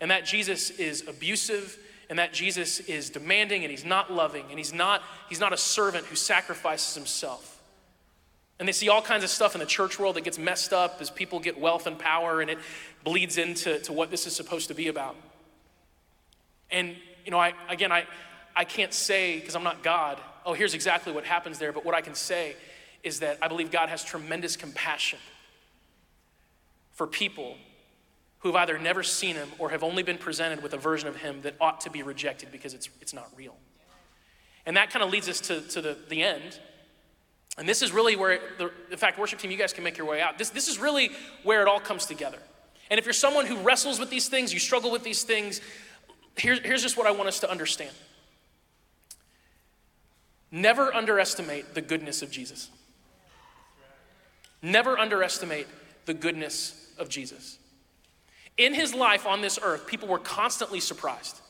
and 0.00 0.10
that 0.10 0.24
Jesus 0.24 0.70
is 0.70 1.08
abusive 1.08 1.76
and 2.08 2.18
that 2.18 2.32
Jesus 2.32 2.80
is 2.80 3.10
demanding 3.10 3.64
and 3.64 3.70
he's 3.70 3.84
not 3.84 4.12
loving 4.12 4.44
and 4.48 4.58
he's 4.58 4.72
not, 4.72 5.02
he's 5.28 5.40
not 5.40 5.52
a 5.52 5.56
servant 5.56 6.06
who 6.06 6.16
sacrifices 6.16 6.94
himself. 6.94 7.60
And 8.58 8.66
they 8.66 8.72
see 8.72 8.88
all 8.88 9.02
kinds 9.02 9.24
of 9.24 9.30
stuff 9.30 9.54
in 9.54 9.60
the 9.60 9.66
church 9.66 9.98
world 9.98 10.16
that 10.16 10.24
gets 10.24 10.38
messed 10.38 10.72
up 10.72 10.98
as 11.00 11.10
people 11.10 11.38
get 11.38 11.60
wealth 11.60 11.86
and 11.86 11.98
power 11.98 12.40
and 12.40 12.50
it 12.50 12.58
bleeds 13.04 13.38
into 13.38 13.78
to 13.80 13.92
what 13.92 14.10
this 14.10 14.26
is 14.26 14.34
supposed 14.34 14.68
to 14.68 14.74
be 14.74 14.88
about. 14.88 15.16
And, 16.70 16.96
you 17.24 17.30
know, 17.30 17.38
I, 17.38 17.52
again, 17.68 17.92
I, 17.92 18.04
I 18.56 18.64
can't 18.64 18.92
say, 18.92 19.38
because 19.38 19.54
I'm 19.54 19.62
not 19.62 19.82
God, 19.82 20.18
oh, 20.44 20.54
here's 20.54 20.74
exactly 20.74 21.12
what 21.12 21.24
happens 21.24 21.58
there, 21.58 21.72
but 21.72 21.84
what 21.84 21.94
I 21.94 22.00
can 22.00 22.14
say 22.14 22.56
is 23.04 23.20
that 23.20 23.38
I 23.40 23.48
believe 23.48 23.70
God 23.70 23.90
has 23.90 24.02
tremendous 24.02 24.56
compassion 24.56 25.18
for 26.92 27.06
people 27.06 27.56
who 28.40 28.48
have 28.48 28.56
either 28.56 28.78
never 28.78 29.02
seen 29.02 29.34
him 29.34 29.48
or 29.58 29.70
have 29.70 29.82
only 29.82 30.02
been 30.02 30.18
presented 30.18 30.62
with 30.62 30.72
a 30.72 30.76
version 30.76 31.08
of 31.08 31.16
him 31.16 31.42
that 31.42 31.54
ought 31.60 31.80
to 31.80 31.90
be 31.90 32.02
rejected 32.02 32.52
because 32.52 32.72
it's, 32.72 32.88
it's 33.00 33.12
not 33.12 33.30
real. 33.36 33.56
And 34.64 34.76
that 34.76 34.90
kind 34.90 35.02
of 35.02 35.10
leads 35.10 35.28
us 35.28 35.40
to, 35.42 35.60
to 35.62 35.80
the, 35.80 35.96
the 36.08 36.22
end. 36.22 36.60
And 37.56 37.68
this 37.68 37.82
is 37.82 37.90
really 37.90 38.14
where, 38.14 38.38
the, 38.58 38.70
in 38.90 38.96
fact, 38.96 39.18
worship 39.18 39.40
team, 39.40 39.50
you 39.50 39.56
guys 39.56 39.72
can 39.72 39.82
make 39.82 39.98
your 39.98 40.06
way 40.06 40.20
out. 40.20 40.38
This, 40.38 40.50
this 40.50 40.68
is 40.68 40.78
really 40.78 41.10
where 41.42 41.62
it 41.62 41.68
all 41.68 41.80
comes 41.80 42.06
together. 42.06 42.38
And 42.90 42.98
if 42.98 43.04
you're 43.04 43.12
someone 43.12 43.46
who 43.46 43.56
wrestles 43.58 43.98
with 43.98 44.10
these 44.10 44.28
things, 44.28 44.52
you 44.52 44.60
struggle 44.60 44.92
with 44.92 45.02
these 45.02 45.24
things, 45.24 45.60
here's, 46.36 46.60
here's 46.60 46.82
just 46.82 46.96
what 46.96 47.06
I 47.06 47.10
want 47.10 47.28
us 47.28 47.40
to 47.40 47.50
understand. 47.50 47.90
Never 50.52 50.94
underestimate 50.94 51.74
the 51.74 51.82
goodness 51.82 52.22
of 52.22 52.30
Jesus. 52.30 52.70
Never 54.62 54.96
underestimate 54.96 55.66
the 56.06 56.14
goodness 56.14 56.92
of 56.98 57.08
Jesus 57.08 57.58
in 58.58 58.74
his 58.74 58.92
life 58.92 59.26
on 59.26 59.40
this 59.40 59.58
earth, 59.62 59.86
people 59.86 60.08
were 60.08 60.18
constantly 60.18 60.80
surprised, 60.80 61.40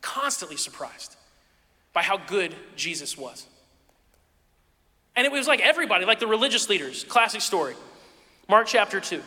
constantly 0.00 0.56
surprised 0.56 1.16
by 1.92 2.02
how 2.02 2.16
good 2.16 2.56
Jesus 2.74 3.16
was. 3.16 3.46
And 5.14 5.26
it 5.26 5.30
was 5.30 5.46
like 5.46 5.60
everybody, 5.60 6.04
like 6.04 6.18
the 6.18 6.26
religious 6.26 6.68
leaders. 6.68 7.04
Classic 7.04 7.40
story. 7.40 7.74
Mark 8.48 8.66
chapter 8.66 8.98
2. 8.98 9.22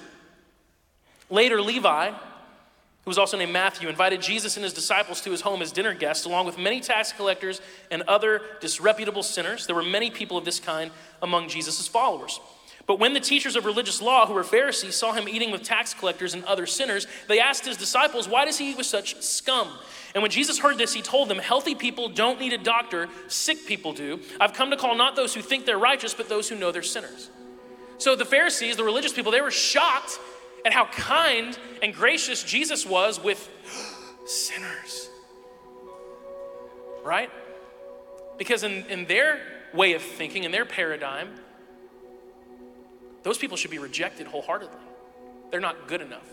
Later, 1.29 1.61
Levi, 1.61 2.09
who 2.09 3.09
was 3.09 3.17
also 3.17 3.37
named 3.37 3.53
Matthew, 3.53 3.87
invited 3.87 4.21
Jesus 4.21 4.57
and 4.57 4.63
his 4.63 4.73
disciples 4.73 5.21
to 5.21 5.31
his 5.31 5.41
home 5.41 5.61
as 5.61 5.71
dinner 5.71 5.93
guests, 5.93 6.25
along 6.25 6.45
with 6.45 6.57
many 6.57 6.81
tax 6.81 7.13
collectors 7.13 7.61
and 7.89 8.01
other 8.03 8.41
disreputable 8.59 9.23
sinners. 9.23 9.65
There 9.65 9.75
were 9.75 9.83
many 9.83 10.09
people 10.11 10.37
of 10.37 10.43
this 10.43 10.59
kind 10.59 10.91
among 11.21 11.47
Jesus' 11.47 11.87
followers. 11.87 12.39
But 12.87 12.99
when 12.99 13.13
the 13.13 13.19
teachers 13.19 13.57
of 13.57 13.65
religious 13.65 14.01
law, 14.01 14.25
who 14.25 14.33
were 14.33 14.45
Pharisees, 14.45 14.95
saw 14.95 15.11
him 15.11 15.27
eating 15.27 15.51
with 15.51 15.61
tax 15.61 15.93
collectors 15.93 16.33
and 16.33 16.43
other 16.45 16.65
sinners, 16.65 17.05
they 17.27 17.37
asked 17.37 17.65
his 17.65 17.75
disciples, 17.75 18.29
Why 18.29 18.45
does 18.45 18.57
he 18.57 18.71
eat 18.71 18.77
with 18.77 18.85
such 18.85 19.21
scum? 19.21 19.67
And 20.15 20.21
when 20.21 20.31
Jesus 20.31 20.59
heard 20.59 20.77
this, 20.77 20.93
he 20.93 21.01
told 21.01 21.27
them, 21.27 21.37
Healthy 21.37 21.75
people 21.75 22.07
don't 22.07 22.39
need 22.39 22.53
a 22.53 22.57
doctor, 22.57 23.09
sick 23.27 23.65
people 23.67 23.91
do. 23.91 24.21
I've 24.39 24.53
come 24.53 24.71
to 24.71 24.77
call 24.77 24.95
not 24.95 25.17
those 25.17 25.33
who 25.33 25.41
think 25.41 25.65
they're 25.65 25.77
righteous, 25.77 26.13
but 26.13 26.29
those 26.29 26.47
who 26.47 26.55
know 26.55 26.71
they're 26.71 26.81
sinners. 26.81 27.29
So 27.97 28.15
the 28.15 28.25
Pharisees, 28.25 28.77
the 28.77 28.85
religious 28.85 29.11
people, 29.11 29.33
they 29.33 29.41
were 29.41 29.51
shocked 29.51 30.17
at 30.65 30.71
how 30.71 30.85
kind 30.85 31.57
and 31.81 31.93
gracious 31.93 32.41
Jesus 32.41 32.85
was 32.85 33.21
with 33.21 33.49
sinners. 34.25 35.09
Right? 37.03 37.29
Because 38.37 38.63
in, 38.63 38.85
in 38.85 39.05
their 39.05 39.41
way 39.73 39.93
of 39.93 40.01
thinking, 40.01 40.45
in 40.45 40.51
their 40.51 40.65
paradigm, 40.65 41.35
those 43.27 43.37
people 43.37 43.57
should 43.57 43.71
be 43.71 43.77
rejected 43.77 44.25
wholeheartedly. 44.25 44.79
They're 45.51 45.59
not 45.59 45.89
good 45.89 45.99
enough. 45.99 46.23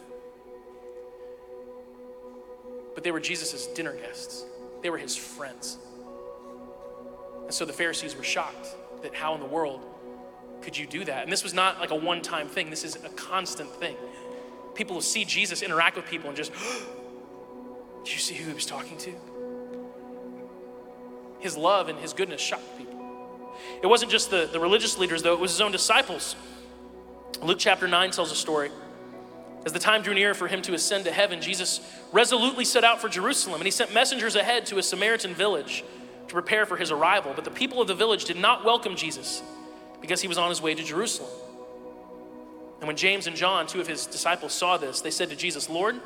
But 2.94 3.02
they 3.02 3.10
were 3.10 3.18
Jesus' 3.18 3.66
dinner 3.66 3.94
guests, 3.94 4.44
they 4.80 4.90
were 4.90 4.98
his 4.98 5.16
friends. 5.16 5.78
And 7.42 7.52
so 7.52 7.64
the 7.64 7.72
Pharisees 7.72 8.14
were 8.14 8.22
shocked 8.22 8.76
that 9.02 9.12
how 9.12 9.34
in 9.34 9.40
the 9.40 9.46
world 9.46 9.80
could 10.62 10.78
you 10.78 10.86
do 10.86 11.04
that? 11.04 11.24
And 11.24 11.32
this 11.32 11.42
was 11.42 11.52
not 11.52 11.80
like 11.80 11.90
a 11.90 11.96
one 11.96 12.22
time 12.22 12.46
thing, 12.46 12.70
this 12.70 12.84
is 12.84 12.94
a 12.94 13.08
constant 13.08 13.70
thing. 13.70 13.96
People 14.76 14.94
will 14.94 15.02
see 15.02 15.24
Jesus 15.24 15.62
interact 15.62 15.96
with 15.96 16.06
people 16.06 16.28
and 16.28 16.36
just, 16.36 16.52
did 18.04 18.12
you 18.12 18.20
see 18.20 18.34
who 18.34 18.50
he 18.50 18.54
was 18.54 18.66
talking 18.66 18.96
to? 18.98 19.12
His 21.40 21.56
love 21.56 21.88
and 21.88 21.98
his 21.98 22.12
goodness 22.12 22.40
shocked 22.40 22.78
people. 22.78 22.94
It 23.82 23.88
wasn't 23.88 24.12
just 24.12 24.30
the, 24.30 24.48
the 24.52 24.60
religious 24.60 24.96
leaders, 24.96 25.24
though, 25.24 25.34
it 25.34 25.40
was 25.40 25.50
his 25.50 25.60
own 25.60 25.72
disciples. 25.72 26.36
Luke 27.42 27.58
chapter 27.58 27.88
9 27.88 28.10
tells 28.10 28.32
a 28.32 28.36
story. 28.36 28.70
As 29.66 29.72
the 29.72 29.78
time 29.78 30.02
drew 30.02 30.14
near 30.14 30.34
for 30.34 30.46
him 30.46 30.60
to 30.62 30.74
ascend 30.74 31.04
to 31.04 31.12
heaven, 31.12 31.40
Jesus 31.40 31.80
resolutely 32.12 32.64
set 32.64 32.84
out 32.84 33.00
for 33.00 33.08
Jerusalem, 33.08 33.56
and 33.60 33.64
he 33.64 33.70
sent 33.70 33.94
messengers 33.94 34.36
ahead 34.36 34.66
to 34.66 34.78
a 34.78 34.82
Samaritan 34.82 35.34
village 35.34 35.84
to 36.28 36.32
prepare 36.32 36.66
for 36.66 36.76
his 36.76 36.90
arrival. 36.90 37.32
But 37.34 37.44
the 37.44 37.50
people 37.50 37.80
of 37.80 37.88
the 37.88 37.94
village 37.94 38.26
did 38.26 38.36
not 38.36 38.64
welcome 38.64 38.94
Jesus 38.94 39.42
because 40.00 40.20
he 40.20 40.28
was 40.28 40.36
on 40.36 40.50
his 40.50 40.60
way 40.60 40.74
to 40.74 40.82
Jerusalem. 40.82 41.30
And 42.80 42.86
when 42.86 42.96
James 42.96 43.26
and 43.26 43.34
John, 43.34 43.66
two 43.66 43.80
of 43.80 43.86
his 43.86 44.04
disciples, 44.04 44.52
saw 44.52 44.76
this, 44.76 45.00
they 45.00 45.10
said 45.10 45.30
to 45.30 45.36
Jesus, 45.36 45.70
Lord, 45.70 45.98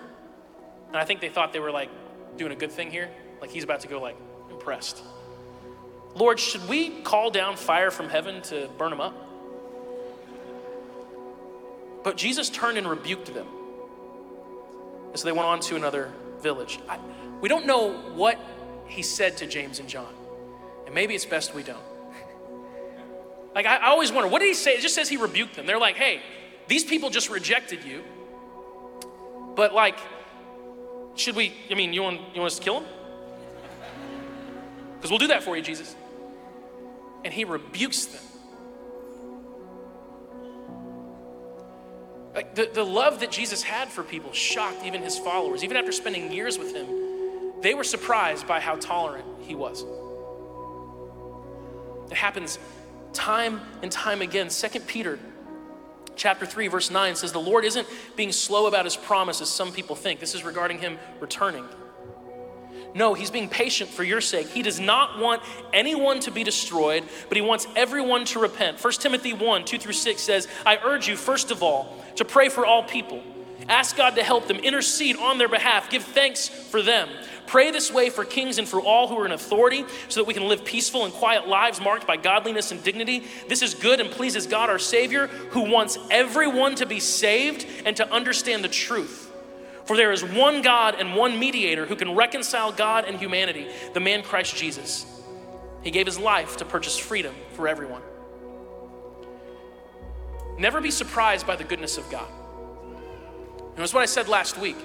and 0.89 0.97
I 0.97 1.05
think 1.05 1.20
they 1.20 1.29
thought 1.29 1.53
they 1.53 1.61
were 1.61 1.72
like 1.72 1.91
doing 2.37 2.53
a 2.53 2.57
good 2.57 2.70
thing 2.70 2.91
here, 2.91 3.11
like 3.41 3.51
he's 3.51 3.64
about 3.64 3.81
to 3.81 3.89
go 3.89 4.01
like 4.01 4.16
impressed. 4.51 5.03
Lord, 6.14 6.39
should 6.39 6.68
we 6.68 7.03
call 7.03 7.31
down 7.31 7.57
fire 7.57 7.91
from 7.91 8.09
heaven 8.09 8.43
to 8.43 8.68
burn 8.79 8.93
him 8.93 9.01
up? 9.01 9.28
But 12.03 12.16
Jesus 12.16 12.49
turned 12.49 12.78
and 12.78 12.88
rebuked 12.88 13.32
them. 13.32 13.46
And 15.09 15.18
so 15.18 15.24
they 15.24 15.32
went 15.32 15.46
on 15.46 15.61
to 15.61 15.76
another 15.76 16.12
village. 16.40 16.78
I, 16.88 16.99
we 17.40 17.49
don't 17.49 17.66
know 17.66 17.92
what 18.14 18.38
he 18.86 19.03
said 19.03 19.36
to 19.38 19.46
James 19.46 19.78
and 19.78 19.88
John. 19.88 20.12
And 20.86 20.94
maybe 20.94 21.14
it's 21.14 21.26
best 21.26 21.55
we 21.55 21.62
don't. 21.62 21.78
like, 23.55 23.66
I, 23.66 23.76
I 23.76 23.86
always 23.88 24.12
wonder, 24.12 24.28
what 24.28 24.40
did 24.40 24.49
he 24.49 24.55
say? 24.55 24.72
It 24.74 24.80
just 24.80 24.94
says 24.94 25.09
he 25.09 25.16
rebuked 25.16 25.55
them. 25.55 25.66
They're 25.66 25.78
like, 25.78 25.96
hey, 25.96 26.20
these 26.66 26.84
people 26.84 27.11
just 27.11 27.30
rejected 27.30 27.84
you. 27.84 28.03
But, 29.55 29.74
like, 29.74 29.99
should 31.14 31.34
we, 31.34 31.53
I 31.70 31.74
mean, 31.74 31.92
you 31.92 32.03
want, 32.03 32.20
you 32.34 32.40
want 32.40 32.53
us 32.53 32.59
to 32.59 32.64
kill 32.64 32.80
them? 32.80 32.88
Because 34.96 35.11
we'll 35.11 35.18
do 35.18 35.28
that 35.28 35.42
for 35.42 35.57
you, 35.57 35.62
Jesus. 35.62 35.94
And 37.24 37.32
he 37.32 37.44
rebukes 37.44 38.07
them. 38.07 38.22
Like 42.35 42.55
the, 42.55 42.70
the 42.72 42.85
love 42.85 43.20
that 43.20 43.31
Jesus 43.31 43.62
had 43.62 43.89
for 43.89 44.03
people 44.03 44.33
shocked 44.33 44.85
even 44.85 45.03
his 45.03 45.18
followers. 45.18 45.64
Even 45.64 45.76
after 45.76 45.93
spending 45.93 46.33
years 46.33 46.59
with 46.59 46.74
him, 46.74 46.87
they 47.61 47.74
were 47.74 47.85
surprised 47.85 48.47
by 48.47 48.61
how 48.61 48.76
tolerant 48.76 49.24
he 49.43 49.55
was. 49.55 49.85
It 52.11 52.16
happens 52.16 52.59
time 53.12 53.61
and 53.83 53.91
time 53.91 54.22
again. 54.22 54.51
Second 54.51 54.87
Peter 54.87 55.18
chapter 56.16 56.47
3 56.47 56.68
verse 56.68 56.91
9 56.91 57.16
says 57.16 57.33
the 57.33 57.41
Lord 57.41 57.64
isn't 57.64 57.87
being 58.16 58.33
slow 58.33 58.66
about 58.66 58.85
his 58.85 58.97
promise 58.97 59.41
as 59.41 59.49
some 59.49 59.72
people 59.72 59.97
think. 59.97 60.20
This 60.20 60.35
is 60.35 60.45
regarding 60.45 60.79
him 60.79 60.99
returning. 61.20 61.64
No, 62.95 63.14
he's 63.14 63.30
being 63.30 63.49
patient 63.49 63.91
for 63.91 64.03
your 64.03 64.20
sake. 64.20 64.49
He 64.49 64.62
does 64.62 64.80
not 64.80 65.18
want 65.18 65.43
anyone 65.72 66.20
to 66.20 66.30
be 66.30 66.43
destroyed, 66.43 67.05
but 67.28 67.36
he 67.36 67.43
wants 67.43 67.66
everyone 67.76 68.24
to 68.26 68.41
repent. 68.41 68.82
1 68.82 68.93
Timothy 68.95 69.32
1 69.32 69.64
2 69.64 69.78
through 69.78 69.93
6 69.93 70.20
says, 70.20 70.49
I 70.64 70.78
urge 70.82 71.09
you, 71.09 71.16
first 71.16 71.51
of 71.51 71.62
all, 71.62 71.97
to 72.16 72.24
pray 72.24 72.49
for 72.49 72.64
all 72.64 72.82
people. 72.82 73.22
Ask 73.68 73.97
God 73.97 74.14
to 74.16 74.22
help 74.22 74.49
them, 74.49 74.59
intercede 74.59 75.16
on 75.16 75.36
their 75.36 75.49
behalf, 75.49 75.91
give 75.91 76.03
thanks 76.03 76.49
for 76.49 76.80
them. 76.80 77.09
Pray 77.47 77.70
this 77.70 77.91
way 77.91 78.09
for 78.11 78.24
kings 78.24 78.59
and 78.59 78.68
for 78.68 78.80
all 78.80 79.09
who 79.09 79.18
are 79.18 79.26
in 79.26 79.32
authority 79.32 79.84
so 80.09 80.20
that 80.20 80.26
we 80.26 80.34
can 80.34 80.49
live 80.49 80.64
peaceful 80.64 81.05
and 81.05 81.12
quiet 81.14 81.49
lives 81.49 81.80
marked 81.80 82.07
by 82.07 82.16
godliness 82.16 82.72
and 82.72 82.82
dignity. 82.82 83.24
This 83.49 83.62
is 83.62 83.74
good 83.74 84.01
and 84.01 84.11
pleases 84.11 84.47
God 84.47 84.70
our 84.70 84.78
Savior, 84.78 85.26
who 85.26 85.70
wants 85.70 85.99
everyone 86.11 86.74
to 86.76 86.86
be 86.86 87.01
saved 87.01 87.66
and 87.84 87.97
to 87.97 88.11
understand 88.12 88.64
the 88.64 88.68
truth. 88.68 89.28
For 89.89 89.97
there 89.97 90.12
is 90.12 90.22
one 90.22 90.61
God 90.61 90.97
and 90.99 91.16
one 91.16 91.39
mediator 91.39 91.86
who 91.86 91.97
can 91.97 92.14
reconcile 92.14 92.72
God 92.72 93.07
and 93.07 93.18
humanity, 93.18 93.68
the 93.95 94.01
man 94.01 94.22
Christ 94.22 94.55
Jesus. 94.55 95.07
He 95.82 95.91
gave 95.91 96.05
his 96.05 96.18
life 96.18 96.59
to 96.59 96.66
purchase 96.66 96.99
freedom 96.99 97.34
for 97.55 97.66
everyone. 97.66 98.03
Never 100.59 100.82
be 100.82 100.91
surprised 100.91 101.47
by 101.47 101.57
the 101.57 101.64
goodness 101.64 101.97
of 101.97 102.11
God. 102.11 102.28
And 103.61 103.78
that's 103.78 103.95
what 103.95 104.03
I 104.03 104.07
said 104.07 104.28
last 104.28 104.59
week. 104.59 104.76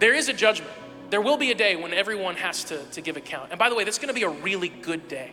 There 0.00 0.14
is 0.14 0.28
a 0.28 0.32
judgment. 0.32 0.72
There 1.10 1.20
will 1.20 1.36
be 1.36 1.52
a 1.52 1.54
day 1.54 1.76
when 1.76 1.94
everyone 1.94 2.34
has 2.34 2.64
to, 2.64 2.82
to 2.86 3.00
give 3.00 3.16
account. 3.16 3.52
And 3.52 3.58
by 3.58 3.68
the 3.68 3.76
way, 3.76 3.84
that's 3.84 3.98
going 3.98 4.08
to 4.08 4.14
be 4.14 4.24
a 4.24 4.30
really 4.30 4.68
good 4.68 5.06
day. 5.06 5.30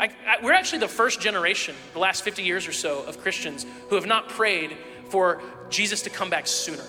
I, 0.00 0.06
I, 0.26 0.42
we're 0.42 0.54
actually 0.54 0.80
the 0.80 0.88
first 0.88 1.20
generation, 1.20 1.76
the 1.92 2.00
last 2.00 2.24
50 2.24 2.42
years 2.42 2.66
or 2.66 2.72
so, 2.72 3.04
of 3.04 3.20
Christians 3.20 3.66
who 3.88 3.94
have 3.94 4.06
not 4.06 4.28
prayed 4.30 4.76
for 5.10 5.42
Jesus 5.68 6.02
to 6.02 6.10
come 6.10 6.30
back 6.30 6.46
sooner. 6.46 6.84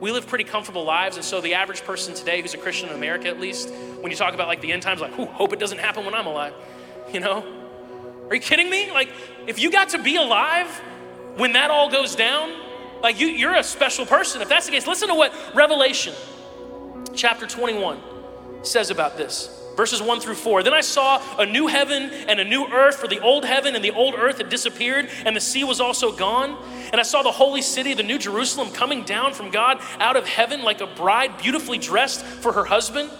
We 0.00 0.12
live 0.12 0.26
pretty 0.26 0.44
comfortable 0.44 0.84
lives, 0.84 1.16
and 1.16 1.24
so 1.24 1.40
the 1.40 1.54
average 1.54 1.84
person 1.84 2.14
today 2.14 2.40
who's 2.40 2.54
a 2.54 2.58
Christian 2.58 2.88
in 2.88 2.94
America, 2.94 3.28
at 3.28 3.38
least, 3.38 3.70
when 4.00 4.10
you 4.10 4.16
talk 4.16 4.32
about 4.32 4.48
like 4.48 4.60
the 4.60 4.72
end 4.72 4.82
times, 4.82 5.00
like, 5.00 5.12
who 5.12 5.26
hope 5.26 5.52
it 5.52 5.58
doesn't 5.58 5.78
happen 5.78 6.04
when 6.04 6.14
I'm 6.14 6.26
alive, 6.26 6.54
you 7.12 7.20
know? 7.20 7.44
Are 8.28 8.34
you 8.34 8.40
kidding 8.40 8.70
me? 8.70 8.90
Like, 8.92 9.10
if 9.46 9.58
you 9.58 9.70
got 9.70 9.90
to 9.90 9.98
be 10.02 10.16
alive 10.16 10.68
when 11.36 11.52
that 11.52 11.70
all 11.70 11.90
goes 11.90 12.14
down, 12.14 12.52
like 13.02 13.20
you, 13.20 13.26
you're 13.26 13.56
a 13.56 13.64
special 13.64 14.06
person. 14.06 14.40
If 14.40 14.48
that's 14.48 14.66
the 14.66 14.72
case, 14.72 14.86
listen 14.86 15.08
to 15.08 15.14
what 15.14 15.34
Revelation 15.54 16.14
chapter 17.14 17.46
21 17.46 17.98
says 18.62 18.90
about 18.90 19.16
this. 19.16 19.59
Verses 19.76 20.02
1 20.02 20.20
through 20.20 20.34
4. 20.34 20.62
Then 20.62 20.74
I 20.74 20.80
saw 20.80 21.22
a 21.38 21.46
new 21.46 21.66
heaven 21.66 22.10
and 22.28 22.40
a 22.40 22.44
new 22.44 22.66
earth, 22.66 22.96
for 22.96 23.08
the 23.08 23.20
old 23.20 23.44
heaven 23.44 23.74
and 23.74 23.84
the 23.84 23.92
old 23.92 24.14
earth 24.14 24.38
had 24.38 24.48
disappeared, 24.48 25.08
and 25.24 25.34
the 25.34 25.40
sea 25.40 25.64
was 25.64 25.80
also 25.80 26.12
gone. 26.12 26.56
And 26.92 27.00
I 27.00 27.04
saw 27.04 27.22
the 27.22 27.32
holy 27.32 27.62
city, 27.62 27.94
the 27.94 28.02
new 28.02 28.18
Jerusalem, 28.18 28.70
coming 28.72 29.04
down 29.04 29.32
from 29.32 29.50
God 29.50 29.80
out 29.98 30.16
of 30.16 30.26
heaven 30.26 30.62
like 30.62 30.80
a 30.80 30.86
bride 30.86 31.38
beautifully 31.38 31.78
dressed 31.78 32.22
for 32.24 32.52
her 32.52 32.64
husband. 32.64 33.10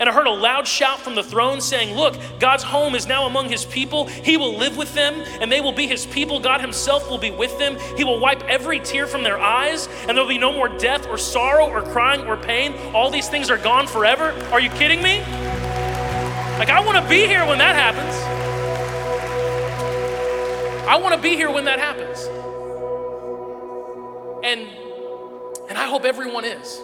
And 0.00 0.08
I 0.08 0.12
heard 0.12 0.26
a 0.26 0.30
loud 0.30 0.66
shout 0.66 1.00
from 1.00 1.14
the 1.14 1.22
throne 1.22 1.60
saying, 1.60 1.96
Look, 1.96 2.16
God's 2.40 2.64
home 2.64 2.94
is 2.94 3.06
now 3.06 3.26
among 3.26 3.48
his 3.48 3.64
people. 3.64 4.06
He 4.06 4.36
will 4.36 4.56
live 4.56 4.76
with 4.76 4.92
them, 4.94 5.14
and 5.40 5.50
they 5.50 5.60
will 5.60 5.72
be 5.72 5.86
his 5.86 6.06
people. 6.06 6.40
God 6.40 6.60
himself 6.60 7.08
will 7.08 7.18
be 7.18 7.30
with 7.30 7.56
them. 7.58 7.76
He 7.96 8.04
will 8.04 8.18
wipe 8.18 8.42
every 8.44 8.80
tear 8.80 9.06
from 9.06 9.22
their 9.22 9.38
eyes, 9.38 9.88
and 10.08 10.16
there 10.16 10.24
will 10.24 10.28
be 10.28 10.38
no 10.38 10.52
more 10.52 10.68
death 10.68 11.06
or 11.06 11.18
sorrow 11.18 11.68
or 11.68 11.82
crying 11.82 12.26
or 12.26 12.36
pain. 12.36 12.74
All 12.92 13.10
these 13.10 13.28
things 13.28 13.50
are 13.50 13.58
gone 13.58 13.86
forever. 13.86 14.32
Are 14.50 14.60
you 14.60 14.70
kidding 14.70 15.02
me? 15.02 15.22
Like, 16.58 16.70
I 16.70 16.80
want 16.80 17.02
to 17.02 17.08
be 17.08 17.26
here 17.26 17.44
when 17.46 17.58
that 17.58 17.74
happens. 17.74 18.14
I 20.88 20.96
want 20.96 21.14
to 21.14 21.20
be 21.20 21.34
here 21.34 21.50
when 21.50 21.64
that 21.64 21.80
happens. 21.80 22.24
And, 24.44 24.68
and 25.68 25.76
I 25.76 25.86
hope 25.86 26.04
everyone 26.04 26.44
is. 26.44 26.80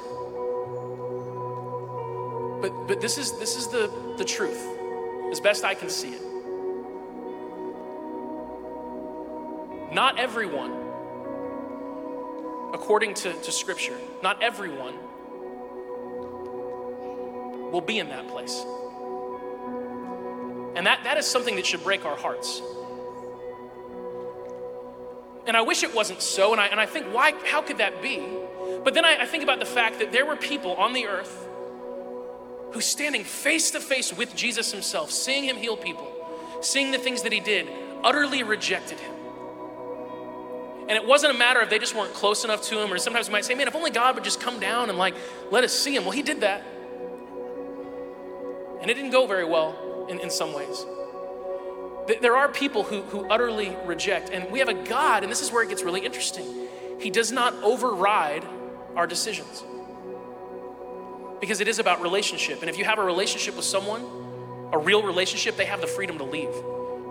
But, 2.60 2.88
but 2.88 3.00
this 3.00 3.16
is, 3.16 3.38
this 3.38 3.56
is 3.56 3.68
the, 3.68 3.90
the 4.18 4.24
truth, 4.24 4.60
as 5.30 5.38
best 5.38 5.64
I 5.64 5.74
can 5.74 5.88
see 5.88 6.14
it. 6.14 6.22
Not 9.92 10.18
everyone, 10.18 10.72
according 12.74 13.14
to, 13.14 13.32
to 13.32 13.52
Scripture, 13.52 13.98
not 14.22 14.42
everyone 14.42 14.94
will 17.70 17.80
be 17.80 17.98
in 17.98 18.08
that 18.08 18.26
place. 18.28 18.64
And 20.74 20.86
that, 20.86 21.04
that 21.04 21.16
is 21.18 21.26
something 21.26 21.56
that 21.56 21.66
should 21.66 21.82
break 21.82 22.04
our 22.04 22.16
hearts. 22.16 22.62
And 25.46 25.56
I 25.56 25.62
wish 25.62 25.82
it 25.82 25.94
wasn't 25.94 26.22
so, 26.22 26.52
and 26.52 26.60
I, 26.60 26.66
and 26.66 26.78
I 26.78 26.86
think, 26.86 27.06
why, 27.06 27.32
how 27.44 27.62
could 27.62 27.78
that 27.78 28.02
be? 28.02 28.22
But 28.84 28.94
then 28.94 29.04
I, 29.04 29.22
I 29.22 29.26
think 29.26 29.42
about 29.42 29.58
the 29.58 29.66
fact 29.66 29.98
that 29.98 30.12
there 30.12 30.24
were 30.24 30.36
people 30.36 30.74
on 30.74 30.92
the 30.92 31.06
earth 31.06 31.48
who, 32.72 32.80
standing 32.80 33.24
face 33.24 33.72
to 33.72 33.80
face 33.80 34.16
with 34.16 34.36
Jesus 34.36 34.70
himself, 34.70 35.10
seeing 35.10 35.44
him 35.44 35.56
heal 35.56 35.76
people, 35.76 36.06
seeing 36.60 36.92
the 36.92 36.98
things 36.98 37.22
that 37.22 37.32
he 37.32 37.40
did, 37.40 37.68
utterly 38.04 38.44
rejected 38.44 39.00
him. 39.00 39.12
And 40.82 40.92
it 40.92 41.04
wasn't 41.04 41.34
a 41.34 41.38
matter 41.38 41.60
of 41.60 41.68
they 41.68 41.78
just 41.78 41.96
weren't 41.96 42.14
close 42.14 42.44
enough 42.44 42.62
to 42.62 42.80
him, 42.80 42.92
or 42.92 42.98
sometimes 42.98 43.28
we 43.28 43.32
might 43.32 43.44
say, 43.44 43.54
man, 43.54 43.66
if 43.66 43.74
only 43.74 43.90
God 43.90 44.14
would 44.14 44.24
just 44.24 44.40
come 44.40 44.60
down 44.60 44.88
and 44.88 44.98
like 44.98 45.14
let 45.50 45.64
us 45.64 45.72
see 45.72 45.94
him. 45.94 46.04
Well, 46.04 46.12
he 46.12 46.22
did 46.22 46.42
that. 46.42 46.62
And 48.80 48.90
it 48.90 48.94
didn't 48.94 49.10
go 49.10 49.26
very 49.26 49.44
well 49.44 49.89
in, 50.10 50.20
in 50.20 50.30
some 50.30 50.52
ways. 50.52 50.84
There 52.20 52.36
are 52.36 52.48
people 52.48 52.82
who, 52.82 53.02
who 53.02 53.28
utterly 53.28 53.76
reject, 53.86 54.30
and 54.30 54.50
we 54.50 54.58
have 54.58 54.68
a 54.68 54.74
God, 54.74 55.22
and 55.22 55.30
this 55.30 55.40
is 55.40 55.52
where 55.52 55.62
it 55.62 55.68
gets 55.68 55.82
really 55.82 56.04
interesting. 56.04 56.68
He 56.98 57.08
does 57.08 57.30
not 57.30 57.54
override 57.62 58.44
our 58.96 59.06
decisions 59.06 59.62
because 61.40 61.60
it 61.60 61.68
is 61.68 61.78
about 61.78 62.02
relationship. 62.02 62.60
And 62.60 62.68
if 62.68 62.76
you 62.76 62.84
have 62.84 62.98
a 62.98 63.04
relationship 63.04 63.56
with 63.56 63.64
someone, 63.64 64.04
a 64.72 64.78
real 64.78 65.02
relationship, 65.02 65.56
they 65.56 65.64
have 65.64 65.80
the 65.80 65.86
freedom 65.86 66.18
to 66.18 66.24
leave, 66.24 66.52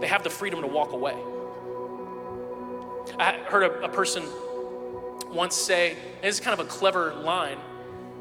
they 0.02 0.08
have 0.08 0.24
the 0.24 0.30
freedom 0.30 0.62
to 0.62 0.68
walk 0.68 0.92
away. 0.92 1.16
I 3.18 3.34
heard 3.48 3.64
a, 3.64 3.86
a 3.86 3.90
person 3.90 4.24
once 5.32 5.56
say, 5.56 5.92
and 5.92 6.24
this 6.24 6.36
is 6.36 6.42
kind 6.42 6.60
of 6.60 6.66
a 6.66 6.70
clever 6.70 7.14
line, 7.16 7.58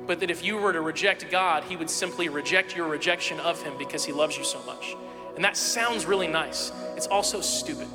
but 0.09 0.21
that 0.21 0.31
if 0.31 0.43
you 0.43 0.57
were 0.57 0.73
to 0.73 0.81
reject 0.81 1.31
God, 1.31 1.65
He 1.65 1.77
would 1.77 1.91
simply 1.91 2.31
reject 2.31 2.75
your 2.75 2.89
rejection 2.89 3.39
of 3.41 3.63
Him 3.63 3.75
because 3.79 4.07
He 4.07 4.13
loves 4.13 4.39
you 4.39 4.43
so 4.43 4.61
much. 4.63 4.97
And 5.37 5.45
that 5.45 5.55
sounds 5.55 6.07
really 6.07 6.27
nice. 6.27 6.73
It's 6.97 7.07
also 7.07 7.43
stupid. 7.43 7.87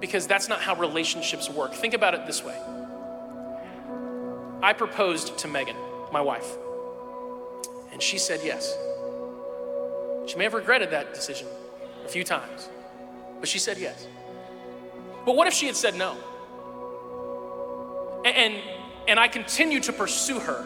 Because 0.00 0.26
that's 0.26 0.48
not 0.48 0.62
how 0.62 0.74
relationships 0.76 1.50
work. 1.50 1.74
Think 1.74 1.92
about 1.92 2.14
it 2.14 2.26
this 2.26 2.42
way 2.42 2.58
I 4.62 4.72
proposed 4.72 5.36
to 5.38 5.48
Megan, 5.48 5.76
my 6.10 6.22
wife, 6.22 6.56
and 7.92 8.02
she 8.02 8.16
said 8.16 8.40
yes. 8.42 8.76
She 10.26 10.36
may 10.36 10.44
have 10.44 10.54
regretted 10.54 10.90
that 10.90 11.12
decision 11.12 11.48
a 12.04 12.08
few 12.08 12.24
times, 12.24 12.70
but 13.40 13.48
she 13.48 13.58
said 13.58 13.76
yes. 13.76 14.06
But 15.26 15.36
what 15.36 15.46
if 15.46 15.52
she 15.52 15.66
had 15.66 15.76
said 15.76 15.96
no? 15.96 16.16
And, 18.24 18.56
and, 19.08 19.18
I 19.18 19.28
continue 19.28 19.80
to 19.80 19.92
pursue 19.92 20.38
her 20.38 20.64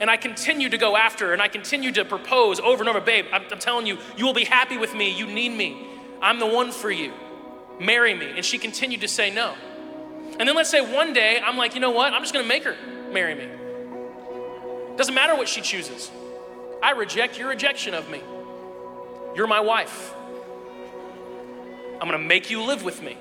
and 0.00 0.10
I 0.10 0.16
continue 0.16 0.68
to 0.68 0.78
go 0.78 0.96
after 0.96 1.28
her 1.28 1.32
and 1.32 1.42
I 1.42 1.48
continue 1.48 1.90
to 1.92 2.04
propose 2.04 2.60
over 2.60 2.82
and 2.82 2.88
over, 2.88 3.00
babe, 3.00 3.26
I'm, 3.32 3.42
I'm, 3.50 3.58
telling 3.58 3.86
you, 3.86 3.98
you 4.16 4.26
will 4.26 4.34
be 4.34 4.44
happy 4.44 4.76
with 4.76 4.94
me. 4.94 5.16
You 5.16 5.26
need 5.26 5.50
me. 5.50 5.86
I'm 6.20 6.38
the 6.38 6.46
one 6.46 6.70
for 6.70 6.90
you. 6.90 7.12
Marry 7.80 8.14
me. 8.14 8.30
And 8.36 8.44
she 8.44 8.58
continued 8.58 9.00
to 9.00 9.08
say 9.08 9.30
no. 9.30 9.54
And 10.38 10.48
then 10.48 10.54
let's 10.54 10.70
say 10.70 10.80
one 10.80 11.12
day 11.12 11.40
I'm 11.42 11.56
like, 11.56 11.74
you 11.74 11.80
know 11.80 11.90
what? 11.90 12.12
I'm 12.12 12.22
just 12.22 12.34
gonna 12.34 12.46
make 12.46 12.64
her 12.64 12.76
marry 13.10 13.34
me. 13.34 13.48
Doesn't 14.96 15.14
matter 15.14 15.34
what 15.34 15.48
she 15.48 15.60
chooses. 15.60 16.10
I 16.82 16.92
reject 16.92 17.38
your 17.38 17.48
rejection 17.48 17.94
of 17.94 18.10
me. 18.10 18.22
You're 19.34 19.46
my 19.46 19.60
wife. 19.60 20.14
I'm 22.00 22.08
gonna 22.08 22.18
make 22.18 22.50
you 22.50 22.62
live 22.62 22.82
with 22.82 23.02
me. 23.02 23.16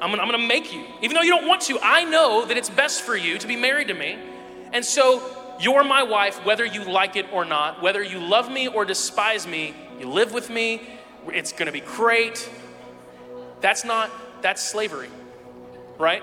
I'm 0.00 0.10
gonna, 0.10 0.22
I'm 0.22 0.30
gonna 0.30 0.46
make 0.46 0.72
you. 0.72 0.84
Even 1.02 1.14
though 1.14 1.22
you 1.22 1.30
don't 1.30 1.46
want 1.46 1.62
to, 1.62 1.78
I 1.80 2.04
know 2.04 2.44
that 2.44 2.56
it's 2.56 2.70
best 2.70 3.02
for 3.02 3.16
you 3.16 3.38
to 3.38 3.46
be 3.46 3.56
married 3.56 3.88
to 3.88 3.94
me. 3.94 4.18
And 4.72 4.84
so 4.84 5.22
you're 5.60 5.84
my 5.84 6.02
wife, 6.02 6.44
whether 6.44 6.64
you 6.64 6.84
like 6.84 7.16
it 7.16 7.26
or 7.32 7.44
not, 7.44 7.80
whether 7.80 8.02
you 8.02 8.18
love 8.18 8.50
me 8.50 8.68
or 8.68 8.84
despise 8.84 9.46
me, 9.46 9.74
you 9.98 10.08
live 10.08 10.32
with 10.32 10.50
me, 10.50 10.82
it's 11.28 11.52
gonna 11.52 11.72
be 11.72 11.80
great. 11.80 12.48
That's 13.60 13.84
not, 13.84 14.10
that's 14.42 14.62
slavery, 14.62 15.08
right? 15.98 16.22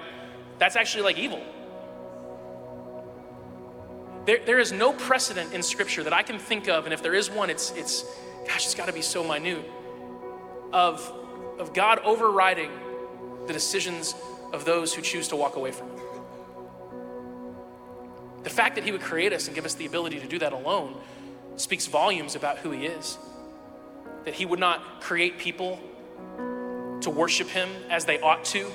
That's 0.59 0.76
actually 0.76 1.03
like 1.03 1.17
evil. 1.17 1.41
There, 4.26 4.39
there 4.45 4.59
is 4.59 4.72
no 4.72 4.93
precedent 4.93 5.53
in 5.53 5.63
Scripture 5.63 6.03
that 6.03 6.13
I 6.13 6.22
can 6.22 6.38
think 6.38 6.67
of, 6.67 6.86
and 6.86 6.93
if 6.93 7.01
there 7.01 7.15
is 7.15 7.32
one, 7.32 7.49
it's, 7.49 7.72
it's 7.72 8.03
gosh, 8.45 8.65
it's 8.65 8.76
gotta 8.76 8.93
be 8.93 9.01
so 9.01 9.24
minute, 9.24 9.65
of, 10.72 11.11
of 11.57 11.74
God 11.74 11.99
overriding 11.99 12.69
the 13.48 13.54
decisions 13.54 14.16
of 14.54 14.66
those 14.66 14.94
who 14.94 15.02
choose 15.02 15.28
to 15.30 15.36
walk 15.36 15.56
away 15.56 15.72
from 15.72 15.89
Him. 15.89 16.00
The 18.44 18.50
fact 18.50 18.76
that 18.76 18.84
He 18.84 18.92
would 18.92 19.02
create 19.02 19.34
us 19.34 19.48
and 19.48 19.56
give 19.56 19.66
us 19.66 19.76
the 19.76 19.86
ability 19.86 20.20
to 20.20 20.28
do 20.28 20.39
that 20.39 20.54
alone 20.54 20.96
speaks 21.56 21.88
volumes 21.88 22.36
about 22.36 22.58
who 22.60 22.72
He 22.72 22.86
is. 22.86 23.18
That 24.26 24.34
He 24.34 24.46
would 24.46 24.60
not 24.60 25.02
create 25.02 25.38
people 25.38 25.80
to 27.02 27.10
worship 27.10 27.48
Him 27.48 27.70
as 27.89 28.06
they 28.06 28.20
ought 28.20 28.46
to 28.46 28.72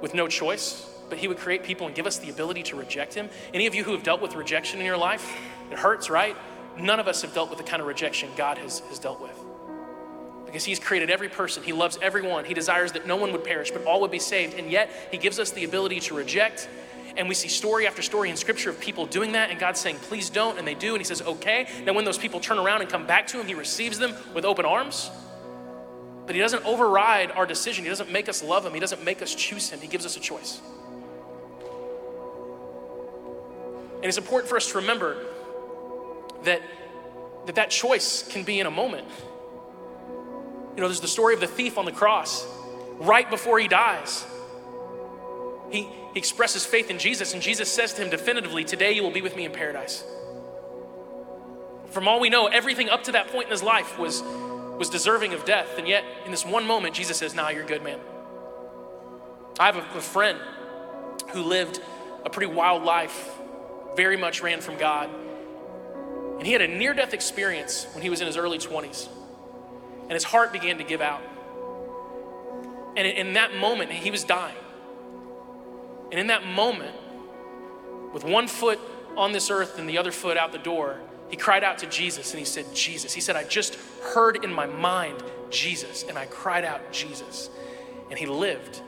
with 0.00 0.14
no 0.14 0.28
choice, 0.28 0.88
but 1.08 1.18
He 1.18 1.28
would 1.28 1.38
create 1.38 1.62
people 1.64 1.86
and 1.86 1.94
give 1.94 2.06
us 2.06 2.18
the 2.18 2.30
ability 2.30 2.62
to 2.64 2.76
reject 2.76 3.14
Him. 3.14 3.28
Any 3.54 3.66
of 3.66 3.74
you 3.74 3.84
who 3.84 3.92
have 3.92 4.02
dealt 4.02 4.20
with 4.20 4.34
rejection 4.34 4.80
in 4.80 4.86
your 4.86 4.98
life, 4.98 5.36
it 5.70 5.78
hurts, 5.78 6.10
right? 6.10 6.36
None 6.78 7.00
of 7.00 7.08
us 7.08 7.22
have 7.22 7.32
dealt 7.32 7.48
with 7.48 7.58
the 7.58 7.64
kind 7.64 7.80
of 7.80 7.88
rejection 7.88 8.28
God 8.36 8.58
has, 8.58 8.80
has 8.80 8.98
dealt 8.98 9.20
with. 9.20 9.35
Because 10.46 10.64
He's 10.64 10.78
created 10.78 11.10
every 11.10 11.28
person, 11.28 11.62
He 11.62 11.72
loves 11.72 11.98
everyone, 12.00 12.44
He 12.44 12.54
desires 12.54 12.92
that 12.92 13.06
no 13.06 13.16
one 13.16 13.32
would 13.32 13.44
perish, 13.44 13.70
but 13.70 13.84
all 13.84 14.00
would 14.00 14.10
be 14.10 14.18
saved, 14.18 14.58
and 14.58 14.70
yet 14.70 14.90
He 15.10 15.18
gives 15.18 15.38
us 15.38 15.50
the 15.50 15.64
ability 15.64 16.00
to 16.00 16.14
reject 16.14 16.68
and 17.16 17.28
we 17.28 17.34
see 17.34 17.48
story 17.48 17.86
after 17.86 18.02
story 18.02 18.28
in 18.28 18.36
scripture 18.36 18.70
of 18.70 18.78
people 18.78 19.06
doing 19.06 19.32
that 19.32 19.50
and 19.50 19.58
God 19.58 19.76
saying, 19.76 19.96
please 20.02 20.28
don't. 20.28 20.58
And 20.58 20.68
they 20.68 20.74
do. 20.74 20.90
And 20.90 20.98
he 20.98 21.04
says, 21.04 21.22
okay. 21.22 21.66
Then 21.84 21.94
when 21.94 22.04
those 22.04 22.18
people 22.18 22.40
turn 22.40 22.58
around 22.58 22.82
and 22.82 22.90
come 22.90 23.06
back 23.06 23.26
to 23.28 23.40
him, 23.40 23.46
he 23.46 23.54
receives 23.54 23.98
them 23.98 24.14
with 24.34 24.44
open 24.44 24.66
arms. 24.66 25.10
But 26.26 26.34
he 26.34 26.40
doesn't 26.40 26.64
override 26.66 27.30
our 27.30 27.46
decision. 27.46 27.84
He 27.84 27.88
doesn't 27.88 28.12
make 28.12 28.28
us 28.28 28.42
love 28.42 28.66
him. 28.66 28.74
He 28.74 28.80
doesn't 28.80 29.02
make 29.02 29.22
us 29.22 29.34
choose 29.34 29.70
him. 29.70 29.80
He 29.80 29.86
gives 29.86 30.04
us 30.04 30.16
a 30.16 30.20
choice. 30.20 30.60
And 33.96 34.04
it's 34.04 34.18
important 34.18 34.48
for 34.48 34.56
us 34.56 34.70
to 34.72 34.78
remember 34.78 35.24
that 36.44 36.60
that, 37.46 37.54
that 37.54 37.70
choice 37.70 38.26
can 38.28 38.42
be 38.42 38.60
in 38.60 38.66
a 38.66 38.70
moment. 38.70 39.06
You 40.76 40.82
know, 40.82 40.88
there's 40.88 41.00
the 41.00 41.08
story 41.08 41.32
of 41.32 41.40
the 41.40 41.46
thief 41.46 41.78
on 41.78 41.86
the 41.86 41.92
cross 41.92 42.46
right 42.98 43.28
before 43.28 43.58
he 43.58 43.66
dies. 43.66 44.26
He, 45.70 45.82
he 46.12 46.18
expresses 46.18 46.66
faith 46.66 46.90
in 46.90 46.98
Jesus, 46.98 47.32
and 47.32 47.42
Jesus 47.42 47.72
says 47.72 47.94
to 47.94 48.02
him 48.02 48.10
definitively, 48.10 48.62
Today 48.62 48.92
you 48.92 49.02
will 49.02 49.10
be 49.10 49.22
with 49.22 49.34
me 49.34 49.46
in 49.46 49.52
paradise. 49.52 50.04
From 51.88 52.06
all 52.08 52.20
we 52.20 52.28
know, 52.28 52.46
everything 52.46 52.90
up 52.90 53.04
to 53.04 53.12
that 53.12 53.28
point 53.28 53.46
in 53.46 53.52
his 53.52 53.62
life 53.62 53.98
was, 53.98 54.22
was 54.78 54.90
deserving 54.90 55.32
of 55.32 55.46
death. 55.46 55.78
And 55.78 55.88
yet, 55.88 56.04
in 56.26 56.30
this 56.30 56.44
one 56.44 56.66
moment, 56.66 56.94
Jesus 56.94 57.16
says, 57.16 57.34
Nah, 57.34 57.48
you're 57.48 57.64
a 57.64 57.66
good 57.66 57.82
man. 57.82 57.98
I 59.58 59.66
have 59.66 59.76
a, 59.76 59.98
a 59.98 60.02
friend 60.02 60.38
who 61.30 61.42
lived 61.42 61.80
a 62.22 62.28
pretty 62.28 62.52
wild 62.52 62.82
life, 62.82 63.30
very 63.96 64.18
much 64.18 64.42
ran 64.42 64.60
from 64.60 64.76
God. 64.76 65.08
And 66.36 66.46
he 66.46 66.52
had 66.52 66.60
a 66.60 66.68
near 66.68 66.92
death 66.92 67.14
experience 67.14 67.86
when 67.94 68.02
he 68.02 68.10
was 68.10 68.20
in 68.20 68.26
his 68.26 68.36
early 68.36 68.58
20s. 68.58 69.08
And 70.08 70.12
his 70.12 70.24
heart 70.24 70.52
began 70.52 70.78
to 70.78 70.84
give 70.84 71.00
out. 71.00 71.22
And 72.96 73.06
in 73.06 73.34
that 73.34 73.54
moment, 73.56 73.92
he 73.92 74.10
was 74.10 74.24
dying. 74.24 74.56
And 76.10 76.20
in 76.20 76.28
that 76.28 76.46
moment, 76.46 76.94
with 78.12 78.24
one 78.24 78.46
foot 78.46 78.78
on 79.16 79.32
this 79.32 79.50
earth 79.50 79.78
and 79.78 79.88
the 79.88 79.98
other 79.98 80.12
foot 80.12 80.36
out 80.36 80.52
the 80.52 80.58
door, 80.58 81.00
he 81.28 81.36
cried 81.36 81.64
out 81.64 81.78
to 81.78 81.86
Jesus 81.86 82.30
and 82.30 82.38
he 82.38 82.44
said, 82.44 82.72
Jesus. 82.74 83.12
He 83.12 83.20
said, 83.20 83.36
I 83.36 83.44
just 83.44 83.74
heard 84.14 84.44
in 84.44 84.52
my 84.52 84.66
mind 84.66 85.22
Jesus, 85.50 86.04
and 86.04 86.16
I 86.16 86.26
cried 86.26 86.64
out 86.64 86.92
Jesus. 86.92 87.50
And 88.10 88.18
he 88.18 88.26
lived 88.26 88.80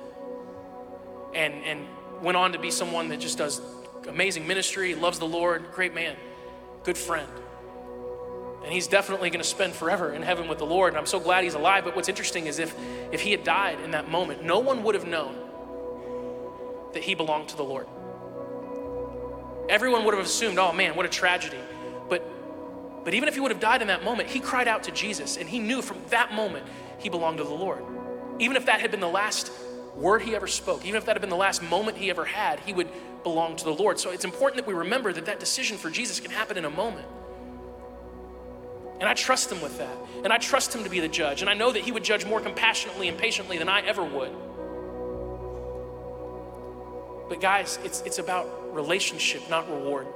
and, 1.35 1.55
and 1.65 1.87
went 2.23 2.37
on 2.37 2.53
to 2.53 2.59
be 2.59 2.71
someone 2.71 3.09
that 3.09 3.21
just 3.21 3.39
does 3.39 3.61
amazing 4.09 4.47
ministry, 4.47 4.95
loves 4.95 5.19
the 5.19 5.27
Lord, 5.27 5.73
great 5.73 5.95
man, 5.95 6.17
good 6.85 6.97
friend. 6.97 7.29
And 8.63 8.73
he's 8.73 8.87
definitely 8.87 9.31
going 9.31 9.41
to 9.41 9.49
spend 9.49 9.73
forever 9.73 10.13
in 10.13 10.23
heaven 10.23 10.49
with 10.49 10.59
the 10.59 10.67
Lord. 10.67 10.93
And 10.93 10.99
I'm 10.99 11.07
so 11.07 11.21
glad 11.21 11.45
he's 11.45 11.55
alive. 11.55 11.85
But 11.85 11.97
what's 11.97 12.09
interesting 12.09 12.47
is 12.47 12.59
if, 12.59 12.75
if 13.13 13.21
he 13.21 13.31
had 13.31 13.45
died 13.45 13.81
in 13.81 13.93
that 13.93 14.11
moment, 14.11 14.43
no 14.43 14.59
one 14.59 14.83
would 14.83 14.95
have 14.95 15.07
known 15.07 15.35
that 16.93 17.03
he 17.03 17.15
belonged 17.15 17.49
to 17.49 17.57
the 17.57 17.63
Lord. 17.63 17.87
Everyone 19.69 20.05
would 20.05 20.15
have 20.15 20.25
assumed, 20.25 20.59
oh 20.59 20.73
man, 20.73 20.97
what 20.97 21.07
a 21.07 21.09
tragedy. 21.09 21.59
But, 22.09 22.25
but 23.05 23.15
even 23.15 23.29
if 23.29 23.35
he 23.35 23.41
would 23.41 23.51
have 23.51 23.61
died 23.61 23.83
in 23.83 23.89
that 23.89 24.03
moment, 24.03 24.29
he 24.29 24.41
cried 24.41 24.67
out 24.67 24.85
to 24.85 24.91
Jesus 24.91 25.37
and 25.37 25.49
he 25.49 25.59
knew 25.59 25.83
from 25.83 25.99
that 26.09 26.33
moment 26.33 26.67
he 26.99 27.09
belonged 27.09 27.39
to 27.39 27.45
the 27.45 27.51
Lord. 27.51 27.83
Even 28.39 28.57
if 28.57 28.67
that 28.67 28.81
had 28.81 28.91
been 28.91 29.01
the 29.01 29.09
last 29.09 29.53
word 29.95 30.23
he 30.23 30.35
ever 30.35 30.47
spoke, 30.47 30.85
even 30.85 30.97
if 30.97 31.05
that 31.07 31.15
had 31.15 31.21
been 31.21 31.31
the 31.31 31.37
last 31.37 31.63
moment 31.63 31.97
he 31.97 32.09
ever 32.11 32.25
had, 32.25 32.61
he 32.61 32.73
would 32.73 32.89
belong 33.23 33.57
to 33.57 33.65
the 33.65 33.75
Lord. 33.75 33.99
So 33.99 34.11
it's 34.11 34.25
important 34.25 34.65
that 34.65 34.67
we 34.67 34.75
remember 34.75 35.13
that 35.13 35.27
that 35.27 35.41
decision 35.41 35.77
for 35.77 35.91
Jesus 35.91 36.21
can 36.21 36.31
happen 36.31 36.57
in 36.57 36.65
a 36.65 36.71
moment. 36.71 37.07
And 39.01 39.09
I 39.09 39.15
trust 39.15 39.51
him 39.53 39.61
with 39.61 39.79
that. 39.79 39.97
And 40.25 40.33
I 40.33 40.39
trust 40.39 40.75
him 40.75 40.83
to 40.85 40.91
be 40.91 41.01
the 41.01 41.09
judge. 41.09 41.41
And 41.41 41.49
I 41.49 41.55
know 41.55 41.71
that 41.71 41.83
he 41.83 41.93
would 41.93 42.03
judge 42.03 42.25
more 42.27 42.41
compassionately 42.41 43.09
and 43.09 43.17
patiently 43.17 43.59
than 43.59 43.69
I 43.69 43.81
ever 43.83 44.03
would. 44.03 44.33
But 47.29 47.41
guys, 47.41 47.79
it's, 47.85 48.03
it's 48.03 48.19
about 48.19 48.75
relationship, 48.75 49.49
not 49.49 49.71
reward. 49.71 50.07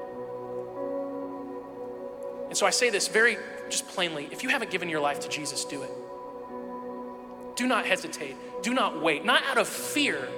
And 2.48 2.56
so 2.56 2.66
I 2.66 2.70
say 2.70 2.90
this 2.90 3.08
very 3.08 3.36
just 3.70 3.88
plainly 3.88 4.28
if 4.30 4.42
you 4.42 4.48
haven't 4.50 4.70
given 4.70 4.88
your 4.88 5.00
life 5.00 5.20
to 5.20 5.28
Jesus, 5.28 5.64
do 5.64 5.82
it. 5.82 5.90
Do 7.56 7.66
not 7.66 7.86
hesitate. 7.86 8.36
Do 8.62 8.74
not 8.74 9.00
wait. 9.00 9.24
Not 9.24 9.42
out 9.44 9.58
of 9.58 9.68
fear. 9.68 10.28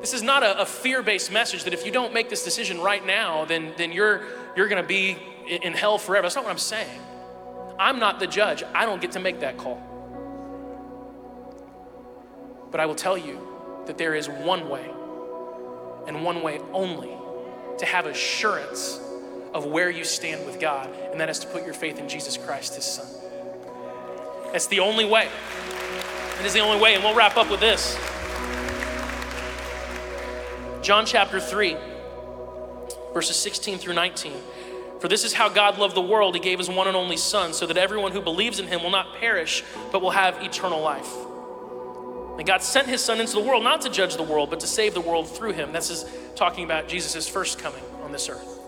This 0.00 0.14
is 0.14 0.22
not 0.22 0.42
a, 0.42 0.60
a 0.62 0.66
fear 0.66 1.02
based 1.02 1.32
message 1.32 1.64
that 1.64 1.74
if 1.74 1.84
you 1.86 1.92
don't 1.92 2.12
make 2.12 2.28
this 2.28 2.44
decision 2.44 2.80
right 2.80 3.04
now, 3.04 3.44
then, 3.44 3.72
then 3.76 3.92
you're, 3.92 4.22
you're 4.56 4.68
going 4.68 4.82
to 4.82 4.88
be 4.88 5.16
in 5.46 5.72
hell 5.72 5.98
forever. 5.98 6.22
That's 6.22 6.34
not 6.34 6.44
what 6.44 6.50
I'm 6.50 6.58
saying. 6.58 7.00
I'm 7.82 7.98
not 7.98 8.20
the 8.20 8.28
judge. 8.28 8.62
I 8.72 8.86
don't 8.86 9.00
get 9.02 9.10
to 9.12 9.20
make 9.20 9.40
that 9.40 9.58
call. 9.58 9.82
But 12.70 12.78
I 12.78 12.86
will 12.86 12.94
tell 12.94 13.18
you 13.18 13.40
that 13.86 13.98
there 13.98 14.14
is 14.14 14.28
one 14.28 14.68
way, 14.68 14.88
and 16.06 16.24
one 16.24 16.42
way 16.42 16.60
only, 16.72 17.10
to 17.78 17.84
have 17.84 18.06
assurance 18.06 19.00
of 19.52 19.66
where 19.66 19.90
you 19.90 20.04
stand 20.04 20.46
with 20.46 20.60
God, 20.60 20.88
and 21.10 21.20
that 21.20 21.28
is 21.28 21.40
to 21.40 21.48
put 21.48 21.64
your 21.64 21.74
faith 21.74 21.98
in 21.98 22.08
Jesus 22.08 22.36
Christ, 22.36 22.76
His 22.76 22.84
Son. 22.84 23.06
That's 24.52 24.68
the 24.68 24.78
only 24.78 25.04
way. 25.04 25.28
It 26.38 26.46
is 26.46 26.52
the 26.52 26.60
only 26.60 26.80
way, 26.80 26.94
and 26.94 27.02
we'll 27.02 27.16
wrap 27.16 27.36
up 27.36 27.50
with 27.50 27.58
this. 27.58 27.98
John 30.82 31.04
chapter 31.04 31.40
3, 31.40 31.76
verses 33.12 33.34
16 33.36 33.78
through 33.78 33.94
19. 33.94 34.34
For 35.02 35.08
this 35.08 35.24
is 35.24 35.32
how 35.32 35.48
God 35.48 35.78
loved 35.78 35.96
the 35.96 36.00
world. 36.00 36.36
He 36.36 36.40
gave 36.40 36.60
his 36.60 36.68
one 36.68 36.86
and 36.86 36.96
only 36.96 37.16
Son, 37.16 37.52
so 37.52 37.66
that 37.66 37.76
everyone 37.76 38.12
who 38.12 38.20
believes 38.20 38.60
in 38.60 38.68
him 38.68 38.84
will 38.84 38.90
not 38.90 39.16
perish, 39.16 39.64
but 39.90 40.00
will 40.00 40.12
have 40.12 40.40
eternal 40.44 40.80
life. 40.80 41.12
And 42.38 42.46
God 42.46 42.62
sent 42.62 42.86
his 42.86 43.00
Son 43.04 43.20
into 43.20 43.32
the 43.32 43.40
world 43.40 43.64
not 43.64 43.80
to 43.80 43.90
judge 43.90 44.14
the 44.16 44.22
world, 44.22 44.48
but 44.48 44.60
to 44.60 44.68
save 44.68 44.94
the 44.94 45.00
world 45.00 45.28
through 45.28 45.54
him. 45.54 45.72
This 45.72 45.90
is 45.90 46.04
talking 46.36 46.64
about 46.64 46.86
Jesus' 46.86 47.26
first 47.26 47.58
coming 47.58 47.82
on 48.04 48.12
this 48.12 48.28
earth. 48.28 48.60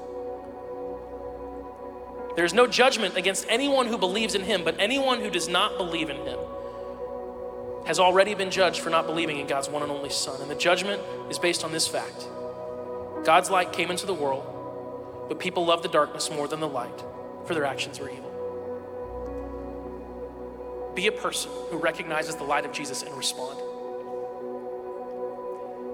There 2.35 2.45
is 2.45 2.53
no 2.53 2.67
judgment 2.67 3.17
against 3.17 3.47
anyone 3.49 3.87
who 3.87 3.97
believes 3.97 4.35
in 4.35 4.43
him, 4.43 4.65
but 4.65 4.75
anyone 4.81 5.21
who 5.21 5.31
does 5.31 5.47
not 5.47 5.79
believe 5.79 6.11
in 6.11 6.17
him 6.17 6.41
has 7.87 8.01
already 8.01 8.35
been 8.35 8.51
judged 8.51 8.81
for 8.81 8.91
not 8.91 9.07
believing 9.07 9.39
in 9.39 9.47
God's 9.47 9.69
one 9.69 9.85
and 9.85 9.93
only 9.93 10.11
Son. 10.11 10.41
And 10.43 10.51
the 10.51 10.57
judgment 10.57 11.01
is 11.31 11.39
based 11.39 11.63
on 11.63 11.71
this 11.71 11.87
fact 11.87 12.27
God's 13.25 13.51
light 13.51 13.73
came 13.73 13.93
into 13.93 14.05
the 14.05 14.15
world, 14.15 14.51
but 15.29 15.39
people 15.39 15.65
loved 15.65 15.85
the 15.85 15.89
darkness 15.89 16.31
more 16.31 16.49
than 16.49 16.61
the 16.61 16.69
light, 16.69 17.03
for 17.47 17.55
their 17.55 17.65
actions 17.65 17.99
were 18.01 18.11
evil. 18.11 18.31
Be 20.95 21.07
a 21.09 21.13
person 21.13 21.51
who 21.71 21.79
recognizes 21.79 22.37
the 22.37 22.45
light 22.45 22.65
of 22.65 22.73
Jesus 22.73 23.03
and 23.03 23.15
respond. 23.17 23.59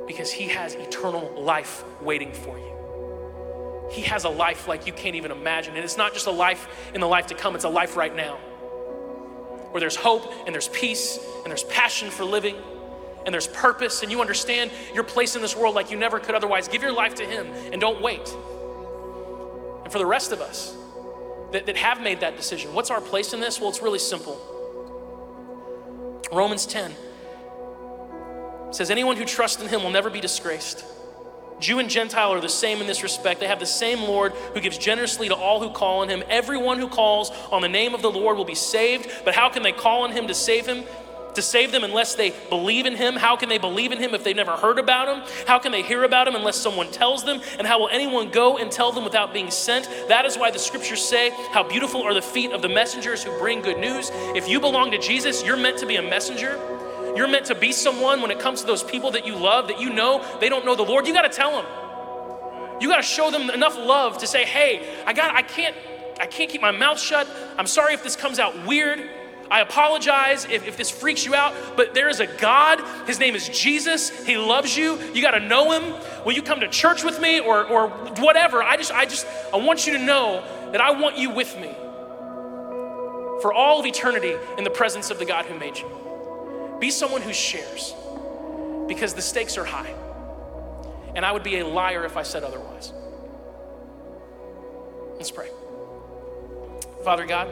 Because 0.06 0.30
he 0.30 0.48
has 0.48 0.74
eternal 0.74 1.32
life 1.40 1.84
waiting 2.02 2.32
for 2.32 2.58
you. 2.58 3.88
He 3.90 4.02
has 4.02 4.24
a 4.24 4.28
life 4.28 4.68
like 4.68 4.86
you 4.86 4.92
can't 4.92 5.16
even 5.16 5.30
imagine. 5.30 5.74
And 5.74 5.84
it's 5.84 5.96
not 5.96 6.12
just 6.12 6.26
a 6.26 6.30
life 6.30 6.68
in 6.94 7.00
the 7.00 7.08
life 7.08 7.28
to 7.28 7.34
come, 7.34 7.54
it's 7.54 7.64
a 7.64 7.68
life 7.68 7.96
right 7.96 8.14
now. 8.14 8.36
Where 9.70 9.80
there's 9.80 9.96
hope 9.96 10.32
and 10.46 10.54
there's 10.54 10.68
peace 10.68 11.18
and 11.42 11.46
there's 11.46 11.64
passion 11.64 12.10
for 12.10 12.24
living 12.24 12.56
and 13.24 13.32
there's 13.32 13.46
purpose 13.48 14.02
and 14.02 14.10
you 14.10 14.20
understand 14.20 14.70
your 14.94 15.04
place 15.04 15.36
in 15.36 15.42
this 15.42 15.56
world 15.56 15.74
like 15.74 15.90
you 15.90 15.96
never 15.96 16.18
could 16.18 16.34
otherwise. 16.34 16.68
Give 16.68 16.82
your 16.82 16.92
life 16.92 17.14
to 17.16 17.24
Him 17.24 17.46
and 17.72 17.80
don't 17.80 18.02
wait. 18.02 18.28
And 19.90 19.92
for 19.92 19.98
the 19.98 20.06
rest 20.06 20.30
of 20.30 20.40
us 20.40 20.76
that, 21.50 21.66
that 21.66 21.76
have 21.76 22.00
made 22.00 22.20
that 22.20 22.36
decision, 22.36 22.74
what's 22.74 22.92
our 22.92 23.00
place 23.00 23.32
in 23.32 23.40
this? 23.40 23.58
Well, 23.58 23.70
it's 23.70 23.82
really 23.82 23.98
simple. 23.98 24.40
Romans 26.30 26.64
10 26.64 26.94
says, 28.70 28.88
Anyone 28.88 29.16
who 29.16 29.24
trusts 29.24 29.60
in 29.60 29.66
Him 29.66 29.82
will 29.82 29.90
never 29.90 30.08
be 30.08 30.20
disgraced. 30.20 30.84
Jew 31.58 31.80
and 31.80 31.90
Gentile 31.90 32.32
are 32.32 32.40
the 32.40 32.48
same 32.48 32.80
in 32.80 32.86
this 32.86 33.02
respect. 33.02 33.40
They 33.40 33.48
have 33.48 33.58
the 33.58 33.66
same 33.66 34.02
Lord 34.02 34.30
who 34.54 34.60
gives 34.60 34.78
generously 34.78 35.26
to 35.26 35.34
all 35.34 35.60
who 35.60 35.70
call 35.70 36.02
on 36.02 36.08
him. 36.08 36.22
Everyone 36.28 36.78
who 36.78 36.88
calls 36.88 37.32
on 37.50 37.60
the 37.60 37.68
name 37.68 37.92
of 37.92 38.00
the 38.00 38.12
Lord 38.12 38.36
will 38.36 38.44
be 38.44 38.54
saved. 38.54 39.10
But 39.24 39.34
how 39.34 39.48
can 39.48 39.64
they 39.64 39.72
call 39.72 40.04
on 40.04 40.12
him 40.12 40.28
to 40.28 40.34
save 40.34 40.66
him? 40.66 40.84
To 41.34 41.42
save 41.42 41.72
them 41.72 41.84
unless 41.84 42.14
they 42.14 42.34
believe 42.48 42.86
in 42.86 42.96
him? 42.96 43.14
How 43.16 43.36
can 43.36 43.48
they 43.48 43.58
believe 43.58 43.92
in 43.92 43.98
him 43.98 44.14
if 44.14 44.24
they've 44.24 44.34
never 44.34 44.52
heard 44.52 44.78
about 44.78 45.08
him? 45.08 45.44
How 45.46 45.58
can 45.58 45.72
they 45.72 45.82
hear 45.82 46.04
about 46.04 46.26
him 46.26 46.34
unless 46.34 46.56
someone 46.56 46.90
tells 46.90 47.24
them? 47.24 47.40
And 47.58 47.66
how 47.66 47.78
will 47.78 47.88
anyone 47.88 48.30
go 48.30 48.58
and 48.58 48.70
tell 48.70 48.92
them 48.92 49.04
without 49.04 49.32
being 49.32 49.50
sent? 49.50 49.88
That 50.08 50.24
is 50.24 50.36
why 50.36 50.50
the 50.50 50.58
scriptures 50.58 51.02
say, 51.02 51.30
How 51.52 51.62
beautiful 51.62 52.02
are 52.02 52.14
the 52.14 52.22
feet 52.22 52.52
of 52.52 52.62
the 52.62 52.68
messengers 52.68 53.22
who 53.22 53.36
bring 53.38 53.60
good 53.60 53.78
news. 53.78 54.10
If 54.34 54.48
you 54.48 54.60
belong 54.60 54.90
to 54.90 54.98
Jesus, 54.98 55.44
you're 55.44 55.56
meant 55.56 55.78
to 55.78 55.86
be 55.86 55.96
a 55.96 56.02
messenger. 56.02 56.58
You're 57.16 57.28
meant 57.28 57.46
to 57.46 57.54
be 57.54 57.72
someone 57.72 58.22
when 58.22 58.30
it 58.30 58.38
comes 58.38 58.60
to 58.60 58.66
those 58.66 58.82
people 58.82 59.10
that 59.12 59.26
you 59.26 59.36
love 59.36 59.68
that 59.68 59.80
you 59.80 59.90
know 59.90 60.24
they 60.40 60.48
don't 60.48 60.64
know 60.64 60.76
the 60.76 60.82
Lord. 60.82 61.06
You 61.06 61.12
got 61.12 61.22
to 61.22 61.28
tell 61.28 61.50
them. 61.52 61.66
You 62.80 62.88
got 62.88 62.96
to 62.96 63.02
show 63.02 63.30
them 63.30 63.50
enough 63.50 63.76
love 63.76 64.18
to 64.18 64.26
say, 64.26 64.44
"Hey, 64.44 64.86
I 65.06 65.12
got 65.12 65.34
I 65.34 65.42
can't 65.42 65.76
I 66.18 66.26
can't 66.26 66.50
keep 66.50 66.60
my 66.60 66.70
mouth 66.70 67.00
shut. 67.00 67.26
I'm 67.58 67.66
sorry 67.66 67.94
if 67.94 68.02
this 68.02 68.16
comes 68.16 68.38
out 68.38 68.66
weird. 68.66 69.08
I 69.50 69.60
apologize 69.60 70.44
if, 70.44 70.66
if 70.66 70.76
this 70.76 70.90
freaks 70.90 71.26
you 71.26 71.34
out, 71.34 71.54
but 71.76 71.92
there 71.92 72.08
is 72.08 72.20
a 72.20 72.26
God. 72.26 72.80
His 73.06 73.18
name 73.18 73.34
is 73.34 73.48
Jesus. 73.48 74.24
He 74.24 74.36
loves 74.36 74.76
you. 74.76 74.96
You 75.12 75.20
got 75.20 75.32
to 75.32 75.40
know 75.40 75.72
him. 75.72 75.94
Will 76.24 76.32
you 76.32 76.42
come 76.42 76.60
to 76.60 76.68
church 76.68 77.02
with 77.02 77.20
me 77.20 77.40
or, 77.40 77.64
or 77.64 77.88
whatever? 78.18 78.62
I 78.62 78.76
just, 78.76 78.92
I 78.92 79.06
just, 79.06 79.26
I 79.52 79.56
want 79.56 79.86
you 79.86 79.94
to 79.94 79.98
know 79.98 80.44
that 80.70 80.80
I 80.80 80.92
want 80.92 81.18
you 81.18 81.30
with 81.30 81.58
me 81.58 81.74
for 83.42 83.52
all 83.52 83.80
of 83.80 83.86
eternity 83.86 84.36
in 84.56 84.62
the 84.62 84.70
presence 84.70 85.10
of 85.10 85.18
the 85.18 85.24
God 85.24 85.46
who 85.46 85.58
made 85.58 85.76
you. 85.78 86.78
Be 86.78 86.90
someone 86.90 87.22
who 87.22 87.32
shares 87.32 87.94
because 88.86 89.14
the 89.14 89.22
stakes 89.22 89.58
are 89.58 89.64
high. 89.64 89.94
And 91.16 91.26
I 91.26 91.32
would 91.32 91.42
be 91.42 91.58
a 91.58 91.66
liar 91.66 92.04
if 92.04 92.16
I 92.16 92.22
said 92.22 92.44
otherwise. 92.44 92.92
Let's 95.16 95.30
pray. 95.30 95.48
Father 97.04 97.26
God, 97.26 97.48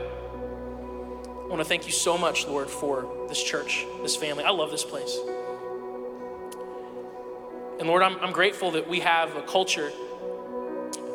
I 1.48 1.50
want 1.50 1.62
to 1.62 1.64
thank 1.64 1.86
you 1.86 1.92
so 1.92 2.18
much, 2.18 2.46
Lord, 2.46 2.68
for 2.68 3.26
this 3.26 3.42
church, 3.42 3.86
this 4.02 4.14
family. 4.14 4.44
I 4.44 4.50
love 4.50 4.70
this 4.70 4.84
place. 4.84 5.18
And 7.78 7.88
Lord, 7.88 8.02
I'm, 8.02 8.18
I'm 8.20 8.32
grateful 8.34 8.72
that 8.72 8.86
we 8.86 9.00
have 9.00 9.34
a 9.34 9.40
culture 9.40 9.88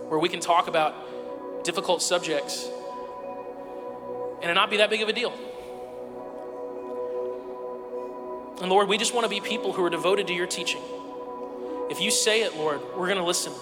where 0.09 0.17
we 0.17 0.29
can 0.29 0.39
talk 0.39 0.67
about 0.67 1.63
difficult 1.63 2.01
subjects 2.01 2.67
and 4.41 4.49
it 4.49 4.55
not 4.55 4.71
be 4.71 4.77
that 4.77 4.89
big 4.89 5.03
of 5.03 5.07
a 5.07 5.13
deal. 5.13 5.31
And 8.59 8.71
Lord, 8.71 8.87
we 8.87 8.97
just 8.97 9.13
want 9.13 9.25
to 9.25 9.29
be 9.29 9.39
people 9.39 9.71
who 9.71 9.85
are 9.85 9.89
devoted 9.91 10.25
to 10.27 10.33
your 10.33 10.47
teaching. 10.47 10.81
If 11.91 12.01
you 12.01 12.09
say 12.09 12.41
it, 12.41 12.55
Lord, 12.55 12.81
we're 12.97 13.05
going 13.05 13.19
to 13.19 13.23
listen. 13.23 13.53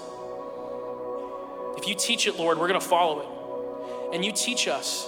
If 1.78 1.86
you 1.86 1.96
teach 1.96 2.28
it, 2.28 2.38
Lord, 2.38 2.58
we're 2.58 2.70
going 2.70 2.80
to 2.80 2.86
follow 2.86 3.20
it. 3.20 4.16
And 4.16 4.24
you 4.24 4.32
teach 4.32 4.70
us 4.70 5.08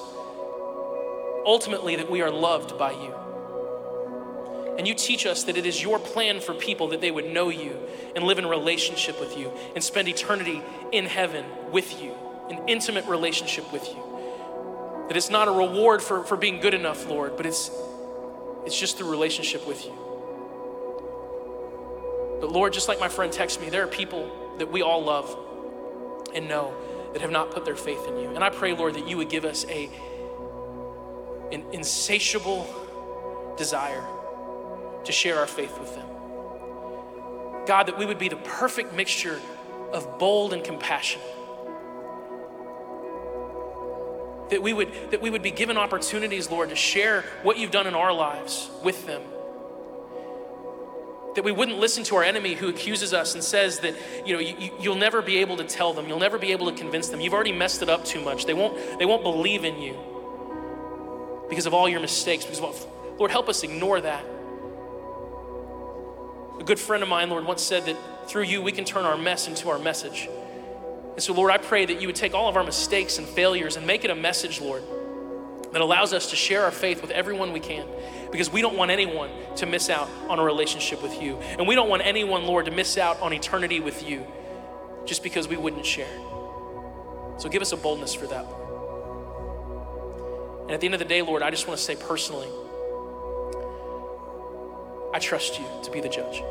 ultimately 1.46 1.96
that 1.96 2.10
we 2.10 2.22
are 2.22 2.32
loved 2.32 2.78
by 2.78 2.92
you. 2.92 3.14
And 4.78 4.88
you 4.88 4.96
teach 4.96 5.26
us 5.26 5.44
that 5.44 5.56
it 5.56 5.66
is 5.66 5.82
your 5.82 6.00
plan 6.00 6.40
for 6.40 6.54
people 6.54 6.88
that 6.90 7.02
they 7.02 7.12
would 7.12 7.26
know 7.26 7.50
you 7.50 7.78
and 8.16 8.26
live 8.26 8.40
in 8.40 8.46
relationship 8.46 9.20
with 9.20 9.38
you 9.38 9.52
and 9.76 9.84
spend 9.84 10.08
eternity 10.08 10.62
in 10.92 11.06
heaven 11.06 11.46
with 11.72 12.02
you, 12.02 12.16
an 12.50 12.68
intimate 12.68 13.06
relationship 13.06 13.72
with 13.72 13.88
you. 13.88 15.06
That 15.08 15.18
it's 15.18 15.30
not 15.30 15.48
a 15.48 15.52
reward 15.52 16.02
for, 16.02 16.24
for 16.24 16.38
being 16.38 16.60
good 16.60 16.74
enough, 16.74 17.08
Lord, 17.08 17.38
but 17.38 17.46
it's 17.46 17.70
it's 18.66 18.80
just 18.80 18.98
through 18.98 19.12
relationship 19.12 19.68
with 19.68 19.84
you. 19.86 19.92
But 22.40 22.52
Lord, 22.52 22.74
just 22.74 22.88
like 22.88 23.00
my 23.00 23.10
friend 23.10 23.32
texted 23.32 23.62
me, 23.62 23.70
there 23.70 23.84
are 23.84 23.88
people 23.88 24.56
that 24.58 24.72
we 24.72 24.82
all 24.82 25.04
love 25.04 25.38
and 26.34 26.48
know 26.48 26.74
that 27.12 27.22
have 27.22 27.32
not 27.32 27.52
put 27.52 27.66
their 27.66 27.76
faith 27.76 28.08
in 28.08 28.18
you. 28.18 28.30
And 28.30 28.44
I 28.44 28.50
pray, 28.50 28.74
Lord, 28.76 28.96
that 28.96 29.08
you 29.08 29.18
would 29.18 29.30
give 29.30 29.46
us 29.46 29.66
a 29.70 29.90
an 31.54 31.64
insatiable 31.72 32.68
desire 33.58 34.04
to 35.06 35.12
share 35.12 35.40
our 35.40 35.48
faith 35.48 35.80
with 35.80 35.96
them. 35.96 36.08
God, 37.66 37.88
that 37.88 37.98
we 37.98 38.06
would 38.06 38.20
be 38.20 38.30
the 38.30 38.38
perfect 38.38 38.94
mixture 38.94 39.40
of 39.92 40.20
bold 40.20 40.54
and 40.54 40.64
compassion. 40.64 41.22
that 44.50 44.62
we 44.62 44.72
would 44.72 44.90
that 45.10 45.22
we 45.22 45.32
would 45.32 45.42
be 45.42 45.50
given 45.50 45.78
opportunities 45.78 46.50
lord 46.52 46.70
to 46.70 46.76
share 46.76 47.24
what 47.42 47.58
you've 47.58 47.72
done 47.72 47.88
in 47.88 47.96
our 47.96 48.14
lives 48.14 48.70
with 48.84 49.06
them. 49.08 49.22
That 51.36 51.44
we 51.44 51.52
wouldn't 51.52 51.80
listen 51.80 52.04
to 52.06 52.16
our 52.18 52.24
enemy 52.24 52.54
who 52.54 52.70
accuses 52.70 53.14
us 53.14 53.34
and 53.34 53.44
says 53.44 53.80
that 53.80 53.96
you 54.26 54.34
know 54.34 54.40
you, 54.40 54.72
you'll 54.80 54.96
never 54.96 55.24
be 55.24 55.38
able 55.38 55.58
to 55.58 55.64
tell 55.64 55.94
them. 55.94 56.08
You'll 56.08 56.20
never 56.20 56.38
be 56.38 56.52
able 56.52 56.70
to 56.70 56.78
convince 56.78 57.10
them. 57.10 57.20
You've 57.20 57.34
already 57.34 57.52
messed 57.52 57.82
it 57.82 57.90
up 57.90 58.06
too 58.06 58.22
much. 58.22 58.46
They 58.46 58.54
won't 58.54 59.00
they 59.00 59.06
won't 59.06 59.24
believe 59.24 59.64
in 59.64 59.82
you 59.82 60.13
because 61.54 61.66
of 61.66 61.74
all 61.74 61.88
your 61.88 62.00
mistakes 62.00 62.46
because 62.46 62.60
lord 63.20 63.32
help 63.32 63.48
us 63.48 63.64
ignore 63.64 64.02
that 64.02 64.26
a 66.60 66.64
good 66.64 66.80
friend 66.80 67.04
of 67.04 67.10
mine 67.10 67.30
lord 67.30 67.46
once 67.46 67.62
said 67.62 67.86
that 67.86 67.98
through 68.28 68.44
you 68.44 68.62
we 68.62 68.72
can 68.72 68.86
turn 68.86 69.06
our 69.06 69.18
mess 69.18 69.48
into 69.48 69.70
our 69.70 69.80
message 69.80 70.28
and 71.14 71.22
so, 71.22 71.34
Lord, 71.34 71.52
I 71.52 71.60
pray 71.60 71.86
that 71.86 72.02
you 72.02 72.08
would 72.08 72.16
take 72.16 72.34
all 72.34 72.50
of 72.50 72.58
our 72.58 72.64
mistakes 72.64 73.20
and 73.20 73.28
failures 73.28 73.78
and 73.78 73.86
make 73.86 74.04
it 74.04 74.10
a 74.10 74.16
message, 74.16 74.60
Lord, 74.60 74.82
that 75.72 75.80
allows 75.80 76.12
us 76.12 76.32
to 76.32 76.36
share 76.36 76.64
our 76.64 76.72
faith 76.72 77.02
with 77.02 77.12
everyone 77.12 77.54
we 77.54 77.60
can 77.60 77.88
because 78.32 78.52
we 78.52 78.62
don't 78.62 78.76
want 78.76 78.90
anyone 78.90 79.30
to 79.58 79.68
miss 79.68 79.92
out 79.92 80.10
on 80.28 80.40
a 80.40 80.44
relationship 80.44 81.04
with 81.04 81.22
you. 81.22 81.38
And 81.38 81.68
we 81.68 81.76
don't 81.76 81.88
want 81.88 82.04
anyone, 82.04 82.46
Lord, 82.46 82.66
to 82.66 82.72
miss 82.72 82.98
out 82.98 83.22
on 83.22 83.32
eternity 83.32 83.80
with 83.80 84.08
you 84.08 84.26
just 85.06 85.22
because 85.22 85.48
we 85.48 85.56
wouldn't 85.56 85.86
share. 85.86 86.18
So 87.38 87.48
give 87.48 87.62
us 87.62 87.74
a 87.74 87.78
boldness 87.78 88.16
for 88.16 88.26
that, 88.28 88.46
And 90.64 90.72
at 90.72 90.80
the 90.80 90.88
end 90.88 90.96
of 90.96 91.00
the 91.00 91.06
day, 91.06 91.22
Lord, 91.22 91.44
I 91.44 91.50
just 91.50 91.68
want 91.68 91.78
to 91.78 91.84
say 91.84 91.96
personally, 91.96 92.48
I 95.14 95.20
trust 95.20 95.60
you 95.60 95.66
to 95.84 95.92
be 95.92 96.02
the 96.02 96.10
judge. 96.10 96.42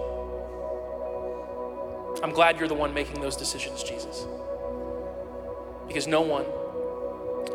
I'm 2.23 2.31
glad 2.31 2.59
you're 2.59 2.69
the 2.69 2.75
one 2.75 2.95
making 2.95 3.21
those 3.21 3.37
decisions, 3.37 3.83
Jesus. 3.83 4.27
Because 5.89 6.07
no 6.07 6.21
one, 6.21 6.45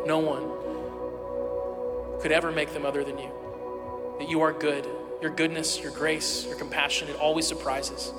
no 0.06 0.18
one 0.18 0.50
could 2.20 2.32
ever 2.32 2.52
make 2.52 2.72
them 2.74 2.84
other 2.84 3.04
than 3.04 3.18
you. 3.18 3.30
That 4.18 4.28
you 4.28 4.42
are 4.42 4.52
good. 4.52 4.86
Your 5.22 5.30
goodness, 5.30 5.80
your 5.80 5.90
grace, 5.90 6.44
your 6.46 6.56
compassion, 6.56 7.08
it 7.08 7.16
always 7.16 7.46
surprises. 7.46 8.12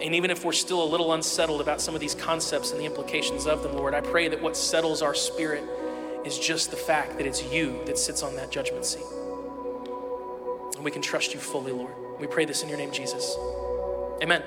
And 0.00 0.14
even 0.14 0.30
if 0.30 0.44
we're 0.44 0.52
still 0.52 0.82
a 0.82 0.86
little 0.86 1.12
unsettled 1.14 1.60
about 1.60 1.80
some 1.80 1.94
of 1.94 2.00
these 2.00 2.14
concepts 2.14 2.70
and 2.70 2.80
the 2.80 2.84
implications 2.84 3.46
of 3.46 3.62
them, 3.62 3.74
Lord, 3.74 3.94
I 3.94 4.00
pray 4.00 4.28
that 4.28 4.40
what 4.40 4.56
settles 4.56 5.02
our 5.02 5.14
spirit 5.14 5.64
is 6.24 6.38
just 6.38 6.70
the 6.70 6.76
fact 6.76 7.16
that 7.18 7.26
it's 7.26 7.42
you 7.52 7.82
that 7.86 7.98
sits 7.98 8.22
on 8.22 8.36
that 8.36 8.50
judgment 8.50 8.84
seat. 8.84 9.04
And 10.76 10.84
we 10.84 10.90
can 10.90 11.02
trust 11.02 11.34
you 11.34 11.40
fully, 11.40 11.72
Lord. 11.72 11.92
We 12.20 12.26
pray 12.26 12.44
this 12.44 12.62
in 12.62 12.68
your 12.68 12.78
name, 12.78 12.92
Jesus. 12.92 13.36
Amen. 14.22 14.42